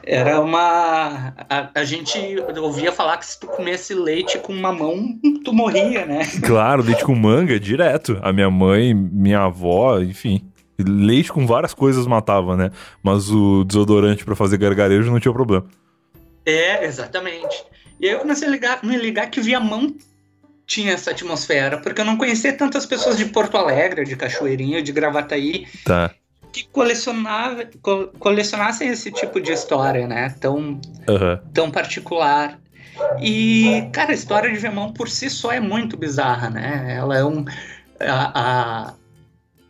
era 0.04 0.40
uma. 0.40 1.34
A, 1.50 1.70
a, 1.74 1.84
gente 1.84 2.18
ouvia 2.60 2.92
falar 2.92 3.18
que 3.18 3.26
se 3.26 3.40
tu 3.40 3.48
comesse 3.48 3.94
leite 3.94 4.38
com 4.38 4.54
mamão, 4.54 5.20
tu 5.44 5.52
morria, 5.52 6.06
né? 6.06 6.22
Claro, 6.46 6.84
leite 6.84 7.04
com 7.04 7.16
manga, 7.16 7.60
direto. 7.60 8.20
A 8.22 8.32
minha 8.32 8.50
mãe, 8.50 8.94
minha 8.94 9.42
avó, 9.42 10.00
enfim. 10.00 10.48
Leite 10.78 11.32
com 11.32 11.48
várias 11.48 11.74
coisas 11.74 12.06
matava, 12.06 12.56
né? 12.56 12.70
Mas 13.02 13.32
o 13.32 13.64
desodorante 13.64 14.26
para 14.26 14.36
fazer 14.36 14.58
gargarejo 14.58 15.12
não 15.12 15.20
tinha 15.20 15.34
problema. 15.34 15.66
É, 16.46 16.86
exatamente. 16.86 17.64
E 18.00 18.08
aí 18.08 18.14
eu 18.14 18.20
comecei 18.20 18.48
a 18.48 18.52
ligar, 18.52 18.84
me 18.84 18.98
ligar 18.98 19.30
que 19.30 19.42
via 19.42 19.60
mão 19.60 19.96
tinha 20.68 20.94
essa 20.94 21.12
atmosfera, 21.12 21.78
porque 21.78 22.02
eu 22.02 22.06
não 22.06 22.18
conhecia 22.18 22.52
tantas 22.52 22.86
pessoas 22.86 23.18
de 23.18 23.26
Porto 23.26 23.56
Alegre, 23.56 24.04
de 24.04 24.16
Cachoeirinha, 24.16 24.82
de 24.82 24.92
Gravataí. 24.92 25.68
Tá 25.86 26.12
que 26.56 26.70
colecionava, 26.72 27.66
co 27.82 28.08
colecionassem 28.18 28.88
esse 28.88 29.12
tipo 29.12 29.42
de 29.42 29.52
história, 29.52 30.08
né? 30.08 30.34
Tão, 30.40 30.58
uhum. 30.58 31.40
tão 31.54 31.70
particular. 31.70 32.58
E, 33.22 33.90
cara, 33.92 34.12
a 34.12 34.14
história 34.14 34.50
de 34.50 34.58
Vemão 34.58 34.94
por 34.94 35.10
si 35.10 35.30
só 35.30 35.52
é 35.52 35.60
muito 35.60 35.98
bizarra, 35.98 36.50
né? 36.50 36.96
Ela 36.98 37.18
é 37.18 37.26
um. 37.26 37.44
A, 38.00 38.32
a, 38.40 38.94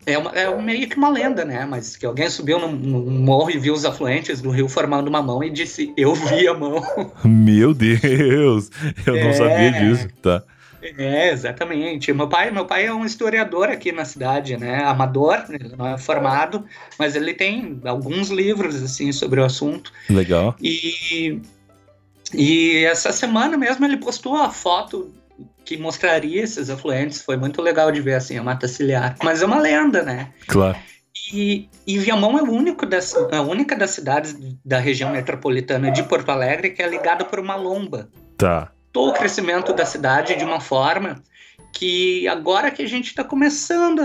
é, 0.06 0.16
uma, 0.16 0.30
é 0.34 0.62
meio 0.62 0.88
que 0.88 0.96
uma 0.96 1.10
lenda, 1.10 1.44
né? 1.44 1.66
Mas 1.66 1.98
que 1.98 2.06
alguém 2.06 2.30
subiu 2.30 2.60
num, 2.60 2.74
num, 2.74 3.20
morro 3.20 3.50
e 3.50 3.58
viu 3.58 3.74
os 3.74 3.84
afluentes 3.84 4.40
do 4.40 4.52
rio 4.52 4.70
formando 4.70 5.08
uma 5.08 5.24
mão 5.24 5.44
e 5.44 5.50
disse: 5.50 5.92
Eu 5.98 6.14
vi 6.14 6.48
a 6.48 6.54
mão. 6.54 6.84
Meu 7.26 7.74
Deus! 7.74 8.70
Eu 9.08 9.16
é... 9.16 9.24
não 9.24 9.34
sabia 9.34 9.72
disso, 9.72 10.08
tá? 10.22 10.44
É, 10.98 11.32
exatamente. 11.32 12.14
Meu 12.14 12.28
pai, 12.28 12.52
meu 12.52 12.66
pai 12.66 12.86
é 12.86 12.94
um 12.94 13.06
historiador 13.06 13.70
aqui 13.70 13.92
na 13.92 14.06
cidade, 14.06 14.58
né? 14.58 14.84
Amador, 14.84 15.46
ele 15.50 15.76
não 15.76 15.88
é 15.88 15.98
formado, 15.98 16.66
mas 17.00 17.16
ele 17.16 17.34
tem 17.34 17.80
alguns 17.86 18.30
livros 18.30 18.82
assim 18.82 19.12
sobre 19.12 19.40
o 19.40 19.46
assunto. 19.46 19.92
Legal. 20.10 20.56
E 20.62 21.42
e 22.34 22.84
essa 22.86 23.12
semana 23.12 23.58
mesmo 23.58 23.86
ele 23.86 23.98
postou 23.98 24.36
a 24.36 24.50
foto 24.50 25.14
que 25.64 25.78
mostraria 25.78 26.44
esses 26.44 26.70
afluentes. 26.70 27.22
Foi 27.22 27.38
muito 27.38 27.62
legal 27.62 27.92
de 27.92 28.02
ver 28.02 28.16
assim 28.16 28.38
a 28.38 28.44
mata 28.44 28.68
ciliar. 28.68 29.16
Mas 29.24 29.42
é 29.42 29.46
uma 29.46 29.60
lenda, 29.60 30.04
né? 30.04 30.32
Claro. 30.48 30.78
E, 31.34 31.70
e 31.88 31.98
Viamão 31.98 32.38
é 32.38 32.42
o 32.44 32.52
único 32.52 32.86
das, 32.86 33.16
a 33.16 33.42
única 33.42 33.76
das 33.76 33.92
cidades 33.92 34.36
da 34.64 34.80
região 34.80 35.12
metropolitana 35.12 35.92
de 35.92 36.04
Porto 36.04 36.30
Alegre 36.30 36.70
que 36.70 36.84
é 36.84 36.88
ligada 36.88 37.26
por 37.26 37.40
uma 37.40 37.56
lomba. 37.56 38.10
Tá 38.38 38.72
o 38.96 39.14
crescimento 39.14 39.74
da 39.74 39.86
cidade 39.86 40.36
de 40.36 40.44
uma 40.44 40.60
forma 40.60 41.22
que 41.72 42.28
agora 42.28 42.72
que 42.72 42.82
a 42.82 42.88
gente 42.88 43.08
está 43.08 43.24
começando 43.24 44.00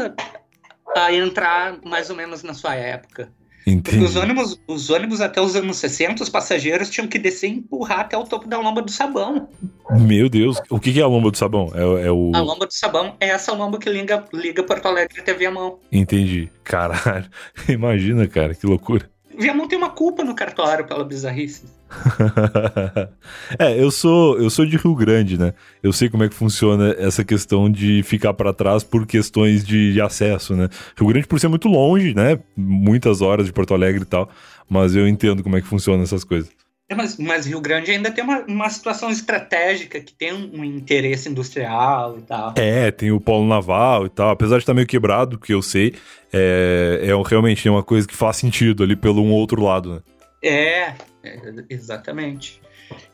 a, 0.96 1.04
a, 1.04 1.14
entrar 1.14 1.78
mais 1.84 2.10
ou 2.10 2.16
menos 2.16 2.42
na 2.42 2.54
sua 2.54 2.74
época. 2.74 3.32
Entendi. 3.66 4.02
Os 4.02 4.16
ônibus, 4.16 4.60
os 4.66 4.90
ônibus 4.90 5.20
até 5.20 5.40
os 5.40 5.54
anos 5.54 5.76
60, 5.76 6.22
os 6.22 6.28
passageiros 6.28 6.90
tinham 6.90 7.06
que 7.06 7.18
descer 7.18 7.48
e 7.48 7.52
empurrar 7.52 8.00
até 8.00 8.16
o 8.16 8.24
topo 8.24 8.48
da 8.48 8.58
lomba 8.58 8.82
do 8.82 8.90
sabão. 8.90 9.48
Meu 9.90 10.28
Deus, 10.28 10.60
o 10.70 10.80
que 10.80 10.98
é 10.98 11.02
a 11.02 11.06
lomba 11.06 11.30
do 11.30 11.36
sabão? 11.36 11.70
É, 11.74 12.06
é 12.06 12.10
o... 12.10 12.32
A 12.34 12.40
lomba 12.40 12.66
do 12.66 12.72
sabão 12.72 13.16
é 13.20 13.28
essa 13.28 13.52
lomba 13.52 13.78
que 13.78 13.88
liga, 13.88 14.24
liga 14.32 14.62
Porto 14.62 14.86
Alegre 14.86 15.20
até 15.20 15.34
Viamão. 15.34 15.78
Entendi. 15.92 16.50
Caralho, 16.64 17.28
imagina, 17.68 18.26
cara, 18.26 18.54
que 18.54 18.66
loucura. 18.66 19.08
Viamão 19.38 19.68
tem 19.68 19.78
uma 19.78 19.90
culpa 19.90 20.24
no 20.24 20.34
cartório 20.34 20.86
pela 20.86 21.04
bizarrice. 21.04 21.79
é, 23.58 23.80
eu 23.80 23.90
sou 23.90 24.38
eu 24.38 24.48
sou 24.48 24.64
de 24.64 24.76
Rio 24.76 24.94
Grande, 24.94 25.38
né? 25.38 25.54
Eu 25.82 25.92
sei 25.92 26.08
como 26.08 26.22
é 26.22 26.28
que 26.28 26.34
funciona 26.34 26.94
essa 26.98 27.24
questão 27.24 27.70
de 27.70 28.02
ficar 28.02 28.32
para 28.34 28.52
trás 28.52 28.84
por 28.84 29.06
questões 29.06 29.64
de, 29.64 29.92
de, 29.92 30.00
acesso, 30.00 30.54
né? 30.54 30.68
Rio 30.96 31.08
Grande 31.08 31.26
por 31.26 31.40
ser 31.40 31.48
muito 31.48 31.68
longe, 31.68 32.14
né? 32.14 32.38
Muitas 32.56 33.20
horas 33.20 33.46
de 33.46 33.52
Porto 33.52 33.74
Alegre 33.74 34.02
e 34.02 34.06
tal, 34.06 34.28
mas 34.68 34.94
eu 34.94 35.08
entendo 35.08 35.42
como 35.42 35.56
é 35.56 35.60
que 35.60 35.66
funciona 35.66 36.02
essas 36.02 36.24
coisas. 36.24 36.50
É, 36.88 36.94
mas, 36.94 37.16
mas, 37.18 37.46
Rio 37.46 37.60
Grande 37.60 37.92
ainda 37.92 38.10
tem 38.10 38.24
uma, 38.24 38.40
uma 38.48 38.68
situação 38.68 39.10
estratégica 39.10 40.00
que 40.00 40.12
tem 40.12 40.32
um, 40.32 40.60
um, 40.60 40.64
interesse 40.64 41.28
industrial 41.28 42.18
e 42.18 42.22
tal. 42.22 42.54
É, 42.56 42.90
tem 42.90 43.12
o 43.12 43.20
polo 43.20 43.46
naval 43.46 44.06
e 44.06 44.08
tal. 44.08 44.30
Apesar 44.30 44.56
de 44.56 44.62
estar 44.62 44.74
meio 44.74 44.88
quebrado, 44.88 45.38
que 45.38 45.54
eu 45.54 45.62
sei, 45.62 45.94
é, 46.32 47.00
é 47.04 47.28
realmente 47.28 47.68
uma 47.68 47.84
coisa 47.84 48.08
que 48.08 48.16
faz 48.16 48.38
sentido 48.38 48.82
ali 48.82 48.96
pelo 48.96 49.22
um 49.22 49.30
outro 49.30 49.62
lado, 49.62 49.94
né? 49.94 50.00
É, 50.42 50.94
é 51.22 51.64
exatamente. 51.68 52.60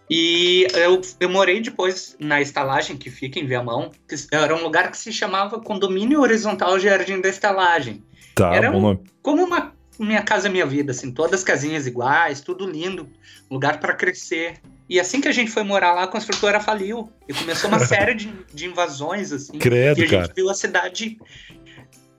E 0.08 0.66
eu, 0.74 1.00
eu 1.18 1.28
morei 1.28 1.60
depois 1.60 2.16
na 2.20 2.40
estalagem 2.40 2.96
que 2.96 3.10
fica 3.10 3.40
em 3.40 3.46
Viamão, 3.46 3.90
que 4.08 4.14
era 4.30 4.54
um 4.54 4.62
lugar 4.62 4.90
que 4.90 4.96
se 4.96 5.12
chamava 5.12 5.60
Condomínio 5.60 6.20
Horizontal 6.20 6.78
Jardim 6.78 7.20
da 7.20 7.28
Estalagem. 7.28 8.04
Tá, 8.34 8.54
era 8.54 8.70
um, 8.70 9.02
como 9.20 9.42
uma 9.42 9.74
minha 9.98 10.22
casa, 10.22 10.48
minha 10.48 10.66
vida, 10.66 10.92
assim, 10.92 11.10
todas 11.10 11.42
casinhas 11.42 11.86
iguais, 11.86 12.40
tudo 12.40 12.70
lindo, 12.70 13.08
lugar 13.50 13.80
para 13.80 13.94
crescer. 13.94 14.60
E 14.88 15.00
assim 15.00 15.20
que 15.20 15.26
a 15.26 15.32
gente 15.32 15.50
foi 15.50 15.64
morar 15.64 15.94
lá, 15.94 16.04
a 16.04 16.08
construtora 16.08 16.60
faliu. 16.60 17.10
E 17.28 17.34
começou 17.34 17.68
uma 17.68 17.80
série 17.84 18.14
de, 18.14 18.32
de 18.52 18.66
invasões, 18.66 19.32
assim. 19.32 19.58
Credo, 19.58 20.00
e 20.00 20.04
a 20.04 20.08
cara. 20.08 20.24
gente 20.24 20.34
viu 20.34 20.48
a 20.48 20.54
cidade, 20.54 21.18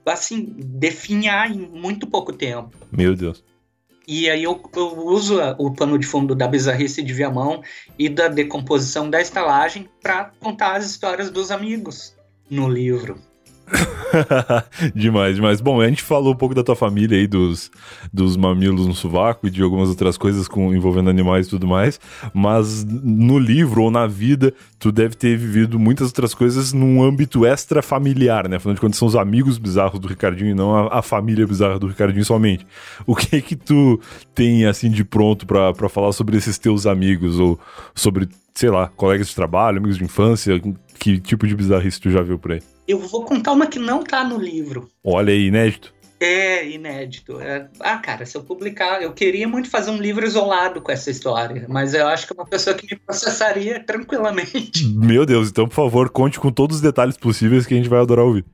assim, 0.04 0.54
definhar 0.58 1.50
em 1.50 1.58
muito 1.58 2.06
pouco 2.06 2.32
tempo. 2.32 2.76
Meu 2.92 3.14
Deus. 3.14 3.42
E 4.10 4.30
aí 4.30 4.42
eu, 4.42 4.58
eu 4.74 5.06
uso 5.06 5.38
o 5.58 5.70
pano 5.70 5.98
de 5.98 6.06
fundo 6.06 6.34
da 6.34 6.48
bizarrice 6.48 7.02
de 7.02 7.12
Viamão 7.12 7.62
e 7.98 8.08
da 8.08 8.26
decomposição 8.26 9.10
da 9.10 9.20
estalagem 9.20 9.86
para 10.02 10.32
contar 10.40 10.76
as 10.76 10.86
histórias 10.86 11.30
dos 11.30 11.50
amigos 11.50 12.16
no 12.48 12.66
livro. 12.70 13.20
demais, 14.94 15.36
demais. 15.36 15.60
Bom, 15.60 15.80
a 15.80 15.88
gente 15.88 16.02
falou 16.02 16.32
um 16.32 16.36
pouco 16.36 16.54
da 16.54 16.62
tua 16.62 16.76
família 16.76 17.18
aí, 17.18 17.26
dos, 17.26 17.70
dos 18.12 18.36
mamilos 18.36 18.86
no 18.86 18.94
sovaco 18.94 19.46
e 19.46 19.50
de 19.50 19.62
algumas 19.62 19.88
outras 19.88 20.16
coisas 20.16 20.48
com, 20.48 20.74
envolvendo 20.74 21.10
animais 21.10 21.46
e 21.46 21.50
tudo 21.50 21.66
mais, 21.66 22.00
mas 22.32 22.84
no 22.84 23.38
livro 23.38 23.82
ou 23.82 23.90
na 23.90 24.06
vida, 24.06 24.52
tu 24.78 24.90
deve 24.90 25.14
ter 25.14 25.36
vivido 25.36 25.78
muitas 25.78 26.08
outras 26.08 26.34
coisas 26.34 26.72
num 26.72 27.02
âmbito 27.02 27.44
extra 27.44 27.82
familiar, 27.82 28.48
né? 28.48 28.56
Afinal 28.56 28.74
de 28.74 28.80
contas, 28.80 28.98
são 28.98 29.08
os 29.08 29.16
amigos 29.16 29.58
bizarros 29.58 30.00
do 30.00 30.08
Ricardinho 30.08 30.50
e 30.50 30.54
não 30.54 30.74
a, 30.74 30.98
a 30.98 31.02
família 31.02 31.46
bizarra 31.46 31.78
do 31.78 31.86
Ricardinho 31.86 32.24
somente. 32.24 32.66
O 33.06 33.14
que 33.14 33.36
é 33.36 33.40
que 33.40 33.56
tu 33.56 34.00
tem, 34.34 34.66
assim, 34.66 34.90
de 34.90 35.04
pronto 35.04 35.46
para 35.46 35.88
falar 35.88 36.12
sobre 36.12 36.36
esses 36.36 36.58
teus 36.58 36.86
amigos 36.86 37.38
ou 37.38 37.58
sobre, 37.94 38.28
sei 38.54 38.70
lá, 38.70 38.88
colegas 38.88 39.28
de 39.28 39.34
trabalho, 39.34 39.78
amigos 39.78 39.98
de 39.98 40.04
infância? 40.04 40.60
Que 40.98 41.20
tipo 41.20 41.46
de 41.46 41.54
bizarrice 41.54 42.00
tu 42.00 42.10
já 42.10 42.22
viu 42.22 42.38
por 42.38 42.52
aí? 42.52 42.62
Eu 42.88 42.98
vou 42.98 43.22
contar 43.22 43.52
uma 43.52 43.66
que 43.66 43.78
não 43.78 44.02
tá 44.02 44.24
no 44.24 44.38
livro. 44.38 44.88
Olha 45.04 45.30
aí, 45.30 45.48
inédito. 45.48 45.92
É, 46.18 46.66
inédito. 46.66 47.38
É... 47.38 47.68
Ah, 47.80 47.98
cara, 47.98 48.24
se 48.24 48.34
eu 48.34 48.42
publicar, 48.42 49.02
eu 49.02 49.12
queria 49.12 49.46
muito 49.46 49.68
fazer 49.68 49.90
um 49.90 49.98
livro 49.98 50.24
isolado 50.24 50.80
com 50.80 50.90
essa 50.90 51.10
história, 51.10 51.66
mas 51.68 51.92
eu 51.92 52.08
acho 52.08 52.26
que 52.26 52.32
é 52.32 52.36
uma 52.36 52.46
pessoa 52.46 52.74
que 52.74 52.86
me 52.90 52.98
processaria 52.98 53.78
tranquilamente. 53.84 54.86
Meu 54.96 55.26
Deus, 55.26 55.50
então, 55.50 55.68
por 55.68 55.74
favor, 55.74 56.08
conte 56.08 56.40
com 56.40 56.50
todos 56.50 56.76
os 56.76 56.82
detalhes 56.82 57.18
possíveis 57.18 57.66
que 57.66 57.74
a 57.74 57.76
gente 57.76 57.90
vai 57.90 58.00
adorar 58.00 58.24
ouvir. 58.24 58.46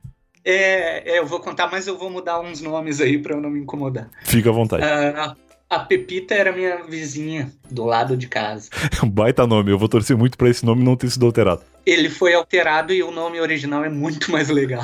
É, 0.43 1.13
é 1.13 1.19
eu 1.19 1.25
vou 1.25 1.39
contar, 1.39 1.71
mas 1.71 1.87
eu 1.87 1.97
vou 1.97 2.09
mudar 2.09 2.41
uns 2.41 2.59
nomes 2.61 2.99
aí 2.99 3.17
para 3.17 3.35
eu 3.35 3.41
não 3.41 3.49
me 3.49 3.61
incomodar. 3.61 4.09
Fica 4.25 4.49
à 4.49 4.53
vontade. 4.53 4.83
Uh, 4.83 5.44
A 5.67 5.79
Pepita 5.79 6.35
era 6.35 6.51
minha 6.51 6.83
vizinha 6.83 7.51
do 7.71 7.85
lado 7.85 8.15
de 8.15 8.27
casa. 8.27 8.69
baita 9.03 9.47
nome, 9.47 9.71
eu 9.71 9.79
vou 9.79 9.89
torcer 9.89 10.15
muito 10.15 10.37
pra 10.37 10.47
esse 10.47 10.63
nome 10.63 10.83
não 10.83 10.95
ter 10.95 11.09
sido 11.09 11.25
alterado. 11.25 11.63
Ele 11.83 12.09
foi 12.09 12.33
alterado 12.33 12.93
e 12.93 13.01
o 13.01 13.11
nome 13.11 13.39
original 13.39 13.83
é 13.83 13.89
muito 13.89 14.31
mais 14.31 14.49
legal. 14.49 14.83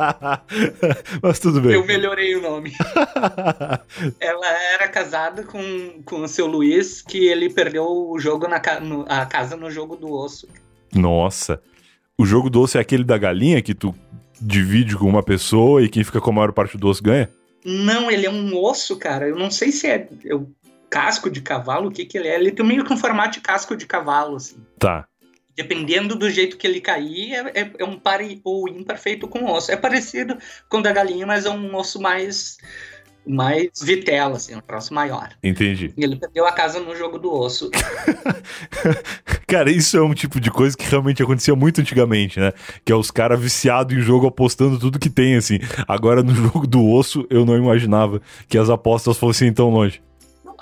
Mas 1.22 1.38
tudo 1.38 1.60
bem. 1.60 1.72
Eu 1.72 1.84
melhorei 1.84 2.34
o 2.36 2.42
nome. 2.42 2.72
Ela 4.20 4.46
era 4.74 4.88
casada 4.88 5.42
com, 5.44 6.02
com 6.04 6.22
o 6.22 6.28
seu 6.28 6.46
Luiz, 6.46 7.02
que 7.02 7.26
ele 7.26 7.50
perdeu 7.50 7.84
o 7.84 8.18
jogo 8.18 8.46
na 8.48 8.60
no, 8.80 9.04
a 9.08 9.26
casa 9.26 9.56
no 9.56 9.70
jogo 9.70 9.96
do 9.96 10.10
osso. 10.12 10.48
Nossa. 10.94 11.60
O 12.16 12.24
jogo 12.24 12.48
do 12.48 12.60
osso 12.60 12.78
é 12.78 12.80
aquele 12.80 13.04
da 13.04 13.18
galinha 13.18 13.60
que 13.60 13.74
tu 13.74 13.94
divide 14.40 14.96
com 14.96 15.06
uma 15.06 15.22
pessoa 15.22 15.82
e 15.82 15.88
quem 15.88 16.04
fica 16.04 16.20
com 16.20 16.30
a 16.30 16.34
maior 16.34 16.52
parte 16.52 16.78
do 16.78 16.88
osso 16.88 17.02
ganha? 17.02 17.30
Não, 17.64 18.10
ele 18.10 18.26
é 18.26 18.30
um 18.30 18.56
osso, 18.56 18.96
cara. 18.98 19.26
Eu 19.28 19.36
não 19.36 19.50
sei 19.50 19.72
se 19.72 19.86
é, 19.86 20.08
é 20.24 20.34
o 20.34 20.48
casco 20.90 21.30
de 21.30 21.40
cavalo, 21.40 21.88
o 21.88 21.90
que 21.90 22.04
que 22.04 22.18
ele 22.18 22.28
é. 22.28 22.36
Ele 22.36 22.52
tem 22.52 22.64
meio 22.64 22.84
que 22.84 22.92
um 22.92 22.96
formato 22.96 23.34
de 23.34 23.40
casco 23.40 23.76
de 23.76 23.86
cavalo, 23.86 24.36
assim. 24.36 24.56
Tá. 24.78 25.08
Dependendo 25.56 26.14
do 26.14 26.30
jeito 26.30 26.56
que 26.56 26.66
ele 26.66 26.80
cair, 26.80 27.32
é, 27.32 27.60
é, 27.62 27.70
é 27.78 27.84
um 27.84 27.98
par 27.98 28.20
ou 28.44 28.68
ímpar 28.68 28.98
feito 28.98 29.26
com 29.26 29.50
osso. 29.50 29.72
É 29.72 29.76
parecido 29.76 30.36
com 30.68 30.78
o 30.78 30.82
da 30.82 30.92
galinha, 30.92 31.26
mas 31.26 31.46
é 31.46 31.50
um 31.50 31.74
osso 31.74 32.00
mais 32.00 32.58
mais 33.26 33.70
vitela, 33.82 34.36
assim, 34.36 34.54
um 34.54 34.60
troço 34.60 34.92
maior. 34.92 35.30
Entendi. 35.42 35.92
E 35.96 36.04
ele 36.04 36.16
perdeu 36.16 36.46
a 36.46 36.52
casa 36.52 36.80
no 36.80 36.94
jogo 36.94 37.18
do 37.18 37.32
osso. 37.32 37.70
cara, 39.46 39.70
isso 39.70 39.96
é 39.96 40.02
um 40.02 40.14
tipo 40.14 40.40
de 40.40 40.50
coisa 40.50 40.76
que 40.76 40.84
realmente 40.84 41.22
acontecia 41.22 41.54
muito 41.54 41.80
antigamente, 41.80 42.38
né? 42.38 42.52
Que 42.84 42.92
é 42.92 42.96
os 42.96 43.10
caras 43.10 43.40
viciados 43.40 43.96
em 43.96 44.00
jogo 44.00 44.26
apostando 44.26 44.78
tudo 44.78 44.98
que 44.98 45.10
tem, 45.10 45.36
assim. 45.36 45.58
Agora, 45.88 46.22
no 46.22 46.34
jogo 46.34 46.66
do 46.66 46.86
osso, 46.86 47.26
eu 47.30 47.44
não 47.44 47.56
imaginava 47.56 48.20
que 48.48 48.58
as 48.58 48.68
apostas 48.68 49.16
fossem 49.16 49.52
tão 49.52 49.70
longe. 49.70 50.02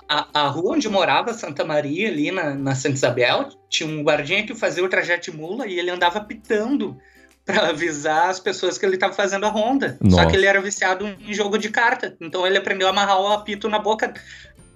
A, 0.09 0.27
a 0.35 0.49
rua 0.49 0.75
onde 0.75 0.89
morava, 0.89 1.33
Santa 1.33 1.65
Maria, 1.65 2.09
ali 2.09 2.31
na, 2.31 2.55
na 2.55 2.75
Santa 2.75 2.95
Isabel, 2.95 3.49
tinha 3.69 3.89
um 3.89 4.03
guardinha 4.03 4.45
que 4.45 4.55
fazia 4.55 4.85
o 4.85 4.89
trajeto 4.89 5.31
de 5.31 5.37
mula 5.37 5.67
e 5.67 5.79
ele 5.79 5.91
andava 5.91 6.21
pitando 6.21 6.99
para 7.45 7.71
avisar 7.71 8.31
as 8.31 8.39
pessoas 8.39 8.79
que 8.79 8.87
ele 8.87 8.95
estava 8.95 9.13
fazendo 9.13 9.45
a 9.47 9.49
ronda. 9.49 9.97
Nossa. 10.01 10.23
Só 10.23 10.31
que 10.31 10.37
ele 10.37 10.47
era 10.47 10.61
viciado 10.61 11.07
em 11.07 11.35
jogo 11.35 11.59
de 11.59 11.71
carta. 11.71 12.17
Então 12.21 12.47
ele 12.47 12.57
aprendeu 12.57 12.87
a 12.87 12.91
amarrar 12.91 13.21
o 13.21 13.29
apito 13.29 13.69
na 13.69 13.79
boca 13.79 14.15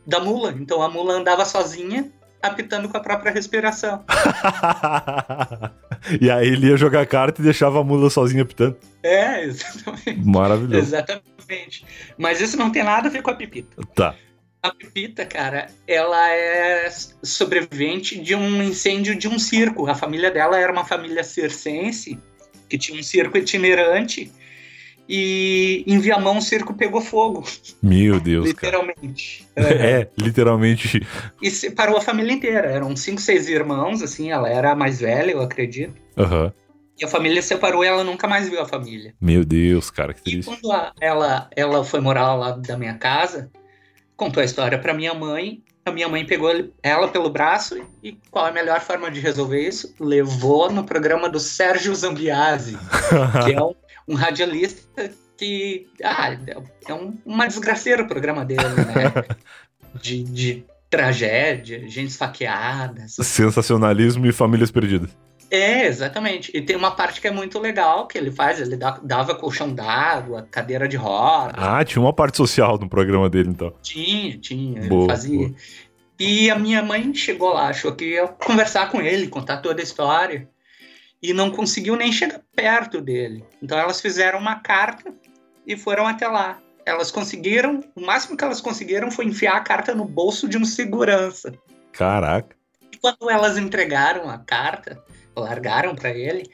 da 0.07 0.21
mula. 0.21 0.55
Então 0.59 0.83
a 0.83 0.89
mula 0.89 1.15
andava 1.15 1.45
sozinha, 1.45 2.11
apitando 2.43 2.89
com 2.89 2.97
a 2.97 3.01
própria 3.01 3.33
respiração. 3.33 4.05
e 6.21 6.31
aí 6.31 6.49
ele 6.49 6.69
ia 6.69 6.77
jogar 6.77 7.07
carta 7.07 7.41
e 7.41 7.45
deixava 7.45 7.81
a 7.81 7.85
mula 7.85 8.11
sozinha 8.11 8.43
apitando. 8.43 8.77
É, 9.03 9.45
exatamente. 9.45 10.25
Maravilhoso. 10.25 10.77
Exatamente. 10.79 11.87
Mas 12.19 12.41
isso 12.41 12.57
não 12.57 12.71
tem 12.71 12.83
nada 12.83 13.09
a 13.09 13.11
ver 13.11 13.23
com 13.23 13.31
a 13.31 13.35
pipita. 13.35 13.77
Tá. 13.95 14.15
A 14.63 14.75
Pepita, 14.75 15.25
cara, 15.25 15.69
ela 15.87 16.29
é 16.29 16.91
sobrevivente 17.23 18.19
de 18.21 18.35
um 18.35 18.61
incêndio 18.61 19.15
de 19.15 19.29
um 19.29 19.39
circo. 19.39 19.89
A 19.89 19.95
família 19.95 20.29
dela 20.29 20.59
era 20.59 20.73
uma 20.73 20.85
família 20.85 21.23
circense 21.23 22.19
que 22.69 22.79
tinha 22.79 22.99
um 22.99 23.03
circo 23.03 23.39
itinerante 23.39 24.33
e 25.09 25.85
em 25.87 25.99
Viamão 25.99 26.39
o 26.39 26.43
circo 26.43 26.75
pegou 26.75 27.01
fogo. 27.01 27.45
Meu 27.83 28.19
Deus. 28.21 28.47
literalmente. 28.47 29.47
É, 29.57 30.01
é, 30.01 30.11
literalmente. 30.19 31.01
E 31.41 31.51
separou 31.51 31.97
a 31.97 32.01
família 32.03 32.31
inteira. 32.31 32.69
Eram 32.69 32.95
cinco, 32.95 33.23
seis 33.23 33.49
irmãos, 33.49 34.03
assim, 34.03 34.31
ela 34.31 34.51
era 34.51 34.73
a 34.73 34.77
mais 34.77 35.01
velha, 35.01 35.31
eu 35.31 35.41
acredito. 35.41 35.95
Uhum. 36.15 36.53
E 37.01 37.05
a 37.05 37.09
família 37.09 37.41
separou 37.41 37.83
e 37.83 37.87
ela 37.87 38.05
nunca 38.05 38.29
mais 38.29 38.51
viu 38.51 38.61
a 38.61 38.67
família. 38.67 39.15
Meu 39.19 39.47
Deus, 39.47 39.91
cara, 39.91 40.13
que 40.13 40.23
triste. 40.23 40.41
E 40.41 40.45
quando 40.45 40.71
a, 40.71 40.93
ela, 41.01 41.49
ela 41.57 41.83
foi 41.85 42.01
morar 42.01 42.35
lá 42.35 42.51
da 42.51 42.77
minha 42.77 42.99
casa, 42.99 43.51
contou 44.15 44.43
a 44.43 44.45
história 44.45 44.79
para 44.79 44.93
minha 44.93 45.15
mãe 45.15 45.63
a 45.87 45.93
minha 45.93 46.09
mãe 46.09 46.27
pegou 46.27 46.51
ela 46.83 47.07
pelo 47.09 47.31
braço 47.31 47.81
e 48.03 48.19
qual 48.31 48.47
é 48.47 48.51
a 48.51 48.53
melhor 48.53 48.81
forma 48.81 49.09
de 49.09 49.21
resolver 49.21 49.61
isso? 49.61 49.95
Levou 50.01 50.71
no 50.71 50.83
programa 50.83 51.29
do 51.29 51.39
Sérgio 51.39 51.95
Zambiase, 51.95 52.77
que 53.45 53.53
é 53.55 53.63
um, 53.63 53.73
um 54.09 54.15
radialista 54.17 55.11
que 55.37 55.87
ah, 56.03 56.37
é 56.87 56.93
um, 56.93 57.17
uma 57.25 57.47
desgraceira 57.47 58.03
o 58.03 58.09
programa 58.09 58.45
dele, 58.45 58.63
né? 58.63 59.37
De, 60.03 60.23
de 60.25 60.65
tragédia, 60.91 61.89
gente 61.89 62.11
esfaqueada. 62.11 63.07
Sensacionalismo 63.09 64.27
e 64.27 64.33
famílias 64.33 64.71
perdidas. 64.71 65.09
É, 65.57 65.87
exatamente. 65.87 66.51
E 66.55 66.61
tem 66.61 66.77
uma 66.77 66.91
parte 66.91 67.21
que 67.21 67.27
é 67.27 67.31
muito 67.31 67.59
legal 67.59 68.07
que 68.07 68.19
ele 68.19 68.31
faz. 68.31 68.61
Ele 68.61 68.77
dava 68.77 69.35
colchão 69.35 69.73
d'água, 69.73 70.47
cadeira 70.51 70.87
de 70.87 70.97
roda. 70.97 71.55
Ah, 71.57 71.85
tinha 71.85 72.03
uma 72.03 72.13
parte 72.13 72.37
social 72.37 72.79
no 72.79 72.89
programa 72.89 73.29
dele, 73.31 73.51
então. 73.51 73.73
Tinha, 73.83 74.37
tinha. 74.39 74.83
Boa, 74.83 75.03
ele 75.03 75.11
fazia. 75.11 75.49
Boa. 75.49 75.55
E 76.19 76.51
a 76.51 76.59
minha 76.59 76.83
mãe 76.83 77.13
chegou 77.15 77.53
lá, 77.53 77.69
achou 77.69 77.95
que 77.95 78.13
ia 78.13 78.27
conversar 78.27 78.91
com 78.91 79.01
ele, 79.01 79.29
contar 79.29 79.59
toda 79.59 79.81
a 79.81 79.85
história. 79.85 80.49
E 81.23 81.33
não 81.33 81.51
conseguiu 81.51 81.97
nem 81.97 82.13
chegar 82.13 82.41
perto 82.55 83.01
dele. 83.01 83.45
Então 83.63 83.79
elas 83.79 84.01
fizeram 84.01 84.39
uma 84.39 84.57
carta 84.57 85.13
e 85.67 85.77
foram 85.77 86.07
até 86.07 86.29
lá. 86.29 86.59
Elas 86.85 87.11
conseguiram, 87.11 87.83
o 87.97 88.01
máximo 88.01 88.37
que 88.37 88.45
elas 88.45 88.61
conseguiram 88.61 89.11
foi 89.11 89.25
enfiar 89.25 89.57
a 89.57 89.61
carta 89.61 89.95
no 89.95 90.05
bolso 90.05 90.49
de 90.49 90.57
um 90.57 90.65
segurança. 90.65 91.53
Caraca. 91.93 92.55
E 92.93 92.97
quando 92.99 93.29
elas 93.29 93.59
entregaram 93.59 94.31
a 94.31 94.39
carta, 94.39 95.03
largaram 95.37 95.95
para 95.95 96.11
ele. 96.11 96.51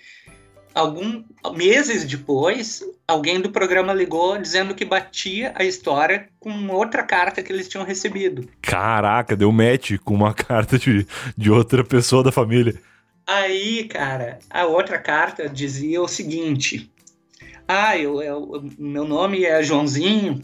Alguns 0.74 1.24
meses 1.54 2.04
depois, 2.04 2.82
alguém 3.06 3.40
do 3.40 3.50
programa 3.50 3.92
ligou 3.92 4.38
dizendo 4.38 4.74
que 4.74 4.86
batia 4.86 5.52
a 5.54 5.64
história 5.64 6.28
com 6.40 6.50
outra 6.68 7.02
carta 7.02 7.42
que 7.42 7.52
eles 7.52 7.68
tinham 7.68 7.84
recebido. 7.84 8.48
Caraca, 8.62 9.36
deu 9.36 9.52
match 9.52 9.98
com 10.02 10.14
uma 10.14 10.32
carta 10.34 10.78
de, 10.78 11.06
de 11.36 11.50
outra 11.50 11.84
pessoa 11.84 12.22
da 12.22 12.32
família. 12.32 12.74
Aí, 13.26 13.84
cara, 13.84 14.38
a 14.50 14.64
outra 14.64 14.98
carta 14.98 15.48
dizia 15.48 16.00
o 16.00 16.08
seguinte: 16.08 16.90
Ah, 17.68 17.96
eu, 17.96 18.22
eu, 18.22 18.64
meu 18.78 19.04
nome 19.04 19.44
é 19.44 19.62
Joãozinho 19.62 20.40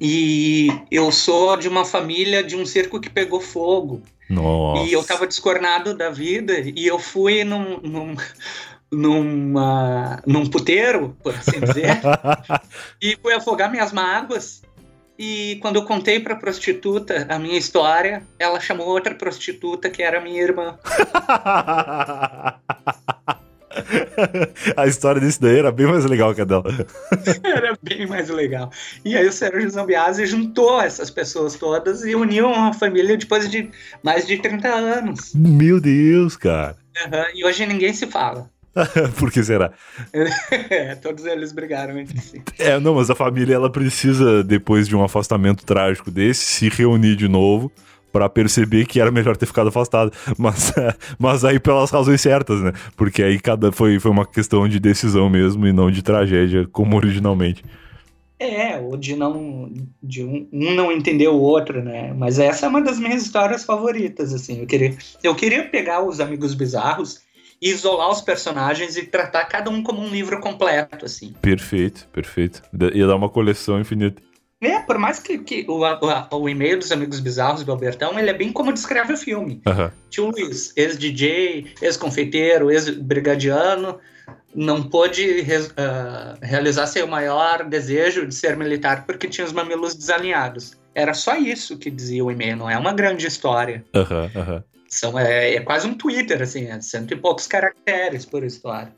e 0.00 0.68
eu 0.90 1.12
sou 1.12 1.56
de 1.56 1.68
uma 1.68 1.84
família 1.84 2.42
de 2.42 2.56
um 2.56 2.64
circo 2.64 3.00
que 3.00 3.10
pegou 3.10 3.40
fogo. 3.40 4.02
Nossa. 4.28 4.84
E 4.84 4.92
eu 4.92 5.02
tava 5.04 5.26
descornado 5.26 5.94
da 5.94 6.10
vida 6.10 6.54
e 6.58 6.86
eu 6.86 6.98
fui 6.98 7.44
num, 7.44 7.78
num, 7.80 8.16
numa, 8.90 10.22
num 10.26 10.46
puteiro, 10.46 11.16
por 11.22 11.34
assim 11.34 11.60
dizer, 11.60 12.00
e 13.00 13.16
fui 13.20 13.34
afogar 13.34 13.70
minhas 13.70 13.92
mágoas. 13.92 14.62
E 15.18 15.58
quando 15.60 15.76
eu 15.76 15.84
contei 15.84 16.18
pra 16.18 16.34
prostituta 16.34 17.26
a 17.28 17.38
minha 17.38 17.58
história, 17.58 18.26
ela 18.38 18.58
chamou 18.58 18.88
outra 18.88 19.14
prostituta 19.14 19.90
que 19.90 20.02
era 20.02 20.20
minha 20.20 20.42
irmã. 20.42 20.78
a 24.76 24.86
história 24.86 25.20
desse 25.20 25.40
daí 25.40 25.58
era 25.58 25.72
bem 25.72 25.86
mais 25.86 26.04
legal 26.04 26.34
que 26.34 26.40
a 26.40 26.44
dela. 26.44 26.64
era 27.44 27.76
bem 27.82 28.06
mais 28.06 28.28
legal. 28.28 28.70
E 29.04 29.16
aí 29.16 29.26
o 29.26 29.32
Sérgio 29.32 29.68
Zambiase 29.70 30.26
juntou 30.26 30.80
essas 30.80 31.10
pessoas 31.10 31.54
todas 31.54 32.04
e 32.04 32.14
uniu 32.14 32.48
uma 32.48 32.72
família 32.72 33.16
depois 33.16 33.50
de 33.50 33.70
mais 34.02 34.26
de 34.26 34.38
30 34.38 34.68
anos. 34.68 35.32
Meu 35.34 35.80
Deus, 35.80 36.36
cara. 36.36 36.76
Uhum, 36.92 37.24
e 37.34 37.44
hoje 37.46 37.64
ninguém 37.64 37.94
se 37.94 38.06
fala. 38.06 38.50
Por 39.18 39.30
que 39.30 39.42
será? 39.42 39.72
é, 40.70 40.94
todos 40.94 41.24
eles 41.24 41.52
brigaram 41.52 41.98
entre 41.98 42.20
si. 42.20 42.42
É, 42.58 42.78
não, 42.78 42.94
mas 42.94 43.08
a 43.08 43.14
família 43.14 43.54
ela 43.54 43.70
precisa, 43.70 44.44
depois 44.44 44.86
de 44.86 44.94
um 44.94 45.02
afastamento 45.02 45.64
trágico 45.64 46.10
desse, 46.10 46.42
se 46.42 46.68
reunir 46.68 47.16
de 47.16 47.28
novo 47.28 47.72
para 48.12 48.28
perceber 48.28 48.86
que 48.86 49.00
era 49.00 49.10
melhor 49.10 49.36
ter 49.36 49.46
ficado 49.46 49.68
afastado. 49.68 50.12
Mas, 50.36 50.72
mas 51.18 51.44
aí 51.44 51.58
pelas 51.58 51.90
razões 51.90 52.20
certas, 52.20 52.60
né? 52.60 52.72
Porque 52.96 53.22
aí 53.22 53.40
cada 53.40 53.72
foi, 53.72 53.98
foi 53.98 54.10
uma 54.10 54.26
questão 54.26 54.68
de 54.68 54.78
decisão 54.78 55.30
mesmo 55.30 55.66
e 55.66 55.72
não 55.72 55.90
de 55.90 56.02
tragédia, 56.02 56.68
como 56.70 56.96
originalmente. 56.96 57.64
É, 58.38 58.76
ou 58.76 58.96
de 58.96 59.14
não. 59.14 59.72
de 60.02 60.24
um, 60.24 60.48
um, 60.52 60.74
não 60.74 60.90
entender 60.90 61.28
o 61.28 61.38
outro, 61.38 61.82
né? 61.82 62.12
Mas 62.12 62.40
essa 62.40 62.66
é 62.66 62.68
uma 62.68 62.82
das 62.82 62.98
minhas 62.98 63.22
histórias 63.22 63.64
favoritas, 63.64 64.34
assim. 64.34 64.60
Eu 64.60 64.66
queria, 64.66 64.96
eu 65.22 65.34
queria 65.34 65.68
pegar 65.68 66.04
os 66.04 66.18
amigos 66.18 66.52
bizarros 66.52 67.20
e 67.60 67.70
isolar 67.70 68.10
os 68.10 68.20
personagens 68.20 68.96
e 68.96 69.04
tratar 69.04 69.44
cada 69.44 69.70
um 69.70 69.80
como 69.80 70.02
um 70.02 70.08
livro 70.08 70.40
completo, 70.40 71.04
assim. 71.04 71.32
Perfeito, 71.40 72.08
perfeito. 72.12 72.60
Ia 72.92 73.06
dar 73.06 73.14
uma 73.14 73.28
coleção 73.28 73.80
infinita. 73.80 74.20
É, 74.62 74.78
por 74.78 74.96
mais 74.96 75.18
que, 75.18 75.38
que 75.38 75.66
o, 75.68 75.82
o, 75.82 76.36
o, 76.36 76.48
e-mail 76.48 76.78
dos 76.78 76.92
Amigos 76.92 77.18
Bizarros 77.18 77.64
do 77.64 77.72
Albertão, 77.72 78.16
ele 78.16 78.30
é 78.30 78.32
bem 78.32 78.52
como 78.52 78.72
descreve 78.72 79.12
o 79.12 79.16
filme. 79.16 79.60
Uhum. 79.66 79.90
Tio 80.08 80.30
Luiz, 80.30 80.72
ex-DJ, 80.76 81.74
ex-confeiteiro, 81.82 82.70
ex-brigadiano, 82.70 83.98
não 84.54 84.82
pôde 84.82 85.40
uh, 85.40 86.38
realizar 86.40 86.86
seu 86.86 87.08
maior 87.08 87.64
desejo 87.64 88.24
de 88.24 88.34
ser 88.34 88.56
militar 88.56 89.04
porque 89.04 89.26
tinha 89.26 89.44
os 89.44 89.52
mamilos 89.52 89.96
desalinhados. 89.96 90.80
Era 90.94 91.12
só 91.12 91.36
isso 91.36 91.76
que 91.76 91.90
dizia 91.90 92.24
o 92.24 92.30
e-mail, 92.30 92.56
não 92.56 92.70
é 92.70 92.78
uma 92.78 92.92
grande 92.92 93.26
história. 93.26 93.84
Uhum. 93.94 94.30
Uhum. 94.40 94.62
São, 94.88 95.18
é, 95.18 95.54
é, 95.54 95.60
quase 95.60 95.88
um 95.88 95.94
Twitter, 95.94 96.42
assim, 96.42 96.66
é 96.66 96.78
cento 96.82 97.12
e 97.12 97.16
poucos 97.16 97.46
caracteres 97.46 98.26
por 98.26 98.44
história. 98.44 98.92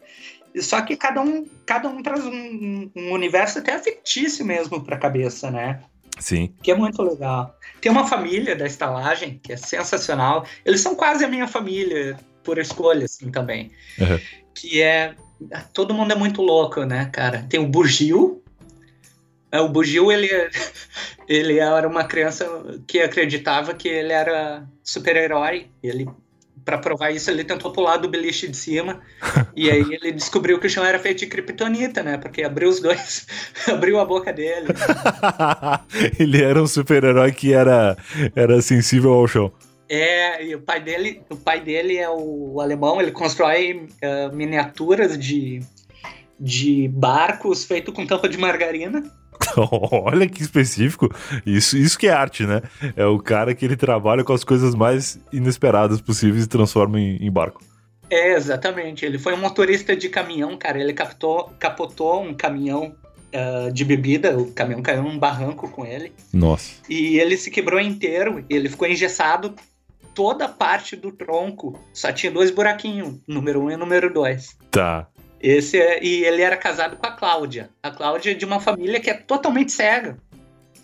Só 0.60 0.80
que 0.82 0.96
cada 0.96 1.20
um, 1.20 1.46
cada 1.66 1.88
um 1.88 2.02
traz 2.02 2.24
um, 2.24 2.90
um 2.94 3.12
universo 3.12 3.58
até 3.58 3.78
fictício 3.78 4.44
mesmo 4.44 4.80
pra 4.82 4.96
cabeça, 4.96 5.50
né? 5.50 5.80
Sim. 6.18 6.54
Que 6.62 6.70
é 6.70 6.74
muito 6.74 7.02
legal. 7.02 7.58
Tem 7.80 7.90
uma 7.90 8.06
família 8.06 8.54
da 8.54 8.66
estalagem 8.66 9.40
que 9.42 9.52
é 9.52 9.56
sensacional. 9.56 10.46
Eles 10.64 10.80
são 10.80 10.94
quase 10.94 11.24
a 11.24 11.28
minha 11.28 11.48
família, 11.48 12.16
por 12.42 12.58
escolha, 12.58 13.04
assim, 13.06 13.30
também. 13.30 13.72
Uhum. 13.98 14.20
Que 14.54 14.82
é. 14.82 15.14
Todo 15.72 15.92
mundo 15.92 16.12
é 16.12 16.14
muito 16.14 16.40
louco, 16.40 16.84
né, 16.84 17.10
cara? 17.12 17.44
Tem 17.48 17.58
o 17.58 17.66
Bugil. 17.66 18.42
É, 19.50 19.60
o 19.60 19.68
Bugil, 19.68 20.12
ele, 20.12 20.28
ele 21.28 21.58
era 21.58 21.86
uma 21.88 22.04
criança 22.04 22.46
que 22.86 23.00
acreditava 23.00 23.74
que 23.74 23.88
ele 23.88 24.12
era 24.12 24.64
super-herói. 24.82 25.68
Ele 25.82 26.08
para 26.64 26.78
provar 26.78 27.10
isso, 27.10 27.30
ele 27.30 27.44
tentou 27.44 27.72
pular 27.72 27.96
do 27.96 28.08
beliche 28.08 28.48
de 28.48 28.56
cima. 28.56 29.00
e 29.54 29.70
aí 29.70 29.84
ele 29.90 30.12
descobriu 30.12 30.58
que 30.58 30.66
o 30.66 30.70
chão 30.70 30.84
era 30.84 30.98
feito 30.98 31.20
de 31.20 31.26
kryptonita, 31.26 32.02
né? 32.02 32.16
Porque 32.16 32.42
abriu 32.42 32.68
os 32.68 32.80
dois, 32.80 33.26
abriu 33.68 33.98
a 34.00 34.04
boca 34.04 34.32
dele. 34.32 34.68
ele 36.18 36.42
era 36.42 36.62
um 36.62 36.66
super-herói 36.66 37.32
que 37.32 37.52
era, 37.52 37.96
era 38.34 38.60
sensível 38.62 39.12
ao 39.12 39.28
chão. 39.28 39.52
É, 39.88 40.44
e 40.44 40.54
o 40.54 40.60
pai 40.60 40.80
dele, 40.80 41.22
o 41.28 41.36
pai 41.36 41.60
dele 41.60 41.98
é 41.98 42.08
o, 42.08 42.58
alemão, 42.60 43.00
ele 43.00 43.10
constrói 43.10 43.86
uh, 44.02 44.34
miniaturas 44.34 45.18
de, 45.18 45.60
de 46.38 46.88
barcos 46.88 47.64
feito 47.64 47.92
com 47.92 48.06
tampa 48.06 48.28
de 48.28 48.38
margarina. 48.38 49.02
Olha 49.56 50.28
que 50.28 50.42
específico. 50.42 51.08
Isso, 51.44 51.76
isso 51.76 51.98
que 51.98 52.06
é 52.06 52.12
arte, 52.12 52.44
né? 52.46 52.62
É 52.96 53.04
o 53.04 53.18
cara 53.18 53.54
que 53.54 53.64
ele 53.64 53.76
trabalha 53.76 54.24
com 54.24 54.32
as 54.32 54.44
coisas 54.44 54.74
mais 54.74 55.18
inesperadas 55.32 56.00
possíveis 56.00 56.44
e 56.44 56.48
transforma 56.48 57.00
em, 57.00 57.16
em 57.16 57.30
barco. 57.30 57.62
É, 58.10 58.34
exatamente. 58.34 59.04
Ele 59.04 59.18
foi 59.18 59.34
um 59.34 59.38
motorista 59.38 59.96
de 59.96 60.08
caminhão, 60.08 60.56
cara. 60.56 60.78
Ele 60.78 60.92
captou, 60.92 61.52
capotou 61.58 62.22
um 62.22 62.34
caminhão 62.34 62.94
uh, 63.34 63.72
de 63.72 63.84
bebida. 63.84 64.36
O 64.36 64.52
caminhão 64.52 64.82
caiu 64.82 65.02
num 65.02 65.18
barranco 65.18 65.68
com 65.68 65.84
ele. 65.84 66.12
Nossa. 66.32 66.74
E 66.88 67.18
ele 67.18 67.36
se 67.36 67.50
quebrou 67.50 67.80
inteiro. 67.80 68.44
Ele 68.48 68.68
ficou 68.68 68.86
engessado 68.86 69.54
toda 70.14 70.44
a 70.44 70.48
parte 70.48 70.94
do 70.94 71.10
tronco. 71.10 71.78
Só 71.92 72.12
tinha 72.12 72.30
dois 72.30 72.50
buraquinhos, 72.50 73.16
número 73.26 73.62
um 73.62 73.70
e 73.70 73.76
número 73.76 74.12
dois. 74.12 74.56
Tá. 74.70 75.08
Esse 75.44 75.78
é, 75.78 76.02
e 76.02 76.24
ele 76.24 76.40
era 76.40 76.56
casado 76.56 76.96
com 76.96 77.06
a 77.06 77.10
Cláudia. 77.10 77.68
A 77.82 77.90
Cláudia 77.90 78.30
é 78.30 78.34
de 78.34 78.46
uma 78.46 78.58
família 78.58 78.98
que 78.98 79.10
é 79.10 79.14
totalmente 79.14 79.72
cega. 79.72 80.16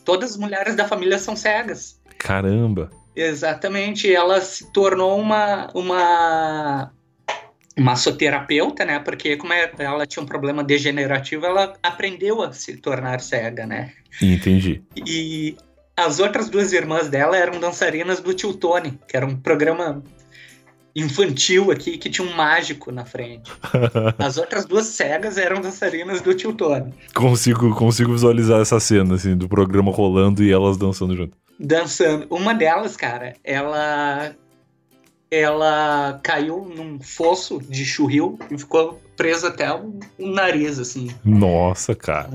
Todas 0.04 0.32
as 0.32 0.36
mulheres 0.36 0.76
da 0.76 0.86
família 0.86 1.18
são 1.18 1.34
cegas. 1.34 1.98
Caramba. 2.18 2.90
Exatamente. 3.16 4.14
Ela 4.14 4.38
se 4.42 4.70
tornou 4.70 5.18
uma 5.18 5.70
uma 5.72 6.92
massoterapeuta, 7.78 8.84
né? 8.84 8.98
Porque 8.98 9.38
como 9.38 9.54
é, 9.54 9.72
ela 9.78 10.06
tinha 10.06 10.22
um 10.22 10.26
problema 10.26 10.62
degenerativo, 10.62 11.46
ela 11.46 11.72
aprendeu 11.82 12.42
a 12.42 12.52
se 12.52 12.76
tornar 12.76 13.20
cega, 13.20 13.64
né? 13.64 13.94
Entendi. 14.20 14.82
E 14.94 15.56
as 15.96 16.20
outras 16.20 16.50
duas 16.50 16.74
irmãs 16.74 17.08
dela 17.08 17.34
eram 17.34 17.58
dançarinas 17.58 18.20
do 18.20 18.34
Tio 18.34 18.52
Tony, 18.52 19.00
que 19.08 19.16
era 19.16 19.24
um 19.24 19.36
programa 19.36 20.02
infantil 20.95 21.70
aqui 21.70 21.97
que 21.99 22.11
tinha 22.11 22.26
um 22.26 22.34
mágico 22.34 22.91
na 22.91 23.05
frente. 23.05 23.51
As 24.18 24.36
outras 24.36 24.64
duas 24.64 24.86
cegas 24.86 25.38
eram 25.38 25.61
dançarinas 25.61 26.20
do 26.20 26.34
Tio 26.34 26.53
Tony. 26.53 26.93
Consigo, 27.14 27.74
consigo 27.74 28.12
visualizar 28.12 28.61
essa 28.61 28.80
cena, 28.80 29.14
assim, 29.14 29.36
do 29.36 29.49
programa 29.49 29.93
rolando 29.93 30.43
e 30.43 30.53
elas 30.53 30.76
dançando 30.76 31.16
junto. 31.16 31.36
Dançando. 31.59 32.26
Uma 32.30 32.55
delas, 32.55 32.97
cara, 32.97 33.34
ela. 33.45 34.34
Ela 35.32 36.18
caiu 36.24 36.64
num 36.76 36.99
fosso 36.99 37.61
de 37.61 37.84
churril 37.84 38.36
e 38.51 38.59
ficou 38.59 39.01
presa 39.20 39.48
até 39.48 39.70
o, 39.70 40.00
o 40.18 40.26
nariz, 40.28 40.78
assim. 40.78 41.14
Nossa, 41.22 41.94
cara. 41.94 42.30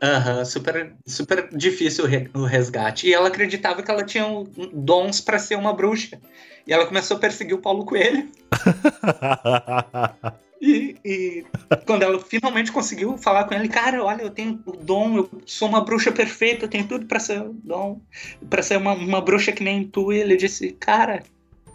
Aham, 0.00 0.38
uhum, 0.38 0.44
super, 0.44 0.92
super 1.04 1.48
difícil 1.52 2.04
o 2.32 2.44
resgate. 2.44 3.08
E 3.08 3.12
ela 3.12 3.26
acreditava 3.26 3.82
que 3.82 3.90
ela 3.90 4.04
tinha 4.04 4.24
dons 4.72 5.20
para 5.20 5.40
ser 5.40 5.56
uma 5.56 5.72
bruxa. 5.72 6.20
E 6.64 6.72
ela 6.72 6.86
começou 6.86 7.16
a 7.16 7.20
perseguir 7.20 7.54
o 7.54 7.60
Paulo 7.60 7.84
Coelho. 7.84 8.28
e, 10.62 10.94
e, 11.04 11.44
quando 11.84 12.04
ela 12.04 12.20
finalmente 12.20 12.70
conseguiu 12.70 13.18
falar 13.18 13.42
com 13.42 13.54
ele, 13.54 13.68
cara, 13.68 14.04
olha, 14.04 14.22
eu 14.22 14.30
tenho 14.30 14.62
o 14.64 14.76
dom, 14.76 15.16
eu 15.16 15.28
sou 15.44 15.68
uma 15.68 15.80
bruxa 15.80 16.12
perfeita, 16.12 16.66
eu 16.66 16.70
tenho 16.70 16.86
tudo 16.86 17.06
para 17.06 17.18
ser 17.18 17.42
dom, 17.64 18.00
para 18.48 18.62
ser 18.62 18.76
uma, 18.76 18.92
uma 18.92 19.20
bruxa 19.20 19.50
que 19.50 19.64
nem 19.64 19.88
tu. 19.88 20.12
E 20.12 20.18
ele 20.18 20.36
disse, 20.36 20.70
cara, 20.70 21.20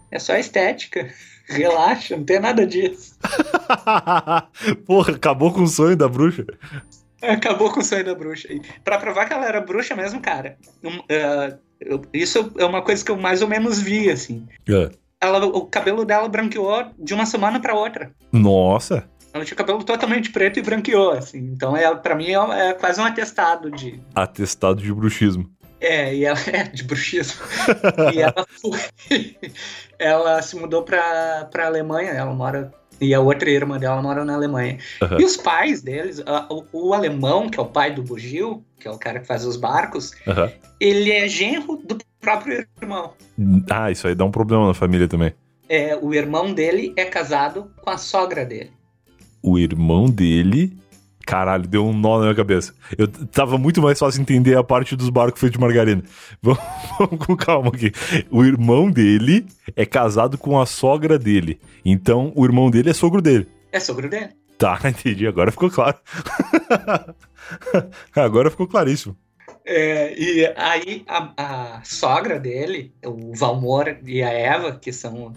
é 0.10 0.18
só 0.18 0.38
estética. 0.38 1.14
Relaxa, 1.54 2.18
não 2.18 2.24
tem 2.24 2.40
nada 2.40 2.66
disso. 2.66 3.18
Porra, 4.86 5.14
acabou 5.14 5.52
com 5.52 5.64
o 5.64 5.68
sonho 5.68 5.96
da 5.96 6.08
bruxa. 6.08 6.46
Acabou 7.22 7.72
com 7.72 7.80
o 7.80 7.84
sonho 7.84 8.04
da 8.04 8.14
bruxa. 8.14 8.52
E 8.52 8.62
pra 8.84 8.98
provar 8.98 9.26
que 9.26 9.34
ela 9.34 9.46
era 9.46 9.62
bruxa 9.62 9.96
mesmo, 9.96 10.20
cara, 10.20 10.58
um, 10.84 10.98
uh, 10.98 11.58
eu, 11.80 12.02
isso 12.14 12.52
é 12.58 12.66
uma 12.66 12.82
coisa 12.82 13.04
que 13.04 13.12
eu 13.12 13.18
mais 13.18 13.42
ou 13.42 13.48
menos 13.48 13.82
vi, 13.82 14.10
assim. 14.10 14.48
É. 14.68 14.90
Ela, 15.22 15.46
o 15.46 15.66
cabelo 15.66 16.04
dela 16.04 16.28
branqueou 16.28 16.92
de 17.00 17.14
uma 17.14 17.26
semana 17.26 17.60
para 17.60 17.74
outra. 17.74 18.12
Nossa! 18.32 19.08
Ela 19.34 19.46
tinha 19.46 19.56
o 19.56 19.58
cabelo 19.58 19.84
totalmente 19.84 20.32
preto 20.32 20.60
e 20.60 20.62
branqueou, 20.62 21.12
assim. 21.12 21.40
Então, 21.40 21.76
é, 21.76 21.94
para 21.96 22.14
mim, 22.14 22.28
é, 22.28 22.70
é, 22.70 22.74
quase 22.74 23.02
um 23.02 23.06
atestado 23.06 23.72
de... 23.72 24.00
Atestado 24.14 24.82
de 24.82 24.94
bruxismo. 24.94 25.50
É, 25.84 26.16
e 26.16 26.24
ela 26.24 26.40
é 26.48 26.64
de 26.64 26.84
bruxismo. 26.84 27.42
e 28.14 28.22
ela 28.22 28.46
foi... 28.62 28.80
ela 30.00 30.42
se 30.42 30.56
mudou 30.56 30.84
pra, 30.84 31.48
pra 31.52 31.68
Alemanha, 31.68 32.12
ela 32.12 32.34
mora 32.34 32.74
e 33.02 33.14
a 33.14 33.20
outra 33.20 33.50
irmã 33.50 33.78
dela 33.78 34.02
mora 34.02 34.24
na 34.24 34.34
Alemanha. 34.34 34.78
Uhum. 35.02 35.20
E 35.20 35.26
os 35.26 35.36
pais 35.36 35.82
deles, 35.82 36.24
o, 36.50 36.66
o, 36.72 36.94
alemão, 36.94 37.50
que 37.50 37.60
é 37.60 37.62
o 37.62 37.66
pai 37.66 37.94
do 37.94 38.02
Bugil, 38.02 38.64
que 38.80 38.88
é 38.88 38.92
o 38.92 38.98
cara 38.98 39.20
que 39.20 39.28
faz 39.28 39.46
os 39.46 39.58
barcos, 39.58 40.12
uhum. 40.26 40.50
ele 40.80 41.12
é 41.12 41.28
genro 41.28 41.76
do 41.78 41.98
próprio 42.22 42.66
irmão. 42.82 43.14
Ah, 43.70 43.92
isso 43.92 44.08
aí 44.08 44.16
dá 44.16 44.24
um 44.24 44.32
problema 44.32 44.68
na 44.68 44.74
família 44.74 45.08
também. 45.08 45.34
É, 45.68 45.98
o 46.02 46.14
irmão 46.14 46.54
dele 46.54 46.94
é 46.96 47.04
casado 47.04 47.72
com 47.82 47.90
a 47.90 47.98
sogra 47.98 48.46
dele. 48.46 48.72
O 49.42 49.60
irmão 49.60 50.06
dele 50.06 50.78
Caralho, 51.26 51.68
deu 51.68 51.86
um 51.86 51.94
nó 51.94 52.18
na 52.18 52.24
minha 52.24 52.36
cabeça. 52.36 52.74
Eu 52.98 53.08
tava 53.08 53.58
muito 53.58 53.82
mais 53.82 53.98
fácil 53.98 54.22
entender 54.22 54.58
a 54.58 54.64
parte 54.64 54.96
dos 54.96 55.10
barcos 55.10 55.40
feitos 55.40 55.58
de 55.58 55.62
margarina. 55.62 56.04
Vamos, 56.42 56.60
vamos, 57.00 57.26
com 57.26 57.36
calma 57.36 57.70
aqui. 57.70 57.92
O 58.30 58.44
irmão 58.44 58.92
dele 58.92 59.46
é 59.76 59.86
casado 59.86 60.38
com 60.38 60.60
a 60.60 60.66
sogra 60.66 61.18
dele. 61.18 61.60
Então, 61.86 62.34
o 62.36 62.46
irmão 62.46 62.70
dele 62.70 62.90
é 62.90 62.94
sogro 62.94 63.22
dele. 63.22 63.48
É 63.72 63.80
sogro 63.80 64.10
dele. 64.10 64.30
Tá, 64.58 64.80
entendi. 64.86 65.26
Agora 65.26 65.52
ficou 65.52 65.70
claro. 65.70 65.98
Agora 68.16 68.52
ficou 68.52 68.68
claríssimo. 68.68 69.16
É, 69.66 70.14
e 70.20 70.46
aí 70.58 71.06
a, 71.08 71.34
a, 71.78 71.84
sogra 71.84 72.38
dele, 72.38 72.94
o 73.06 73.34
Valmor 73.34 73.98
e 74.06 74.22
a 74.22 74.30
Eva, 74.30 74.78
que 74.78 74.92
são 74.92 75.34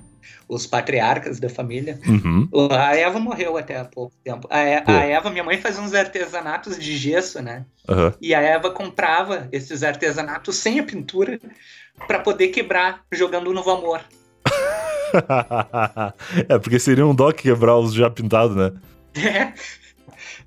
os 0.48 0.66
patriarcas 0.66 1.40
da 1.40 1.48
família. 1.48 1.98
Uhum. 2.06 2.48
A 2.70 2.96
Eva 2.96 3.18
morreu 3.18 3.56
até 3.56 3.78
há 3.78 3.84
pouco 3.84 4.14
tempo. 4.22 4.48
A, 4.50 4.58
a, 4.58 5.04
Eva, 5.04 5.30
minha 5.30 5.44
mãe 5.44 5.58
fazia 5.58 5.82
uns 5.82 5.94
artesanatos 5.94 6.78
de 6.78 6.96
gesso, 6.96 7.42
né? 7.42 7.64
Uhum. 7.88 8.12
E 8.20 8.34
a 8.34 8.40
Eva 8.40 8.70
comprava 8.70 9.48
esses 9.52 9.82
artesanatos 9.82 10.56
sem 10.56 10.78
a 10.78 10.84
pintura 10.84 11.38
para 12.06 12.18
poder 12.18 12.48
quebrar 12.48 13.02
jogando 13.12 13.52
no 13.52 13.68
Amor. 13.68 14.00
é, 16.48 16.58
porque 16.58 16.78
seria 16.78 17.06
um 17.06 17.14
dó 17.14 17.32
quebrar 17.32 17.76
os 17.76 17.94
já 17.94 18.10
pintados, 18.10 18.56
né? 18.56 18.72
É. 19.14 19.52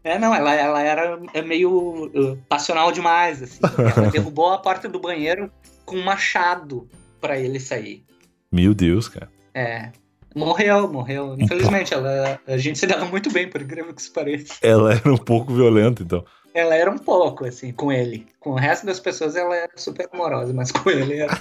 É, 0.04 0.18
não, 0.18 0.34
ela, 0.34 0.54
ela 0.56 0.82
era 0.82 1.20
meio 1.46 2.06
uh, 2.06 2.38
passional 2.48 2.92
demais, 2.92 3.44
assim. 3.44 3.60
Ela 3.98 4.10
derrubou 4.12 4.52
a 4.52 4.58
porta 4.58 4.88
do 4.88 5.00
banheiro 5.00 5.52
com 5.86 5.98
um 5.98 6.04
machado 6.04 6.88
para 7.20 7.38
ele 7.38 7.60
sair. 7.60 8.04
Meu 8.52 8.74
Deus, 8.74 9.10
cara. 9.10 9.30
É. 9.60 9.92
Morreu, 10.34 10.88
morreu. 10.88 11.36
Infelizmente, 11.38 11.94
ela, 11.94 12.40
a 12.48 12.58
gente 12.58 12.80
se 12.80 12.88
dava 12.88 13.06
muito 13.06 13.32
bem, 13.32 13.50
por 13.50 13.62
incrível 13.62 13.94
que 13.94 14.02
isso 14.02 14.14
pareça. 14.14 14.54
Ela 14.62 14.94
era 14.94 15.12
um 15.12 15.18
pouco 15.18 15.54
violenta, 15.54 16.02
então. 16.02 16.24
Ela 16.54 16.76
era 16.76 16.90
um 16.90 16.98
pouco, 16.98 17.46
assim, 17.46 17.74
com 17.74 17.92
ele. 17.92 18.26
Com 18.40 18.52
o 18.52 18.56
resto 18.56 18.86
das 18.86 19.00
pessoas, 19.00 19.36
ela 19.36 19.56
era 19.56 19.72
super 19.76 20.08
amorosa, 20.14 20.54
mas 20.54 20.72
com 20.72 20.90
ele 20.90 21.20
era. 21.20 21.34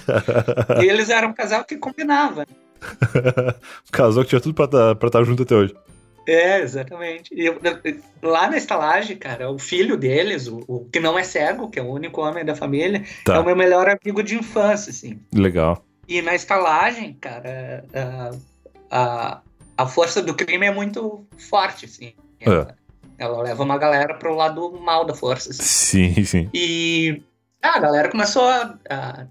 e 0.83 0.85
eles 0.89 1.09
eram 1.09 1.29
um 1.29 1.33
casal 1.33 1.63
que 1.63 1.77
combinava. 1.77 2.45
um 2.81 3.91
casal 3.91 4.23
que 4.23 4.29
tinha 4.29 4.41
tudo 4.41 4.53
pra 4.53 4.65
estar 4.65 4.95
tá, 4.95 5.09
tá 5.09 5.23
junto 5.23 5.43
até 5.43 5.55
hoje. 5.55 5.73
É, 6.27 6.59
exatamente. 6.59 7.33
E 7.33 7.49
lá 8.21 8.49
na 8.49 8.57
estalagem, 8.57 9.17
cara, 9.17 9.49
o 9.49 9.57
filho 9.57 9.97
deles, 9.97 10.47
o, 10.47 10.63
o, 10.67 10.85
que 10.85 10.99
não 10.99 11.17
é 11.17 11.23
cego, 11.23 11.69
que 11.69 11.79
é 11.79 11.81
o 11.81 11.91
único 11.91 12.21
homem 12.21 12.45
da 12.45 12.55
família, 12.55 13.03
tá. 13.23 13.35
é 13.35 13.39
o 13.39 13.45
meu 13.45 13.55
melhor 13.55 13.87
amigo 13.89 14.21
de 14.21 14.35
infância, 14.35 14.91
assim. 14.91 15.19
Legal. 15.33 15.83
E 16.09 16.23
na 16.23 16.33
estalagem, 16.33 17.13
cara, 17.13 17.85
a, 17.93 18.31
a, 18.89 19.41
a 19.77 19.85
força 19.85 20.23
do 20.23 20.33
crime 20.33 20.65
é 20.65 20.71
muito 20.71 21.23
forte, 21.37 21.85
assim. 21.85 22.13
Ela, 22.41 22.75
é. 23.19 23.23
ela 23.23 23.43
leva 23.43 23.61
uma 23.61 23.77
galera 23.77 24.15
pro 24.15 24.33
lado 24.33 24.71
mal 24.81 25.05
da 25.05 25.13
força. 25.13 25.51
Assim. 25.51 25.61
Sim, 25.61 26.25
sim. 26.25 26.49
E 26.51 27.21
ah, 27.61 27.77
a 27.77 27.79
galera 27.79 28.09
começou 28.09 28.41
a, 28.41 28.75
a 28.89 29.25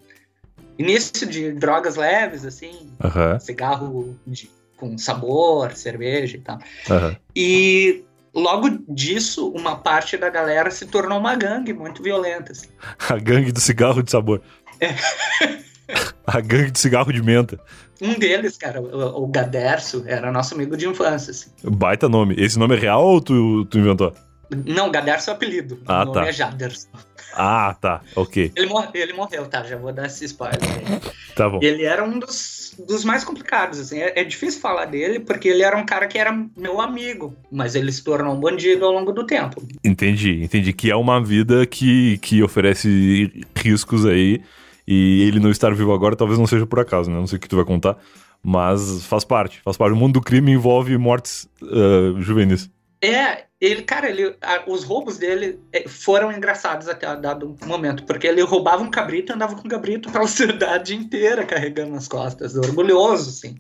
início 0.79 1.27
de 1.27 1.51
drogas 1.51 1.97
leves, 1.97 2.45
assim, 2.45 2.89
uhum. 3.03 3.41
cigarro 3.41 4.17
de, 4.25 4.49
com 4.77 4.97
sabor, 4.97 5.73
cerveja 5.73 6.37
e 6.37 6.41
tal. 6.41 6.61
Uhum. 6.89 7.17
E 7.35 8.05
logo 8.33 8.69
disso, 8.89 9.51
uma 9.51 9.77
parte 9.77 10.17
da 10.17 10.31
galera 10.31 10.71
se 10.71 10.87
tornou 10.87 11.19
uma 11.19 11.35
gangue 11.35 11.73
muito 11.73 12.05
violenta. 12.05 12.53
Assim. 12.53 12.69
A 13.11 13.19
gangue 13.19 13.51
do 13.51 13.61
cigarro 13.61 14.01
de 14.01 14.13
sabor. 14.13 14.41
É. 14.79 14.95
A 16.27 16.41
gangue 16.41 16.71
do 16.71 16.79
cigarro 16.79 17.13
de 17.13 17.23
menta. 17.23 17.59
Um 18.01 18.19
deles, 18.19 18.57
cara, 18.57 18.81
o, 18.81 19.25
o 19.25 19.27
Gaderso, 19.27 20.05
era 20.07 20.31
nosso 20.31 20.55
amigo 20.55 20.77
de 20.77 20.87
infância. 20.87 21.31
Assim. 21.31 21.51
Baita 21.65 22.09
nome. 22.09 22.35
Esse 22.39 22.59
nome 22.59 22.77
é 22.77 22.79
real 22.79 23.05
ou 23.05 23.21
tu, 23.21 23.65
tu 23.65 23.79
inventou? 23.79 24.15
Não, 24.51 24.91
Gaderso 24.91 25.31
é 25.31 25.33
o 25.33 25.37
apelido. 25.37 25.81
Ah, 25.87 26.03
o 26.03 26.07
nome 26.07 26.21
tá. 26.21 26.27
é 26.27 26.33
Jaderson. 26.33 26.89
Ah, 27.35 27.77
tá. 27.81 28.01
Ok. 28.17 28.53
Ele, 28.57 28.67
mor 28.67 28.89
ele 28.95 29.13
morreu, 29.13 29.47
tá? 29.47 29.63
Já 29.63 29.77
vou 29.77 29.93
dar 29.93 30.07
esse 30.07 30.25
spoiler 30.25 30.59
aí. 30.63 31.01
Tá 31.37 31.49
bom. 31.49 31.61
Ele 31.63 31.85
era 31.85 32.03
um 32.03 32.19
dos, 32.19 32.75
dos 32.87 33.05
mais 33.05 33.25
complicados, 33.25 33.79
assim. 33.79 33.99
É, 34.01 34.21
é 34.21 34.25
difícil 34.25 34.61
falar 34.61 34.87
dele, 34.87 35.21
porque 35.21 35.49
ele 35.49 35.63
era 35.63 35.77
um 35.77 35.85
cara 35.85 36.07
que 36.07 36.19
era 36.19 36.33
meu 36.57 36.81
amigo, 36.81 37.37
mas 37.51 37.75
ele 37.75 37.93
se 37.93 38.03
tornou 38.03 38.35
um 38.35 38.41
bandido 38.41 38.85
ao 38.85 38.93
longo 38.93 39.13
do 39.13 39.27
tempo. 39.27 39.63
Entendi, 39.85 40.43
entendi. 40.43 40.73
Que 40.73 40.91
é 40.91 40.97
uma 40.97 41.23
vida 41.23 41.67
que, 41.67 42.19
que 42.19 42.43
oferece 42.43 43.45
riscos 43.55 44.07
aí. 44.07 44.43
E 44.91 45.23
ele 45.29 45.39
não 45.39 45.51
estar 45.51 45.75
vivo 45.75 45.93
agora 45.93 46.17
talvez 46.17 46.39
não 46.39 46.47
seja 46.47 46.65
por 46.65 46.81
acaso, 46.81 47.11
né? 47.11 47.19
Não 47.19 47.27
sei 47.27 47.37
o 47.37 47.41
que 47.41 47.47
tu 47.47 47.57
vai 47.57 47.65
contar. 47.67 47.99
Mas 48.43 49.05
faz 49.05 49.23
parte. 49.23 49.61
Faz 49.61 49.77
parte. 49.77 49.93
O 49.93 49.97
mundo 49.97 50.15
do 50.15 50.23
crime 50.23 50.53
envolve 50.53 50.97
mortes 50.97 51.47
uh, 51.61 52.19
juvenis. 52.23 52.71
É, 53.05 53.45
ele, 53.61 53.83
cara, 53.83 54.09
ele, 54.09 54.35
a, 54.41 54.63
os 54.67 54.85
roubos 54.85 55.19
dele 55.19 55.61
é, 55.75 55.87
foram 55.87 56.33
engraçados 56.33 56.89
até 56.89 57.15
dado 57.17 57.55
momento, 57.67 58.05
porque 58.05 58.27
ele 58.27 58.41
roubava 58.41 58.83
um 58.83 58.91
cabrito 58.91 59.31
e 59.31 59.35
andava 59.35 59.55
com 59.57 59.67
um 59.67 59.71
cabrito 59.71 60.11
pela 60.11 60.27
cidade 60.27 60.95
inteira 60.95 61.45
carregando 61.45 61.93
nas 61.93 62.09
costas, 62.09 62.57
orgulhoso, 62.57 63.29
assim, 63.29 63.57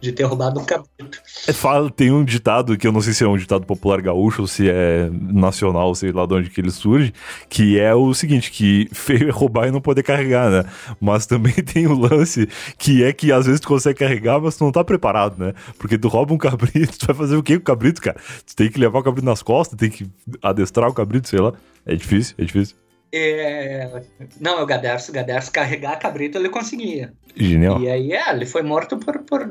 de 0.00 0.12
ter 0.12 0.24
roubado 0.24 0.60
um 0.60 0.64
cabrito. 0.64 1.20
É, 1.46 1.52
fala, 1.52 1.90
tem 1.90 2.10
um 2.10 2.24
ditado 2.24 2.76
que 2.76 2.86
eu 2.86 2.92
não 2.92 3.00
sei 3.00 3.12
se 3.12 3.24
é 3.24 3.28
um 3.28 3.36
ditado 3.36 3.64
popular 3.66 4.00
gaúcho 4.00 4.42
ou 4.42 4.48
se 4.48 4.68
é 4.68 5.08
nacional, 5.12 5.94
sei 5.94 6.12
lá 6.12 6.26
de 6.26 6.34
onde 6.34 6.50
que 6.50 6.60
ele 6.60 6.70
surge, 6.70 7.12
que 7.48 7.78
é 7.78 7.94
o 7.94 8.12
seguinte, 8.14 8.50
que 8.50 8.88
feio 8.92 9.28
é 9.28 9.32
roubar 9.32 9.68
e 9.68 9.70
não 9.70 9.80
poder 9.80 10.02
carregar, 10.02 10.50
né? 10.50 10.64
Mas 11.00 11.26
também 11.26 11.54
tem 11.64 11.86
o 11.86 11.98
lance 11.98 12.48
que 12.78 13.02
é 13.02 13.12
que 13.12 13.32
às 13.32 13.46
vezes 13.46 13.60
tu 13.60 13.68
consegue 13.68 13.98
carregar, 13.98 14.40
mas 14.40 14.56
tu 14.56 14.64
não 14.64 14.72
tá 14.72 14.84
preparado, 14.84 15.38
né? 15.38 15.54
Porque 15.78 15.98
tu 15.98 16.08
rouba 16.08 16.34
um 16.34 16.38
cabrito, 16.38 16.98
tu 16.98 17.06
vai 17.06 17.16
fazer 17.16 17.36
o 17.36 17.42
quê 17.42 17.54
com 17.56 17.62
o 17.62 17.64
cabrito, 17.64 18.00
cara? 18.00 18.18
Tu 18.46 18.54
tem 18.54 18.70
que 18.70 18.78
levar 18.78 18.98
o 18.98 19.02
cabrito 19.02 19.26
nas 19.26 19.42
costas, 19.42 19.78
tem 19.78 19.90
que 19.90 20.06
adestrar 20.42 20.88
o 20.88 20.94
cabrito, 20.94 21.28
sei 21.28 21.40
lá. 21.40 21.52
É 21.84 21.94
difícil, 21.94 22.34
é 22.38 22.44
difícil. 22.44 22.76
É... 23.12 24.02
Não, 24.40 24.58
é 24.58 24.62
o 24.62 24.66
Gaderso. 24.66 25.10
O 25.10 25.14
Gaderso 25.14 25.50
carregar 25.50 25.98
cabrito 25.98 26.36
ele 26.38 26.48
conseguia. 26.48 27.12
Genial. 27.34 27.80
E 27.80 27.88
aí, 27.88 28.12
é, 28.12 28.30
ele 28.30 28.46
foi 28.46 28.62
morto 28.62 28.96
por, 28.96 29.18
por 29.20 29.46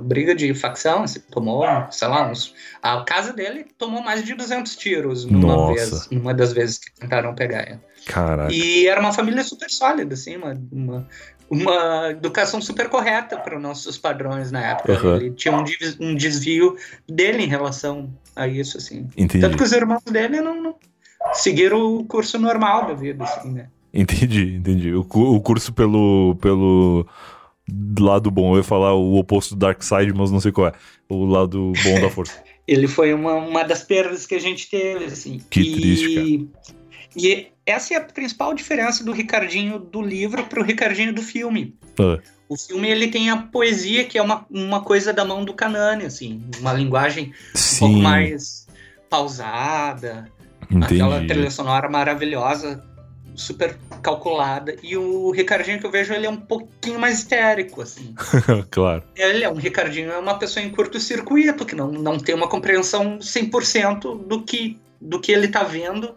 briga 0.00 0.34
de 0.34 0.54
facção. 0.54 1.02
Assim, 1.02 1.20
tomou, 1.30 1.64
sei 1.90 2.08
lá, 2.08 2.30
uns... 2.30 2.54
a 2.82 3.02
casa 3.02 3.32
dele 3.32 3.66
tomou 3.76 4.02
mais 4.02 4.24
de 4.24 4.34
200 4.34 4.76
tiros 4.76 5.24
numa 5.24 5.54
Nossa. 5.54 5.74
vez, 5.74 6.10
numa 6.10 6.32
das 6.32 6.52
vezes 6.52 6.78
que 6.78 6.92
tentaram 6.92 7.34
pegar 7.34 7.68
ele. 7.68 7.80
Caraca. 8.06 8.52
E 8.52 8.86
era 8.86 9.00
uma 9.00 9.12
família 9.12 9.42
super 9.42 9.70
sólida, 9.70 10.14
assim, 10.14 10.36
uma, 10.36 10.54
uma, 10.70 11.08
uma 11.50 12.10
educação 12.10 12.60
super 12.60 12.88
correta 12.88 13.36
para 13.38 13.56
os 13.56 13.62
nossos 13.62 13.98
padrões 13.98 14.50
na 14.50 14.72
época. 14.72 14.92
Uhum. 14.92 15.16
Ele 15.16 15.30
tinha 15.30 15.54
um, 15.54 15.64
um 16.00 16.14
desvio 16.14 16.76
dele 17.08 17.42
em 17.42 17.48
relação 17.48 18.12
a 18.36 18.46
isso, 18.46 18.76
assim. 18.76 19.08
Entendi. 19.16 19.40
Tanto 19.40 19.56
que 19.56 19.62
os 19.62 19.72
irmãos 19.72 20.04
dele 20.04 20.40
não, 20.40 20.62
não 20.62 20.76
seguiram 21.32 21.96
o 21.96 22.04
curso 22.04 22.38
normal 22.38 22.86
da 22.86 22.94
vida, 22.94 23.24
assim, 23.24 23.50
né? 23.52 23.68
Entendi, 23.92 24.56
entendi. 24.56 24.92
O, 24.92 25.00
o 25.00 25.40
curso 25.40 25.72
pelo, 25.72 26.36
pelo 26.40 27.06
lado 27.98 28.30
bom. 28.30 28.54
Eu 28.54 28.58
ia 28.58 28.64
falar 28.64 28.94
o 28.94 29.16
oposto 29.16 29.54
do 29.54 29.60
Dark 29.60 29.82
Side, 29.82 30.12
mas 30.12 30.30
não 30.30 30.40
sei 30.40 30.52
qual 30.52 30.68
é. 30.68 30.72
O 31.08 31.24
lado 31.24 31.72
bom 31.82 32.00
da 32.00 32.10
força. 32.10 32.42
Ele 32.66 32.88
foi 32.88 33.12
uma, 33.12 33.34
uma 33.34 33.62
das 33.62 33.82
perdas 33.82 34.26
que 34.26 34.34
a 34.34 34.40
gente 34.40 34.70
teve, 34.70 35.04
assim. 35.04 35.40
Que 35.50 35.60
e, 35.60 35.74
triste, 35.74 36.48
E 37.14 37.46
essa 37.66 37.94
é 37.94 37.96
a 37.98 38.00
principal 38.00 38.54
diferença 38.54 39.04
do 39.04 39.12
Ricardinho 39.12 39.78
do 39.78 40.00
livro 40.00 40.44
para 40.44 40.60
o 40.60 40.64
Ricardinho 40.64 41.12
do 41.12 41.22
filme. 41.22 41.76
Ah, 41.98 42.18
O 42.48 42.56
filme 42.56 42.88
ele 42.88 43.08
tem 43.08 43.30
a 43.30 43.36
poesia, 43.36 44.04
que 44.04 44.16
é 44.16 44.22
uma, 44.22 44.46
uma 44.50 44.82
coisa 44.82 45.12
da 45.12 45.24
mão 45.24 45.44
do 45.44 45.52
Canane, 45.52 46.04
assim, 46.04 46.42
uma 46.58 46.72
linguagem 46.72 47.26
um 47.26 47.78
pouco 47.78 47.94
sim, 47.94 48.02
mais 48.02 48.66
pausada, 49.10 50.32
aquela 50.82 51.18
trilha 51.18 51.32
entendi. 51.34 51.50
sonora 51.50 51.88
maravilhosa, 51.88 52.82
super 53.34 53.76
calculada. 54.02 54.76
E 54.82 54.96
o 54.96 55.30
Ricardinho 55.30 55.78
que 55.78 55.86
eu 55.86 55.90
vejo, 55.90 56.12
ele 56.12 56.26
é 56.26 56.30
um 56.30 56.36
pouquinho 56.36 56.98
mais 56.98 57.18
histérico, 57.18 57.82
assim. 57.82 58.14
claro. 58.70 59.02
Ele 59.16 59.44
é 59.44 59.48
um 59.48 59.54
Ricardinho, 59.54 60.10
é 60.10 60.18
uma 60.18 60.38
pessoa 60.38 60.64
em 60.64 60.70
curto-circuito, 60.70 61.64
que 61.64 61.74
não, 61.74 61.90
não 61.90 62.18
tem 62.18 62.34
uma 62.34 62.48
compreensão 62.48 63.18
100% 63.18 64.26
do 64.26 64.42
que, 64.42 64.78
do 65.00 65.20
que 65.20 65.32
ele 65.32 65.48
tá 65.48 65.62
vendo 65.62 66.14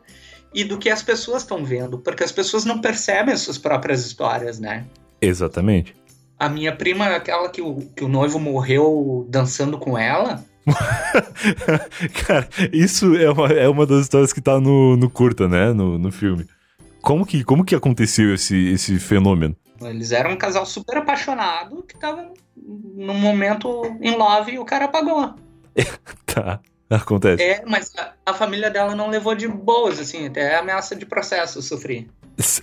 e 0.54 0.64
do 0.64 0.78
que 0.78 0.90
as 0.90 1.04
pessoas 1.04 1.44
estão 1.44 1.64
vendo, 1.64 2.00
porque 2.00 2.24
as 2.24 2.32
pessoas 2.32 2.66
não 2.66 2.80
percebem 2.80 3.34
as 3.34 3.42
suas 3.42 3.58
próprias 3.58 4.06
histórias, 4.06 4.60
né? 4.60 4.86
Exatamente. 5.22 5.96
A 6.40 6.48
minha 6.48 6.76
prima, 6.76 7.08
aquela 7.08 7.50
que 7.50 7.62
o, 7.62 7.78
que 7.96 8.04
o 8.04 8.08
noivo 8.08 8.40
morreu 8.40 9.26
dançando 9.30 9.78
com 9.78 9.98
ela, 9.98 10.44
Cara, 12.26 12.48
isso 12.74 13.16
é 13.16 13.30
uma, 13.30 13.48
é 13.48 13.68
uma 13.68 13.86
das 13.86 14.02
histórias 14.02 14.34
que 14.34 14.42
tá 14.42 14.60
no, 14.60 14.98
no 14.98 15.10
curta, 15.10 15.48
né? 15.48 15.74
No, 15.74 15.98
no 15.98 16.12
filme. 16.12 16.46
Como 17.02 17.26
que, 17.26 17.44
como 17.44 17.64
que 17.64 17.76
aconteceu 17.76 18.34
esse, 18.34 18.70
esse 18.70 19.00
fenômeno? 19.00 19.56
Eles 19.82 20.12
eram 20.12 20.32
um 20.32 20.38
casal 20.38 20.66
super 20.66 20.98
apaixonado 20.98 21.84
que 21.84 21.98
tava 21.98 22.32
num 22.56 23.14
momento 23.14 23.84
em 24.02 24.16
love 24.16 24.54
e 24.54 24.60
o 24.60 24.66
cara 24.66 24.86
apagou. 24.86 25.34
Tá, 26.26 26.60
acontece. 26.90 27.42
É, 27.42 27.64
mas 27.66 27.92
a, 27.98 28.14
a 28.28 28.34
família 28.34 28.70
dela 28.70 28.94
não 28.94 29.10
levou 29.10 29.34
de 29.34 29.48
boas, 29.48 30.00
assim, 30.00 30.28
até 30.28 30.58
ameaça 30.58 30.96
de 30.96 31.06
processo 31.06 31.62
sofri. 31.64 32.08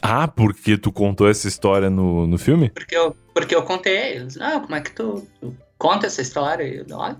Ah, 0.00 0.28
porque 0.28 0.78
tu 0.78 0.92
contou 0.92 1.28
essa 1.28 1.48
história 1.48 1.90
no, 1.90 2.26
no 2.26 2.38
filme? 2.38 2.70
Porque 2.70 2.96
eu, 2.96 3.16
porque 3.32 3.54
eu 3.54 3.64
contei. 3.64 4.16
Eles, 4.16 4.40
ah, 4.40 4.60
como 4.60 4.74
é 4.74 4.80
que 4.80 4.92
tu, 4.92 5.26
tu 5.40 5.56
conta 5.76 6.06
essa 6.06 6.22
história? 6.22 6.62
E 6.64 6.78
Eu, 6.78 6.96
olha, 6.96 7.18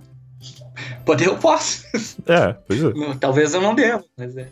poder 1.05 1.27
eu 1.27 1.37
posso. 1.37 1.85
É, 2.25 2.53
pois 2.67 2.83
é. 2.83 2.91
Talvez 3.19 3.53
eu 3.53 3.61
não 3.61 3.75
devo, 3.75 4.05
mas 4.17 4.35
é. 4.37 4.49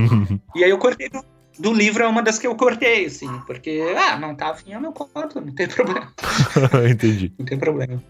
E 0.54 0.64
aí 0.64 0.70
eu 0.70 0.78
cortei 0.78 1.08
do, 1.08 1.24
do 1.58 1.72
livro, 1.72 2.02
é 2.02 2.06
uma 2.06 2.22
das 2.22 2.38
que 2.38 2.46
eu 2.46 2.54
cortei, 2.54 3.06
assim, 3.06 3.30
porque, 3.46 3.82
ah, 3.96 4.18
não 4.18 4.34
tá 4.34 4.50
afim, 4.50 4.72
eu 4.72 4.80
não 4.80 4.92
conto, 4.92 5.40
não 5.40 5.54
tem 5.54 5.68
problema. 5.68 6.12
Entendi. 6.90 7.32
Não 7.38 7.46
tem 7.46 7.58
problema. 7.58 8.02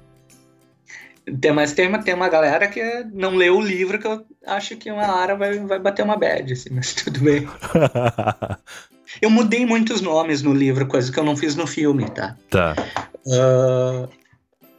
Tem, 1.41 1.53
mas 1.53 1.73
tem 1.73 1.89
uma, 1.89 2.03
tem 2.03 2.15
uma 2.15 2.29
galera 2.29 2.69
que 2.69 2.83
não 3.13 3.35
leu 3.35 3.57
o 3.57 3.61
livro 3.61 3.99
que 3.99 4.07
eu 4.07 4.27
acho 4.47 4.77
que 4.77 4.91
uma 4.91 5.15
hora 5.15 5.35
vai, 5.35 5.59
vai 5.61 5.79
bater 5.79 6.03
uma 6.03 6.19
bad, 6.19 6.53
assim, 6.53 6.69
mas 6.71 6.93
tudo 6.95 7.21
bem. 7.21 7.49
Eu 9.23 9.31
mudei 9.31 9.65
muitos 9.65 10.01
nomes 10.03 10.43
no 10.43 10.53
livro, 10.53 10.87
coisa 10.87 11.11
que 11.11 11.19
eu 11.19 11.25
não 11.25 11.37
fiz 11.37 11.57
no 11.57 11.67
filme, 11.67 12.11
tá? 12.11 12.37
tá. 12.51 12.75
Ah, 13.33 14.09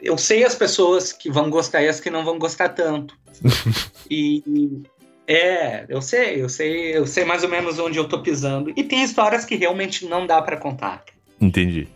eu 0.06 0.18
sei 0.18 0.46
as 0.46 0.54
pessoas 0.54 1.12
que 1.12 1.32
vão 1.32 1.50
gostar 1.50 1.82
e 1.82 1.90
as 1.90 2.00
que 2.00 2.12
não 2.12 2.24
vão 2.24 2.38
gostar 2.38 2.70
tanto. 2.70 3.18
e 4.10 4.84
é, 5.28 5.86
eu 5.90 6.02
sei, 6.02 6.42
eu 6.42 6.48
sei, 6.48 6.96
eu 6.96 7.08
sei 7.08 7.26
mais 7.26 7.44
ou 7.44 7.50
menos 7.50 7.80
onde 7.80 7.98
eu 7.98 8.08
tô 8.08 8.22
pisando. 8.22 8.72
E 8.76 8.84
tem 8.84 9.04
histórias 9.04 9.44
que 9.44 9.56
realmente 9.56 10.06
não 10.06 10.28
dá 10.28 10.40
pra 10.42 10.58
contar. 10.58 11.04
Entendi. 11.42 11.88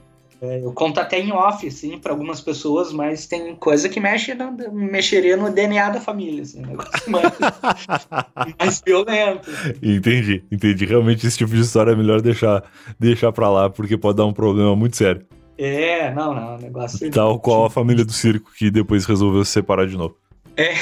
É, 0.41 0.63
Eu 0.63 0.71
conto 0.71 0.99
até 0.99 1.19
em 1.19 1.31
off, 1.31 1.67
assim, 1.67 1.99
pra 1.99 2.13
algumas 2.13 2.39
pessoas, 2.39 2.93
mas 2.93 3.27
tem 3.27 3.55
coisa 3.55 3.89
que 3.89 3.99
mexe 3.99 4.33
no, 4.33 4.71
mexeria 4.71 5.35
no 5.35 5.51
DNA 5.51 5.89
da 5.89 6.01
família, 6.01 6.41
assim, 6.41 6.63
um 6.63 6.67
negócio 6.67 7.11
mais, 7.11 7.33
mais 8.57 8.81
violento. 8.83 9.49
Entendi, 9.83 10.43
entendi. 10.49 10.85
Realmente 10.85 11.27
esse 11.27 11.37
tipo 11.37 11.53
de 11.53 11.61
história 11.61 11.91
é 11.91 11.95
melhor 11.95 12.21
deixar, 12.21 12.63
deixar 12.97 13.31
pra 13.33 13.49
lá, 13.49 13.69
porque 13.69 13.97
pode 13.97 14.17
dar 14.17 14.25
um 14.25 14.33
problema 14.33 14.75
muito 14.75 14.95
sério. 14.95 15.25
É, 15.61 16.09
não, 16.13 16.33
não, 16.33 16.55
o 16.55 16.57
negócio. 16.57 17.11
Tal 17.11 17.37
qual 17.37 17.65
a 17.65 17.69
família 17.69 18.05
do 18.05 18.13
circo 18.13 18.49
que 18.57 18.71
depois 18.71 19.05
resolveu 19.05 19.43
se 19.43 19.51
separar 19.51 19.85
de 19.85 19.97
novo. 19.97 20.15
É, 20.55 20.73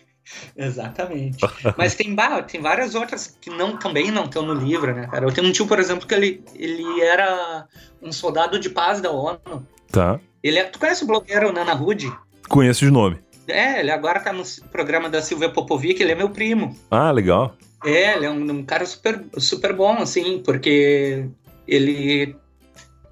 exatamente. 0.56 1.36
Mas 1.76 1.94
tem, 1.94 2.16
tem 2.50 2.60
várias 2.62 2.94
outras 2.94 3.36
que 3.38 3.50
não, 3.50 3.76
também 3.76 4.10
não 4.10 4.24
estão 4.24 4.46
no 4.46 4.54
livro, 4.54 4.94
né, 4.94 5.06
cara? 5.06 5.26
Eu 5.26 5.32
tenho 5.32 5.46
um 5.46 5.52
tio, 5.52 5.66
por 5.66 5.78
exemplo, 5.78 6.08
que 6.08 6.14
ele, 6.14 6.42
ele 6.54 7.02
era 7.02 7.66
um 8.00 8.10
soldado 8.10 8.58
de 8.58 8.70
paz 8.70 9.02
da 9.02 9.10
ONU. 9.10 9.66
Tá. 9.90 10.18
Ele 10.42 10.58
é, 10.58 10.64
tu 10.64 10.78
conhece 10.78 11.04
o 11.04 11.06
blogueiro 11.06 11.52
Nana 11.52 11.74
Rude? 11.74 12.10
Conheço 12.48 12.86
de 12.86 12.90
nome. 12.90 13.18
É, 13.46 13.80
ele 13.80 13.90
agora 13.90 14.18
tá 14.18 14.32
no 14.32 14.44
programa 14.70 15.10
da 15.10 15.20
Silvia 15.20 15.50
Popovic, 15.50 16.02
ele 16.02 16.12
é 16.12 16.14
meu 16.14 16.30
primo. 16.30 16.74
Ah, 16.90 17.10
legal. 17.10 17.54
É, 17.84 18.16
ele 18.16 18.24
é 18.24 18.30
um, 18.30 18.50
um 18.50 18.64
cara 18.64 18.86
super, 18.86 19.26
super 19.36 19.74
bom, 19.74 19.98
assim, 19.98 20.38
porque 20.42 21.26
ele, 21.68 22.34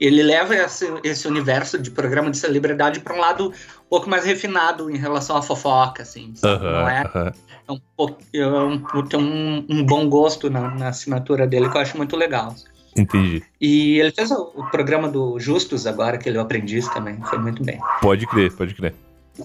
ele 0.00 0.22
leva 0.22 0.54
esse, 0.56 0.86
esse 1.04 1.28
universo 1.28 1.78
de 1.78 1.90
programa 1.90 2.30
de 2.30 2.38
celebridade 2.38 3.00
para 3.00 3.14
um 3.14 3.18
lado 3.18 3.48
um 3.48 3.88
pouco 3.88 4.08
mais 4.08 4.24
refinado 4.24 4.90
em 4.90 4.96
relação 4.96 5.36
à 5.36 5.42
fofoca, 5.42 6.02
assim. 6.02 6.32
Aham, 6.42 6.72
Não 6.72 6.88
é, 6.88 7.00
aham. 7.02 7.32
é 7.68 7.72
um, 7.72 7.80
pouco- 7.96 8.18
é 8.32 8.46
um, 8.46 8.78
tem 9.06 9.20
um, 9.20 9.66
um 9.68 9.84
bom 9.84 10.08
gosto 10.08 10.48
na, 10.48 10.70
na 10.74 10.88
assinatura 10.88 11.46
dele 11.46 11.68
que 11.68 11.76
eu 11.76 11.80
acho 11.80 11.96
muito 11.96 12.16
legal. 12.16 12.54
Entendi. 12.96 13.42
E 13.60 14.00
ele 14.00 14.10
fez 14.10 14.30
o, 14.30 14.50
o 14.56 14.70
programa 14.70 15.08
do 15.08 15.38
Justus 15.38 15.86
agora, 15.86 16.18
que 16.18 16.28
ele 16.28 16.38
é 16.38 16.40
o 16.40 16.44
aprendiz 16.44 16.88
também, 16.88 17.20
foi 17.22 17.38
muito 17.38 17.62
bem. 17.62 17.78
Pode 18.00 18.26
crer, 18.26 18.52
pode 18.52 18.74
crer. 18.74 18.94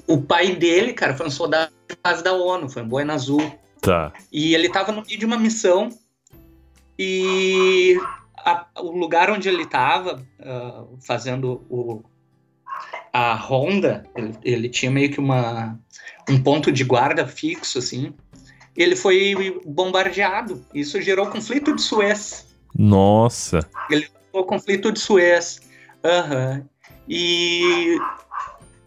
O 0.08 0.20
pai 0.20 0.56
dele, 0.56 0.94
cara, 0.94 1.14
foi 1.16 1.28
um 1.28 1.32
soldado 1.32 1.72
de 1.88 1.96
paz 1.98 2.22
da 2.24 2.34
ONU, 2.34 2.68
foi 2.70 2.82
um 2.82 2.88
boina 2.88 3.14
azul. 3.14 3.54
Tá. 3.82 4.12
E 4.32 4.56
ele 4.56 4.68
tava 4.70 4.92
no 4.92 5.04
meio 5.06 5.20
de 5.20 5.26
uma 5.26 5.38
missão 5.38 5.90
e 6.98 8.00
a, 8.46 8.68
o 8.78 8.92
lugar 8.92 9.32
onde 9.32 9.50
ele 9.50 9.66
tava 9.66 10.24
uh, 10.40 10.98
fazendo 11.02 11.66
o, 11.68 12.04
a 13.12 13.34
ronda, 13.34 14.06
ele, 14.16 14.34
ele, 14.44 14.70
tinha 14.70 14.92
meio 14.92 15.12
que 15.12 15.20
uma, 15.20 15.80
um 16.30 16.42
ponto 16.42 16.72
de 16.72 16.84
guarda 16.84 17.26
fixo, 17.26 17.80
assim. 17.80 18.14
Ele 18.78 18.96
foi 18.96 19.60
bombardeado. 19.66 20.64
Isso 20.74 21.02
gerou 21.02 21.28
conflito 21.28 21.76
de 21.76 21.82
Suez. 21.82 22.46
Nossa. 22.78 23.68
Ele 23.90 24.08
gerou 24.32 24.46
conflito 24.46 24.92
de 24.92 25.00
Suez. 25.00 25.62
Uhum. 26.04 26.66
E 27.08 27.98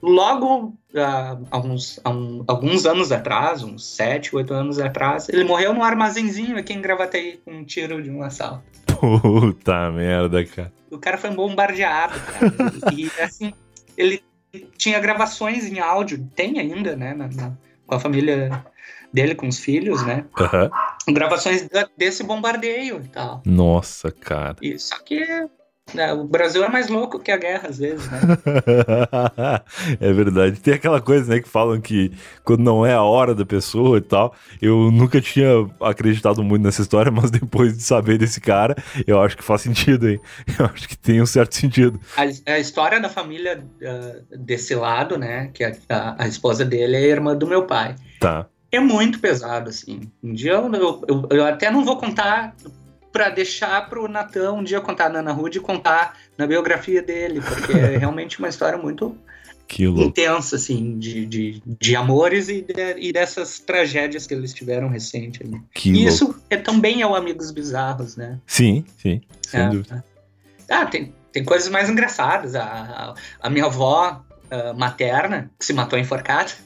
logo, 0.00 0.74
uh, 0.94 1.46
alguns, 1.50 1.98
um, 2.06 2.44
alguns 2.46 2.86
anos 2.86 3.10
atrás, 3.10 3.62
uns 3.64 3.84
7, 3.84 4.36
8 4.36 4.54
anos 4.54 4.78
atrás, 4.78 5.28
ele 5.28 5.42
morreu 5.42 5.72
num 5.74 5.82
armazenzinho 5.82 6.56
aqui 6.56 6.74
em 6.74 6.82
Gravataí 6.82 7.40
com 7.44 7.52
um 7.52 7.64
tiro 7.64 8.00
de 8.02 8.10
um 8.10 8.22
assalto. 8.22 8.87
Puta 9.00 9.90
merda, 9.90 10.44
cara. 10.44 10.72
O 10.90 10.98
cara 10.98 11.18
foi 11.18 11.30
bombardeado, 11.30 12.18
cara. 12.20 12.94
e 12.94 13.10
assim, 13.20 13.52
ele 13.96 14.22
tinha 14.76 14.98
gravações 14.98 15.66
em 15.66 15.78
áudio, 15.78 16.26
tem 16.34 16.58
ainda, 16.58 16.96
né, 16.96 17.14
na, 17.14 17.28
na, 17.28 17.52
com 17.86 17.94
a 17.94 18.00
família 18.00 18.64
dele, 19.12 19.34
com 19.34 19.48
os 19.48 19.58
filhos, 19.58 20.04
né? 20.06 20.24
Uhum. 20.38 21.14
Gravações 21.14 21.68
desse 21.96 22.22
bombardeio 22.22 23.00
e 23.04 23.08
tal. 23.08 23.42
Nossa, 23.44 24.10
cara. 24.10 24.56
E, 24.62 24.78
só 24.78 24.98
que 24.98 25.24
o 26.16 26.24
Brasil 26.24 26.62
é 26.64 26.68
mais 26.68 26.88
louco 26.88 27.18
que 27.18 27.30
a 27.30 27.36
guerra, 27.36 27.68
às 27.68 27.78
vezes, 27.78 28.08
né? 28.10 28.20
é 30.00 30.12
verdade. 30.12 30.60
Tem 30.60 30.74
aquela 30.74 31.00
coisa, 31.00 31.32
né, 31.32 31.40
que 31.40 31.48
falam 31.48 31.80
que 31.80 32.12
quando 32.44 32.62
não 32.62 32.84
é 32.84 32.92
a 32.92 33.02
hora 33.02 33.34
da 33.34 33.46
pessoa 33.46 33.98
e 33.98 34.00
tal. 34.00 34.34
Eu 34.60 34.90
nunca 34.90 35.20
tinha 35.20 35.48
acreditado 35.80 36.42
muito 36.42 36.62
nessa 36.62 36.82
história, 36.82 37.10
mas 37.12 37.30
depois 37.30 37.76
de 37.76 37.82
saber 37.82 38.18
desse 38.18 38.40
cara, 38.40 38.76
eu 39.06 39.20
acho 39.20 39.36
que 39.36 39.44
faz 39.44 39.62
sentido, 39.62 40.08
hein? 40.08 40.20
Eu 40.58 40.66
acho 40.66 40.88
que 40.88 40.96
tem 40.96 41.22
um 41.22 41.26
certo 41.26 41.54
sentido. 41.54 42.00
A, 42.16 42.52
a 42.52 42.58
história 42.58 43.00
da 43.00 43.08
família 43.08 43.62
uh, 43.82 44.36
desse 44.36 44.74
lado, 44.74 45.16
né, 45.16 45.50
que 45.52 45.62
a, 45.62 45.72
a, 45.88 46.24
a, 46.24 46.28
esposa 46.28 46.64
dele 46.64 46.96
é 46.96 47.02
irmã 47.02 47.36
do 47.36 47.46
meu 47.46 47.64
pai. 47.64 47.94
Tá. 48.18 48.46
É 48.70 48.80
muito 48.80 49.20
pesado, 49.20 49.70
assim. 49.70 50.10
Um 50.22 50.32
dia 50.32 50.52
eu, 50.52 51.02
eu, 51.08 51.28
eu 51.30 51.46
até 51.46 51.70
não 51.70 51.84
vou 51.84 51.96
contar 51.96 52.54
para 53.12 53.28
deixar 53.30 53.88
para 53.88 54.00
o 54.00 54.08
Natan 54.08 54.52
um 54.52 54.64
dia 54.64 54.80
contar 54.80 55.08
na 55.08 55.20
Ana 55.20 55.32
Rude 55.32 55.58
e 55.58 55.60
contar 55.60 56.16
na 56.36 56.46
biografia 56.46 57.02
dele, 57.02 57.40
porque 57.40 57.72
é 57.72 57.96
realmente 57.98 58.38
uma 58.38 58.48
história 58.48 58.78
muito 58.78 59.16
intensa, 59.78 60.56
assim, 60.56 60.98
de, 60.98 61.26
de, 61.26 61.62
de 61.66 61.94
amores 61.94 62.48
e, 62.48 62.62
de, 62.62 62.98
e 62.98 63.12
dessas 63.12 63.58
tragédias 63.58 64.26
que 64.26 64.32
eles 64.32 64.54
tiveram 64.54 64.88
recente. 64.88 65.42
Ali. 65.42 65.60
e 65.84 66.06
isso 66.06 66.34
é, 66.48 66.56
também 66.56 67.02
é 67.02 67.06
o 67.06 67.14
Amigos 67.14 67.50
Bizarros, 67.50 68.16
né? 68.16 68.38
Sim, 68.46 68.84
sim, 68.96 69.20
sem 69.42 69.60
é, 69.60 69.68
dúvida. 69.68 70.04
Ah, 70.70 70.86
tem, 70.86 71.12
tem 71.32 71.44
coisas 71.44 71.68
mais 71.68 71.90
engraçadas. 71.90 72.54
A, 72.54 72.64
a, 72.64 73.14
a 73.40 73.50
minha 73.50 73.66
avó 73.66 74.24
uh, 74.50 74.76
materna, 74.76 75.50
que 75.58 75.64
se 75.64 75.72
matou 75.72 75.98
enforcada. 75.98 76.50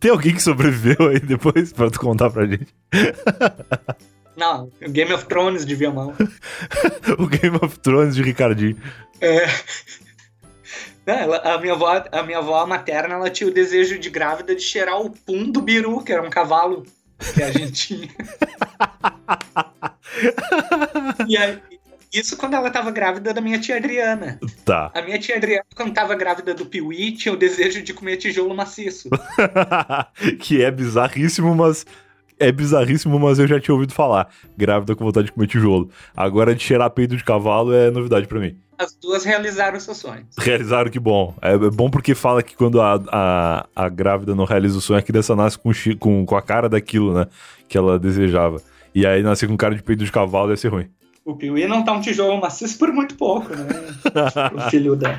Tem 0.00 0.10
alguém 0.10 0.34
que 0.34 0.42
sobreviveu 0.42 1.08
aí 1.08 1.20
depois 1.20 1.72
pra 1.72 1.90
tu 1.90 2.00
contar 2.00 2.30
pra 2.30 2.46
gente? 2.46 2.74
Não, 4.36 4.70
o 4.84 4.90
Game 4.90 5.12
of 5.12 5.26
Thrones 5.26 5.64
de 5.64 5.74
Viamão. 5.74 6.14
o 7.18 7.26
Game 7.26 7.58
of 7.62 7.78
Thrones 7.78 8.16
de 8.16 8.22
Ricardinho. 8.22 8.76
É. 9.20 9.46
Não, 11.06 11.34
a, 11.34 11.58
minha 11.58 11.74
avó, 11.74 12.04
a 12.10 12.22
minha 12.22 12.38
avó 12.38 12.66
materna 12.66 13.14
ela 13.14 13.30
tinha 13.30 13.48
o 13.48 13.54
desejo 13.54 13.98
de 13.98 14.10
grávida 14.10 14.54
de 14.54 14.62
cheirar 14.62 15.00
o 15.00 15.10
pum 15.10 15.50
do 15.50 15.60
biru, 15.60 16.02
que 16.02 16.12
era 16.12 16.22
um 16.22 16.30
cavalo 16.30 16.84
que 17.34 17.42
a 17.42 17.52
gente 17.52 17.72
tinha. 17.72 18.08
e, 21.28 21.36
aí, 21.36 21.60
isso 22.14 22.36
quando 22.36 22.54
ela 22.54 22.70
tava 22.70 22.90
grávida 22.90 23.34
da 23.34 23.40
minha 23.40 23.58
tia 23.58 23.76
Adriana. 23.76 24.38
Tá. 24.64 24.90
A 24.94 25.02
minha 25.02 25.18
tia 25.18 25.36
Adriana, 25.36 25.64
quando 25.74 25.92
tava 25.92 26.14
grávida 26.14 26.54
do 26.54 26.64
Piuí, 26.64 27.12
tinha 27.12 27.34
o 27.34 27.36
desejo 27.36 27.82
de 27.82 27.92
comer 27.92 28.16
tijolo 28.16 28.54
maciço. 28.54 29.10
que 30.40 30.62
é 30.62 30.70
bizarríssimo, 30.70 31.54
mas. 31.54 31.84
É 32.38 32.50
bizarríssimo, 32.50 33.18
mas 33.18 33.38
eu 33.38 33.46
já 33.46 33.60
tinha 33.60 33.74
ouvido 33.74 33.92
falar. 33.92 34.28
Grávida 34.56 34.96
com 34.96 35.04
vontade 35.04 35.26
de 35.26 35.32
comer 35.32 35.46
tijolo. 35.46 35.90
Agora 36.16 36.54
de 36.54 36.62
cheirar 36.62 36.90
peito 36.90 37.16
de 37.16 37.22
cavalo 37.22 37.72
é 37.72 37.90
novidade 37.90 38.26
para 38.26 38.40
mim. 38.40 38.56
As 38.76 38.92
duas 38.94 39.24
realizaram 39.24 39.78
seus 39.78 39.98
sonhos. 39.98 40.26
Realizaram, 40.36 40.90
que 40.90 40.98
bom. 40.98 41.34
É, 41.40 41.52
é 41.52 41.70
bom 41.70 41.88
porque 41.88 42.14
fala 42.14 42.42
que 42.42 42.56
quando 42.56 42.80
a, 42.80 43.00
a, 43.08 43.66
a 43.74 43.88
grávida 43.88 44.34
não 44.34 44.44
realiza 44.44 44.76
o 44.76 44.80
sonho, 44.80 44.98
a 44.98 45.02
criança 45.02 45.36
nasce 45.36 45.56
com, 45.56 45.70
com, 45.98 46.26
com 46.26 46.36
a 46.36 46.42
cara 46.42 46.68
daquilo, 46.68 47.14
né? 47.14 47.26
Que 47.68 47.78
ela 47.78 47.98
desejava. 47.98 48.60
E 48.92 49.06
aí 49.06 49.22
nascer 49.22 49.48
com 49.48 49.56
cara 49.56 49.74
de 49.74 49.82
peito 49.82 50.04
de 50.04 50.10
cavalo 50.10 50.50
ia 50.50 50.56
ser 50.56 50.68
ruim. 50.68 50.88
O 51.24 51.34
Piuí 51.36 51.66
não 51.66 51.82
tá 51.82 51.92
um 51.92 52.00
tijolo 52.00 52.38
maciço 52.40 52.78
por 52.78 52.92
muito 52.92 53.16
pouco, 53.16 53.48
né? 53.54 53.66
o 54.54 54.70
filho 54.70 54.94
da. 54.94 55.18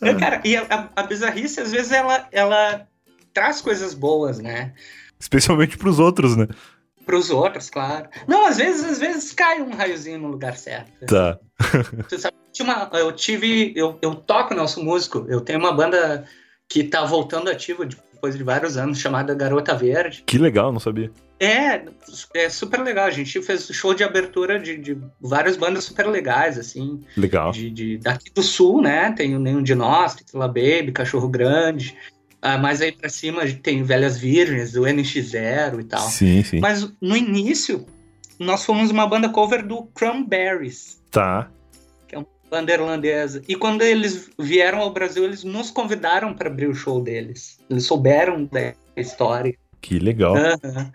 é, 0.00 0.14
cara, 0.14 0.40
e 0.44 0.56
a, 0.56 0.88
a, 0.94 1.02
bizarrice, 1.02 1.60
às 1.60 1.72
vezes, 1.72 1.90
ela, 1.90 2.28
ela 2.30 2.86
traz 3.34 3.60
coisas 3.60 3.94
boas, 3.94 4.38
né? 4.38 4.72
Especialmente 5.18 5.76
pros 5.76 5.98
outros, 5.98 6.36
né? 6.36 6.46
Pros 7.04 7.30
outros, 7.30 7.68
claro. 7.68 8.08
Não, 8.28 8.46
às 8.46 8.58
vezes, 8.58 8.84
às 8.84 8.98
vezes 9.00 9.32
cai 9.32 9.60
um 9.60 9.74
raiozinho 9.74 10.20
no 10.20 10.28
lugar 10.28 10.56
certo. 10.56 11.06
Tá. 11.06 11.38
Você 12.08 12.18
sabe, 12.18 12.36
eu 12.92 13.10
tive. 13.12 13.72
Eu, 13.74 13.98
eu 14.02 14.14
toco, 14.14 14.54
sou 14.68 14.84
músico. 14.84 15.24
Eu 15.28 15.40
tenho 15.40 15.58
uma 15.58 15.72
banda 15.72 16.24
que 16.68 16.84
tá 16.84 17.04
voltando 17.04 17.50
ativa 17.50 17.86
de 17.86 17.96
depois 18.18 18.36
de 18.36 18.42
vários 18.42 18.76
anos, 18.76 18.98
chamada 18.98 19.32
Garota 19.32 19.74
Verde. 19.74 20.24
Que 20.26 20.38
legal, 20.38 20.72
não 20.72 20.80
sabia. 20.80 21.10
É, 21.38 21.82
é 22.34 22.48
super 22.48 22.80
legal. 22.80 23.06
A 23.06 23.10
gente 23.10 23.40
fez 23.40 23.68
show 23.68 23.94
de 23.94 24.02
abertura 24.02 24.58
de, 24.58 24.76
de 24.76 24.98
várias 25.20 25.56
bandas 25.56 25.84
super 25.84 26.06
legais, 26.08 26.58
assim. 26.58 27.00
Legal. 27.16 27.52
De, 27.52 27.70
de 27.70 27.98
daqui 27.98 28.30
do 28.34 28.42
sul, 28.42 28.82
né? 28.82 29.12
Tem 29.12 29.36
o 29.36 29.38
Nenhum 29.38 29.62
de 29.62 29.74
Nós, 29.74 30.16
Titula 30.16 30.48
Baby, 30.48 30.90
Cachorro 30.92 31.28
Grande. 31.28 31.96
Ah, 32.42 32.58
mais 32.58 32.82
aí 32.82 32.90
pra 32.90 33.08
cima 33.08 33.42
tem 33.62 33.84
Velhas 33.84 34.18
Virgens, 34.18 34.74
o 34.74 34.82
NX0 34.82 35.80
e 35.80 35.84
tal. 35.84 36.00
Sim, 36.00 36.42
sim. 36.42 36.58
Mas 36.58 36.92
no 37.00 37.16
início, 37.16 37.86
nós 38.38 38.64
fomos 38.64 38.90
uma 38.90 39.06
banda 39.06 39.28
cover 39.28 39.64
do 39.64 39.84
Cranberries. 39.94 41.00
Tá 41.10 41.48
banda 42.50 42.72
irlandesa. 42.72 43.42
E 43.48 43.54
quando 43.54 43.82
eles 43.82 44.30
vieram 44.38 44.80
ao 44.80 44.92
Brasil, 44.92 45.24
eles 45.24 45.44
nos 45.44 45.70
convidaram 45.70 46.34
para 46.34 46.48
abrir 46.48 46.68
o 46.68 46.74
show 46.74 47.00
deles. 47.00 47.58
Eles 47.68 47.84
souberam 47.84 48.44
da 48.44 48.74
história. 48.96 49.54
Que 49.80 49.98
legal. 49.98 50.34
Uhum. 50.34 50.90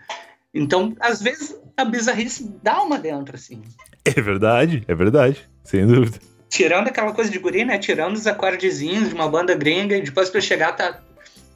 Então, 0.52 0.94
às 1.00 1.22
vezes, 1.22 1.56
a 1.76 1.84
bizarrice 1.84 2.52
dá 2.62 2.82
uma 2.82 2.98
dentro, 2.98 3.34
assim. 3.34 3.62
É 4.04 4.20
verdade, 4.20 4.84
é 4.86 4.94
verdade, 4.94 5.48
sem 5.64 5.86
dúvida. 5.86 6.18
Tirando 6.48 6.88
aquela 6.88 7.12
coisa 7.12 7.30
de 7.30 7.38
guri, 7.38 7.64
né? 7.64 7.78
Tirando 7.78 8.14
os 8.14 8.26
acordezinhos 8.26 9.08
de 9.08 9.14
uma 9.14 9.28
banda 9.28 9.54
gringa, 9.54 9.96
e 9.96 10.02
depois 10.02 10.30
pra 10.30 10.40
chegar, 10.40 10.72
tá 10.72 11.00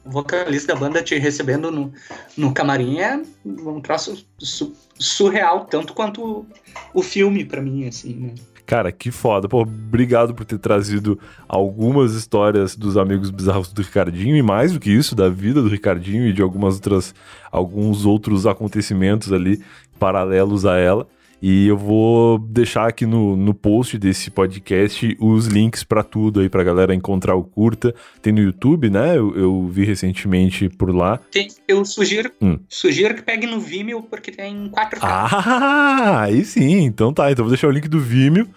o 0.05 0.11
vocalista 0.11 0.73
da 0.73 0.79
banda 0.79 1.03
te 1.03 1.17
recebendo 1.17 1.71
no, 1.71 1.93
no 2.35 2.53
camarim 2.53 2.99
é 2.99 3.21
um 3.45 3.81
troço 3.81 4.25
su 4.37 4.73
surreal, 4.97 5.65
tanto 5.65 5.93
quanto 5.93 6.45
o 6.93 7.01
filme 7.01 7.45
para 7.45 7.61
mim, 7.61 7.87
assim, 7.87 8.13
né? 8.15 8.35
Cara, 8.69 8.91
que 8.91 9.09
foda. 9.09 9.49
Pô, 9.49 9.61
obrigado 9.61 10.35
por 10.35 10.45
ter 10.45 10.59
trazido 10.59 11.19
algumas 11.47 12.13
histórias 12.13 12.75
dos 12.75 12.97
amigos 12.97 13.31
bizarros 13.31 13.73
do 13.73 13.81
Ricardinho 13.81 14.35
e 14.35 14.43
mais 14.43 14.73
do 14.73 14.79
que 14.79 14.91
isso, 14.91 15.15
da 15.15 15.27
vida 15.27 15.59
do 15.59 15.67
Ricardinho 15.67 16.27
e 16.27 16.31
de 16.31 16.43
algumas 16.43 16.75
outras 16.75 17.15
alguns 17.51 18.05
outros 18.05 18.45
acontecimentos 18.45 19.33
ali 19.33 19.59
paralelos 19.97 20.67
a 20.67 20.77
ela. 20.77 21.07
E 21.41 21.67
eu 21.67 21.77
vou 21.77 22.37
deixar 22.37 22.87
aqui 22.87 23.05
no, 23.05 23.35
no 23.35 23.53
post 23.53 23.97
desse 23.97 24.29
podcast 24.29 25.15
os 25.19 25.47
links 25.47 25.83
para 25.83 26.03
tudo 26.03 26.41
aí 26.41 26.49
pra 26.49 26.63
galera 26.63 26.93
encontrar 26.93 27.35
o 27.35 27.43
curta. 27.43 27.93
Tem 28.21 28.33
no 28.33 28.41
YouTube, 28.41 28.89
né? 28.89 29.17
Eu, 29.17 29.35
eu 29.35 29.67
vi 29.67 29.85
recentemente 29.85 30.69
por 30.69 30.93
lá. 30.93 31.19
Tem, 31.31 31.47
eu 31.67 31.85
sugiro, 31.85 32.31
hum. 32.41 32.59
sugiro 32.67 33.15
que 33.15 33.21
pegue 33.21 33.47
no 33.47 33.59
Vimeo 33.59 34.01
porque 34.03 34.31
tem 34.31 34.69
4K. 34.69 34.99
Ah, 35.01 36.21
aí 36.23 36.43
sim. 36.43 36.83
Então 36.83 37.13
tá. 37.13 37.31
Então 37.31 37.45
vou 37.45 37.51
deixar 37.51 37.67
o 37.67 37.71
link 37.71 37.87
do 37.87 37.99
Vimeo 37.99 38.47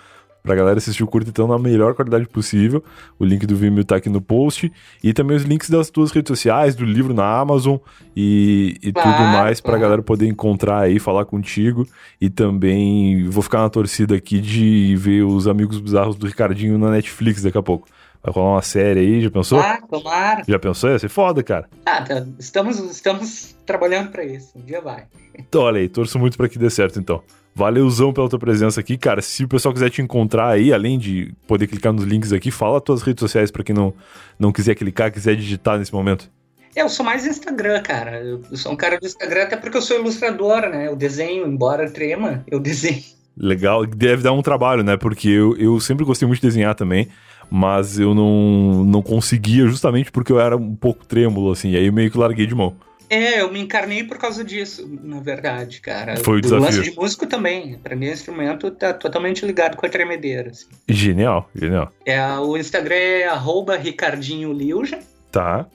pra 0.43 0.55
galera 0.55 0.79
assistir 0.79 1.05
o 1.05 1.07
curto 1.07 1.31
então 1.31 1.47
na 1.47 1.59
melhor 1.59 1.95
qualidade 1.95 2.27
possível. 2.27 2.83
O 3.19 3.25
link 3.25 3.47
do 3.47 3.55
Vimeo 3.55 3.85
tá 3.85 3.97
aqui 3.97 4.09
no 4.09 4.21
post. 4.21 4.73
E 5.03 5.13
também 5.13 5.37
os 5.37 5.45
links 5.45 5.71
das 5.71 5.91
tuas 5.91 6.11
redes 6.11 6.29
sociais, 6.29 6.75
do 6.75 6.85
livro 6.85 7.15
na 7.15 7.25
Amazon 7.25 7.77
e, 8.17 8.77
e 8.83 8.93
claro, 8.93 9.11
tudo 9.11 9.29
mais 9.29 9.61
pra 9.61 9.71
claro. 9.73 9.83
galera 9.83 10.03
poder 10.03 10.27
encontrar 10.27 10.81
aí, 10.81 10.99
falar 10.99 11.25
contigo. 11.25 11.87
E 12.21 12.29
também 12.29 13.29
vou 13.29 13.43
ficar 13.43 13.61
na 13.61 13.71
torcida 13.71 14.17
aqui 14.17 14.41
de 14.41 14.97
ver 14.97 15.23
os 15.23 15.47
amigos 15.47 15.79
bizarros 15.79 16.17
do 16.17 16.27
Ricardinho 16.27 16.79
na 16.79 16.91
Netflix 16.91 17.43
daqui 17.43 17.59
a 17.59 17.63
pouco. 17.63 17.87
Vai 18.23 18.33
rolar 18.33 18.55
uma 18.55 18.63
série 18.63 19.01
aí, 19.01 19.21
já 19.21 19.31
pensou? 19.31 19.59
Ah, 19.59 19.81
tomara. 19.91 20.45
Já 20.47 20.59
pensou? 20.59 20.91
Ia 20.91 20.99
ser 20.99 21.09
foda, 21.09 21.43
cara. 21.43 21.69
Ah, 21.85 22.03
tá. 22.03 22.25
estamos, 22.39 22.79
estamos 22.79 23.57
trabalhando 23.67 24.11
pra 24.13 24.25
isso. 24.25 24.57
Um 24.57 24.63
dia 24.63 24.81
vai. 24.81 25.07
Então, 25.37 25.63
olha 25.63 25.81
aí, 25.81 25.89
torço 25.89 26.19
muito 26.21 26.37
pra 26.37 26.49
que 26.49 26.57
dê 26.57 26.71
certo, 26.71 27.01
então. 27.01 27.21
Valeuzão 27.55 28.13
pela 28.13 28.29
tua 28.29 28.39
presença 28.39 28.81
aqui, 28.81 28.97
cara. 28.97 29.21
Se 29.21 29.45
o 29.45 29.49
pessoal 29.49 29.75
quiser 29.75 29.91
te 29.91 30.01
encontrar 30.01 30.49
aí, 30.49 30.73
além 30.73 30.99
de 30.99 31.35
poder 31.47 31.67
clicar 31.67 31.93
nos 31.93 32.05
links 32.05 32.33
aqui, 32.33 32.51
fala 32.51 32.79
as 32.79 32.83
tuas 32.83 33.03
redes 33.03 33.21
sociais 33.21 33.51
pra 33.51 33.63
quem 33.63 33.75
não, 33.75 33.93
não 34.39 34.53
quiser 34.53 34.75
clicar, 34.75 35.13
quiser 35.13 35.37
digitar 35.37 35.79
nesse 35.79 35.93
momento. 35.93 36.31
Eu 36.75 36.89
sou 36.89 37.05
mais 37.05 37.27
Instagram, 37.27 37.83
cara. 37.83 38.23
Eu 38.23 38.57
sou 38.57 38.73
um 38.73 38.77
cara 38.77 38.99
do 38.99 39.07
Instagram, 39.07 39.43
até 39.43 39.57
porque 39.57 39.77
eu 39.77 39.83
sou 39.83 39.99
ilustrador, 39.99 40.63
né? 40.63 40.89
Eu 40.89 40.97
desenho, 40.97 41.47
embora 41.47 41.91
trema, 41.91 42.43
eu 42.51 42.59
desenho. 42.59 43.03
Legal, 43.37 43.85
deve 43.87 44.23
dar 44.23 44.33
um 44.33 44.43
trabalho, 44.43 44.83
né? 44.83 44.97
Porque 44.97 45.29
eu, 45.29 45.57
eu 45.57 45.79
sempre 45.81 46.05
gostei 46.05 46.27
muito 46.27 46.41
de 46.41 46.47
desenhar 46.47 46.75
também, 46.75 47.09
mas 47.51 47.99
eu 47.99 48.15
não, 48.15 48.85
não 48.85 49.03
conseguia 49.03 49.67
justamente 49.67 50.11
porque 50.11 50.33
eu 50.33 50.41
era 50.41 50.57
um 50.57 50.75
pouco 50.75 51.05
trêmulo, 51.07 51.51
assim, 51.51 51.71
e 51.71 51.77
aí 51.77 51.87
eu 51.87 51.93
meio 51.93 52.11
que 52.11 52.19
larguei 52.19 52.47
de 52.47 52.55
mão. 52.55 52.75
É, 53.13 53.43
eu 53.43 53.53
me 53.53 53.61
encarnei 53.61 54.03
por 54.03 54.17
causa 54.17 54.43
disso, 54.43 54.89
na 55.03 55.21
verdade, 55.21 55.83
cara. 55.83 56.17
Foi 56.17 56.39
o 56.39 56.41
desafio. 56.41 56.65
lance 56.65 56.81
de 56.81 56.97
músico 56.97 57.27
também. 57.27 57.77
Pra 57.77 57.95
mim, 57.95 58.09
o 58.09 58.13
instrumento 58.13 58.71
tá 58.71 58.95
totalmente 58.95 59.45
ligado 59.45 59.77
com 59.77 59.85
a 59.85 59.89
tremedeira. 59.91 60.49
Assim. 60.49 60.67
Genial, 60.89 61.51
genial. 61.55 61.93
É, 62.07 62.27
o 62.39 62.57
Instagram 62.57 62.95
é 62.95 63.25
arroba 63.27 63.77
Ricardinho 63.77 64.51
Liuja. 64.51 64.99
Tá. 65.31 65.67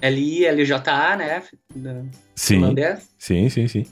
L-I-L-J-A, 0.00 1.16
né? 1.16 1.44
Da 1.72 2.02
sim. 2.34 2.54
Finlandês. 2.56 3.08
Sim, 3.16 3.48
sim, 3.48 3.68
sim. 3.68 3.86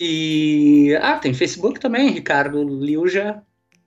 E. 0.00 0.98
Ah, 1.00 1.18
tem 1.18 1.32
Facebook 1.32 1.78
também, 1.78 2.10
Ricardo 2.10 2.60
Liuja. 2.64 3.40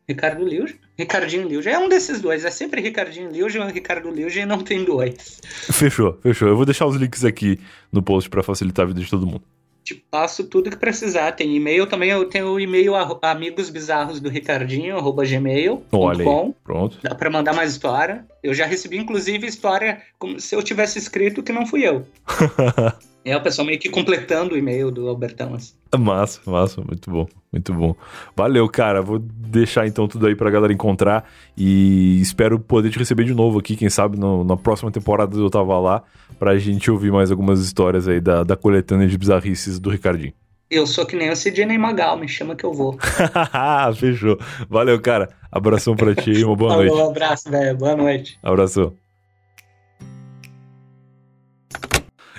Ricardo 0.08 0.46
Liuja? 0.46 0.76
Ricardinho 0.98 1.48
Liuja. 1.48 1.72
É 1.72 1.80
um 1.80 1.90
desses 1.90 2.22
dois. 2.22 2.46
É 2.46 2.52
sempre 2.52 2.82
Ricardinho 2.82 3.30
Liuja 3.30 3.64
ou 3.64 3.70
Ricardo 3.70 4.10
Liuja 4.12 4.42
e 4.42 4.46
não 4.46 4.60
tem 4.62 4.84
dois. 4.84 5.42
Fechou, 5.72 6.18
fechou. 6.22 6.48
Eu 6.48 6.56
vou 6.56 6.66
deixar 6.66 6.86
os 6.86 6.96
links 6.96 7.26
aqui 7.26 7.60
no 7.92 8.04
post 8.04 8.30
para 8.30 8.44
facilitar 8.44 8.86
a 8.86 8.88
vida 8.88 9.02
de 9.02 9.10
todo 9.10 9.26
mundo. 9.26 9.44
Te 9.84 9.94
passo 9.94 10.44
tudo 10.46 10.70
que 10.70 10.78
precisar. 10.78 11.32
Tem 11.32 11.56
e-mail 11.56 11.86
também. 11.88 12.10
Eu 12.10 12.26
tenho 12.26 12.48
o 12.48 12.60
e-mail 12.60 12.94
amigos 13.22 13.70
bizarros 13.70 14.20
do 14.20 14.30
Ricardinho, 14.30 14.98
arroba 14.98 15.26
gmail. 15.26 15.84
Olha 15.92 16.20
aí, 16.20 16.54
pronto. 16.64 17.00
Dá 17.04 17.14
pra 17.14 17.30
mandar 17.30 17.54
mais 17.54 17.72
história. 17.72 18.26
Eu 18.44 18.54
já 18.54 18.66
recebi, 18.66 18.98
inclusive, 18.98 19.46
história 19.46 20.02
como 20.18 20.40
se 20.40 20.56
eu 20.56 20.64
tivesse 20.64 20.98
escrito 20.98 21.44
que 21.44 21.54
não 21.54 21.66
fui 21.66 21.88
eu. 21.88 22.06
É, 23.26 23.36
o 23.36 23.42
pessoal 23.42 23.66
meio 23.66 23.80
que 23.80 23.90
completando 23.90 24.54
o 24.54 24.58
e-mail 24.58 24.92
do 24.92 25.10
Albertão. 25.10 25.56
Assim. 25.56 25.74
Massa, 25.98 26.40
massa, 26.46 26.80
muito 26.82 27.10
bom, 27.10 27.28
muito 27.52 27.74
bom. 27.74 27.96
Valeu, 28.38 28.70
cara. 28.70 29.02
Vou 29.02 29.18
deixar 29.18 29.88
então 29.88 30.08
tudo 30.08 30.28
aí 30.28 30.36
pra 30.36 30.52
galera 30.52 30.72
encontrar 30.72 31.28
e 31.58 32.22
espero 32.22 32.60
poder 32.60 32.92
te 32.92 33.00
receber 33.00 33.24
de 33.24 33.34
novo 33.34 33.58
aqui, 33.58 33.76
quem 33.76 33.90
sabe 33.90 34.16
no, 34.16 34.44
na 34.44 34.56
próxima 34.56 34.92
temporada 34.92 35.36
eu 35.36 35.50
tava 35.50 35.80
lá, 35.80 36.04
pra 36.38 36.56
gente 36.60 36.92
ouvir 36.92 37.12
mais 37.12 37.32
algumas 37.32 37.60
histórias 37.62 38.08
aí 38.08 38.22
da, 38.22 38.44
da 38.44 38.56
coletânea 38.56 39.08
de 39.08 39.18
bizarrices 39.18 39.80
do 39.80 39.90
Ricardinho. 39.90 40.34
Eu 40.70 40.86
sou 40.86 41.06
que 41.06 41.16
nem 41.16 41.32
o 41.32 41.36
Sidney 41.36 41.78
Magal, 41.80 42.18
me 42.18 42.28
chama 42.28 42.56
que 42.56 42.64
eu 42.64 42.74
vou. 42.74 42.98
Fechou. 43.98 44.38
Valeu, 44.70 45.00
cara. 45.02 45.30
Abração 45.52 45.96
pra 45.96 46.14
ti 46.14 46.32
e 46.32 46.44
uma 46.44 46.56
boa 46.56 46.72
Falou, 46.72 46.86
noite. 46.86 47.02
Um 47.02 47.10
abraço, 47.10 47.50
velho. 47.50 47.78
Boa 47.78 47.96
noite. 47.96 48.38
Abração. 48.44 48.94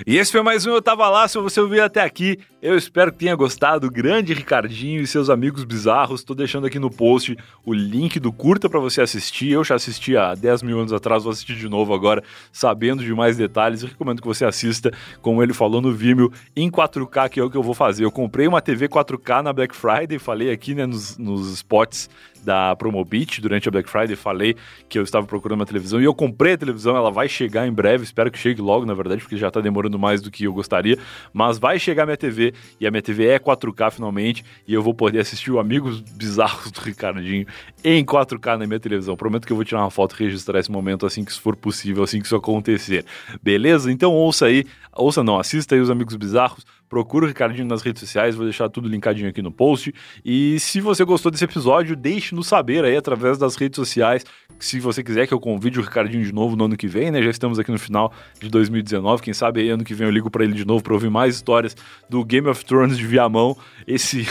E 0.05 0.17
esse 0.17 0.31
foi 0.31 0.43
mais 0.43 0.63
um 0.65 0.71
Eu 0.71 0.81
Tava 0.81 1.09
Lá. 1.09 1.27
Se 1.27 1.39
você 1.39 1.59
ouviu 1.59 1.83
até 1.83 2.01
aqui, 2.01 2.37
eu 2.61 2.77
espero 2.77 3.11
que 3.11 3.17
tenha 3.17 3.35
gostado. 3.35 3.89
Grande 3.89 4.31
Ricardinho 4.31 5.01
e 5.01 5.07
seus 5.07 5.27
amigos 5.27 5.63
bizarros. 5.63 6.23
Tô 6.23 6.35
deixando 6.35 6.67
aqui 6.67 6.77
no 6.77 6.91
post 6.91 7.35
o 7.65 7.73
link 7.73 8.19
do 8.19 8.31
curta 8.31 8.69
para 8.69 8.79
você 8.79 9.01
assistir. 9.01 9.49
Eu 9.49 9.63
já 9.63 9.73
assisti 9.73 10.15
há 10.15 10.35
10 10.35 10.61
mil 10.61 10.79
anos 10.79 10.93
atrás, 10.93 11.23
vou 11.23 11.31
assistir 11.31 11.55
de 11.55 11.67
novo 11.67 11.95
agora, 11.95 12.23
sabendo 12.51 13.03
de 13.03 13.11
mais 13.13 13.37
detalhes. 13.37 13.81
Eu 13.81 13.89
recomendo 13.89 14.21
que 14.21 14.27
você 14.27 14.45
assista, 14.45 14.91
como 15.19 15.41
ele 15.41 15.53
falou 15.53 15.81
no 15.81 15.91
Vimeo, 15.91 16.31
em 16.55 16.69
4K, 16.69 17.29
que 17.29 17.39
é 17.39 17.43
o 17.43 17.49
que 17.49 17.57
eu 17.57 17.63
vou 17.63 17.73
fazer. 17.73 18.03
Eu 18.03 18.11
comprei 18.11 18.47
uma 18.47 18.61
TV 18.61 18.87
4K 18.87 19.41
na 19.41 19.51
Black 19.51 19.75
Friday, 19.75 20.19
falei 20.19 20.51
aqui 20.51 20.75
né, 20.75 20.85
nos, 20.85 21.17
nos 21.17 21.51
spots 21.53 22.07
da 22.47 22.73
Promobit 22.77 23.41
durante 23.41 23.67
a 23.67 23.71
Black 23.71 23.89
Friday, 23.89 24.15
falei 24.15 24.55
que 24.87 24.97
eu 24.97 25.03
estava 25.03 25.27
procurando 25.27 25.59
uma 25.59 25.65
televisão 25.65 25.99
e 25.99 26.05
eu 26.05 26.15
comprei 26.15 26.53
a 26.53 26.57
televisão, 26.57 26.95
ela 26.95 27.11
vai 27.11 27.27
chegar 27.27 27.67
em 27.67 27.73
breve, 27.73 28.05
espero 28.05 28.31
que 28.31 28.39
chegue 28.39 28.61
logo, 28.61 28.85
na 28.85 28.93
verdade, 28.93 29.21
porque 29.21 29.35
já 29.35 29.49
está 29.49 29.59
demorando 29.59 29.99
mais 29.99 30.21
do 30.21 30.31
que 30.31 30.45
eu 30.45 30.53
gostaria, 30.53 30.97
mas 31.33 31.57
vai 31.57 31.77
chegar 31.77 32.05
minha 32.05 32.15
TV 32.15 32.53
e 32.79 32.87
a 32.87 32.91
minha 32.91 33.01
TV 33.01 33.27
é 33.27 33.37
4K 33.37 33.91
finalmente 33.91 34.45
e 34.65 34.73
eu 34.73 34.81
vou 34.81 34.93
poder 34.93 35.19
assistir 35.19 35.51
o 35.51 35.59
Amigos 35.59 35.99
Bizarros 35.99 36.71
do 36.71 36.79
Ricardinho 36.79 37.45
em 37.83 38.05
4K 38.05 38.57
na 38.57 38.65
minha 38.65 38.79
televisão. 38.79 39.17
Prometo 39.17 39.45
que 39.45 39.51
eu 39.51 39.57
vou 39.57 39.65
tirar 39.65 39.81
uma 39.81 39.91
foto 39.91 40.15
e 40.15 40.23
registrar 40.23 40.57
esse 40.57 40.71
momento 40.71 41.05
assim 41.05 41.25
que 41.25 41.31
isso 41.31 41.41
for 41.41 41.53
possível, 41.53 42.01
assim 42.01 42.21
que 42.21 42.27
isso 42.27 42.35
acontecer. 42.35 43.05
Beleza? 43.43 43.91
Então 43.91 44.13
ouça 44.13 44.45
aí, 44.45 44.63
ouça 44.95 45.21
não, 45.21 45.37
assista 45.37 45.75
aí 45.75 45.81
os 45.81 45.89
Amigos 45.89 46.15
Bizarros 46.15 46.65
procura 46.89 47.25
o 47.25 47.27
Ricardinho 47.27 47.67
nas 47.67 47.81
redes 47.81 48.01
sociais, 48.01 48.35
vou 48.35 48.45
deixar 48.45 48.69
tudo 48.69 48.87
linkadinho 48.87 49.29
aqui 49.29 49.41
no 49.41 49.51
post. 49.51 49.93
E 50.23 50.59
se 50.59 50.79
você 50.79 51.03
gostou 51.03 51.31
desse 51.31 51.43
episódio, 51.43 51.95
deixe-nos 51.95 52.47
saber 52.47 52.83
aí 52.85 52.95
através 52.95 53.37
das 53.37 53.55
redes 53.55 53.75
sociais. 53.75 54.25
Se 54.59 54.79
você 54.79 55.03
quiser 55.03 55.27
que 55.27 55.33
eu 55.33 55.39
convide 55.39 55.79
o 55.79 55.83
Ricardinho 55.83 56.23
de 56.23 56.33
novo 56.33 56.55
no 56.55 56.65
ano 56.65 56.77
que 56.77 56.87
vem, 56.87 57.11
né? 57.11 57.21
Já 57.21 57.29
estamos 57.29 57.59
aqui 57.59 57.71
no 57.71 57.77
final 57.77 58.11
de 58.39 58.49
2019. 58.49 59.21
Quem 59.21 59.33
sabe 59.33 59.61
aí 59.61 59.69
ano 59.69 59.83
que 59.83 59.93
vem 59.93 60.07
eu 60.07 60.11
ligo 60.11 60.29
para 60.29 60.43
ele 60.43 60.53
de 60.53 60.65
novo 60.65 60.83
para 60.83 60.93
ouvir 60.93 61.09
mais 61.09 61.35
histórias 61.35 61.75
do 62.09 62.23
Game 62.23 62.47
of 62.47 62.65
Thrones 62.65 62.97
de 62.97 63.05
Viamão. 63.05 63.55
Esse, 63.85 64.25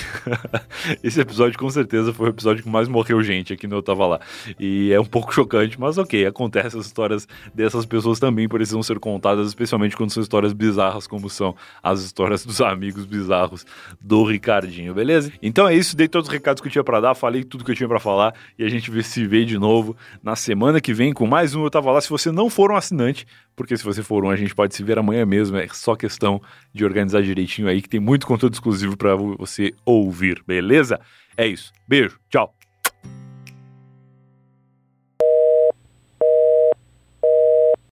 esse 1.03 1.21
episódio 1.21 1.59
com 1.59 1.71
certeza 1.71 2.13
foi 2.13 2.29
o 2.29 2.31
episódio 2.31 2.63
que 2.63 2.69
mais 2.69 2.89
morreu 2.89 3.23
gente 3.23 3.53
aqui 3.53 3.67
no 3.67 3.77
Eu 3.77 3.83
Tava 3.83 4.07
Lá. 4.07 4.21
E 4.59 4.93
é 4.93 5.01
um 5.01 5.05
pouco 5.05 5.33
chocante, 5.33 5.79
mas 5.79 5.99
ok, 5.99 6.27
acontece. 6.27 6.77
As 6.79 6.87
histórias 6.87 7.29
dessas 7.55 7.87
pessoas 7.87 8.19
também 8.19 8.49
precisam 8.49 8.83
ser 8.83 8.99
contadas, 8.99 9.47
especialmente 9.49 9.97
quando 9.97 10.11
são 10.11 10.23
histórias 10.23 10.53
bizarras, 10.53 11.07
como 11.07 11.29
são 11.29 11.55
as 11.83 12.03
histórias 12.03 12.45
dos 12.47 12.61
amigos 12.61 13.05
bizarros 13.05 13.66
do 14.01 14.24
Ricardinho, 14.24 14.94
beleza? 14.94 15.32
Então 15.42 15.68
é 15.68 15.74
isso, 15.74 15.97
dei 15.97 16.09
todos 16.09 16.28
os 16.28 16.32
recados 16.32 16.61
que 16.61 16.68
eu 16.68 16.72
tinha 16.72 16.84
para 16.84 17.01
dar, 17.01 17.14
falei 17.14 17.44
tudo 17.44 17.64
que 17.64 17.70
eu 17.70 17.74
tinha 17.74 17.88
para 17.88 18.01
falar 18.01 18.34
e 18.59 18.64
a 18.64 18.68
gente 18.68 18.90
se 19.03 19.26
vê 19.26 19.44
de 19.44 19.59
novo 19.59 19.97
na 20.22 20.36
semana 20.36 20.80
que 20.80 20.94
vem 20.94 21.12
com 21.12 21.26
mais 21.26 21.55
um 21.55 21.64
Eu 21.64 21.70
Tava 21.70 21.90
Lá. 21.90 22.01
Se 22.01 22.09
você 22.09 22.30
não 22.30 22.49
for 22.49 22.70
um 22.70 22.76
assinante, 22.76 23.26
porque 23.55 23.76
se 23.76 23.84
você 23.84 24.03
for 24.03 24.24
um, 24.24 24.30
a 24.30 24.36
gente 24.36 24.55
pode 24.55 24.74
se 24.74 24.82
ver 24.82 24.99
amanhã 24.99 25.26
mesmo, 25.26 25.57
é 25.57 25.66
só 25.68 25.97
questão 25.97 26.40
de 26.72 26.84
organizar 26.84 27.22
direitinho 27.22 27.68
aí, 27.68 27.82
que 27.82 27.88
tem 27.88 28.01
muito 28.01 28.26
conteúdo 28.26 28.55
exclusivo 28.55 28.97
para 28.97 29.14
você 29.16 29.74
ouvir, 29.84 30.42
beleza? 30.47 31.01
É 31.36 31.47
isso. 31.47 31.72
Beijo, 31.86 32.18
tchau. 32.30 32.55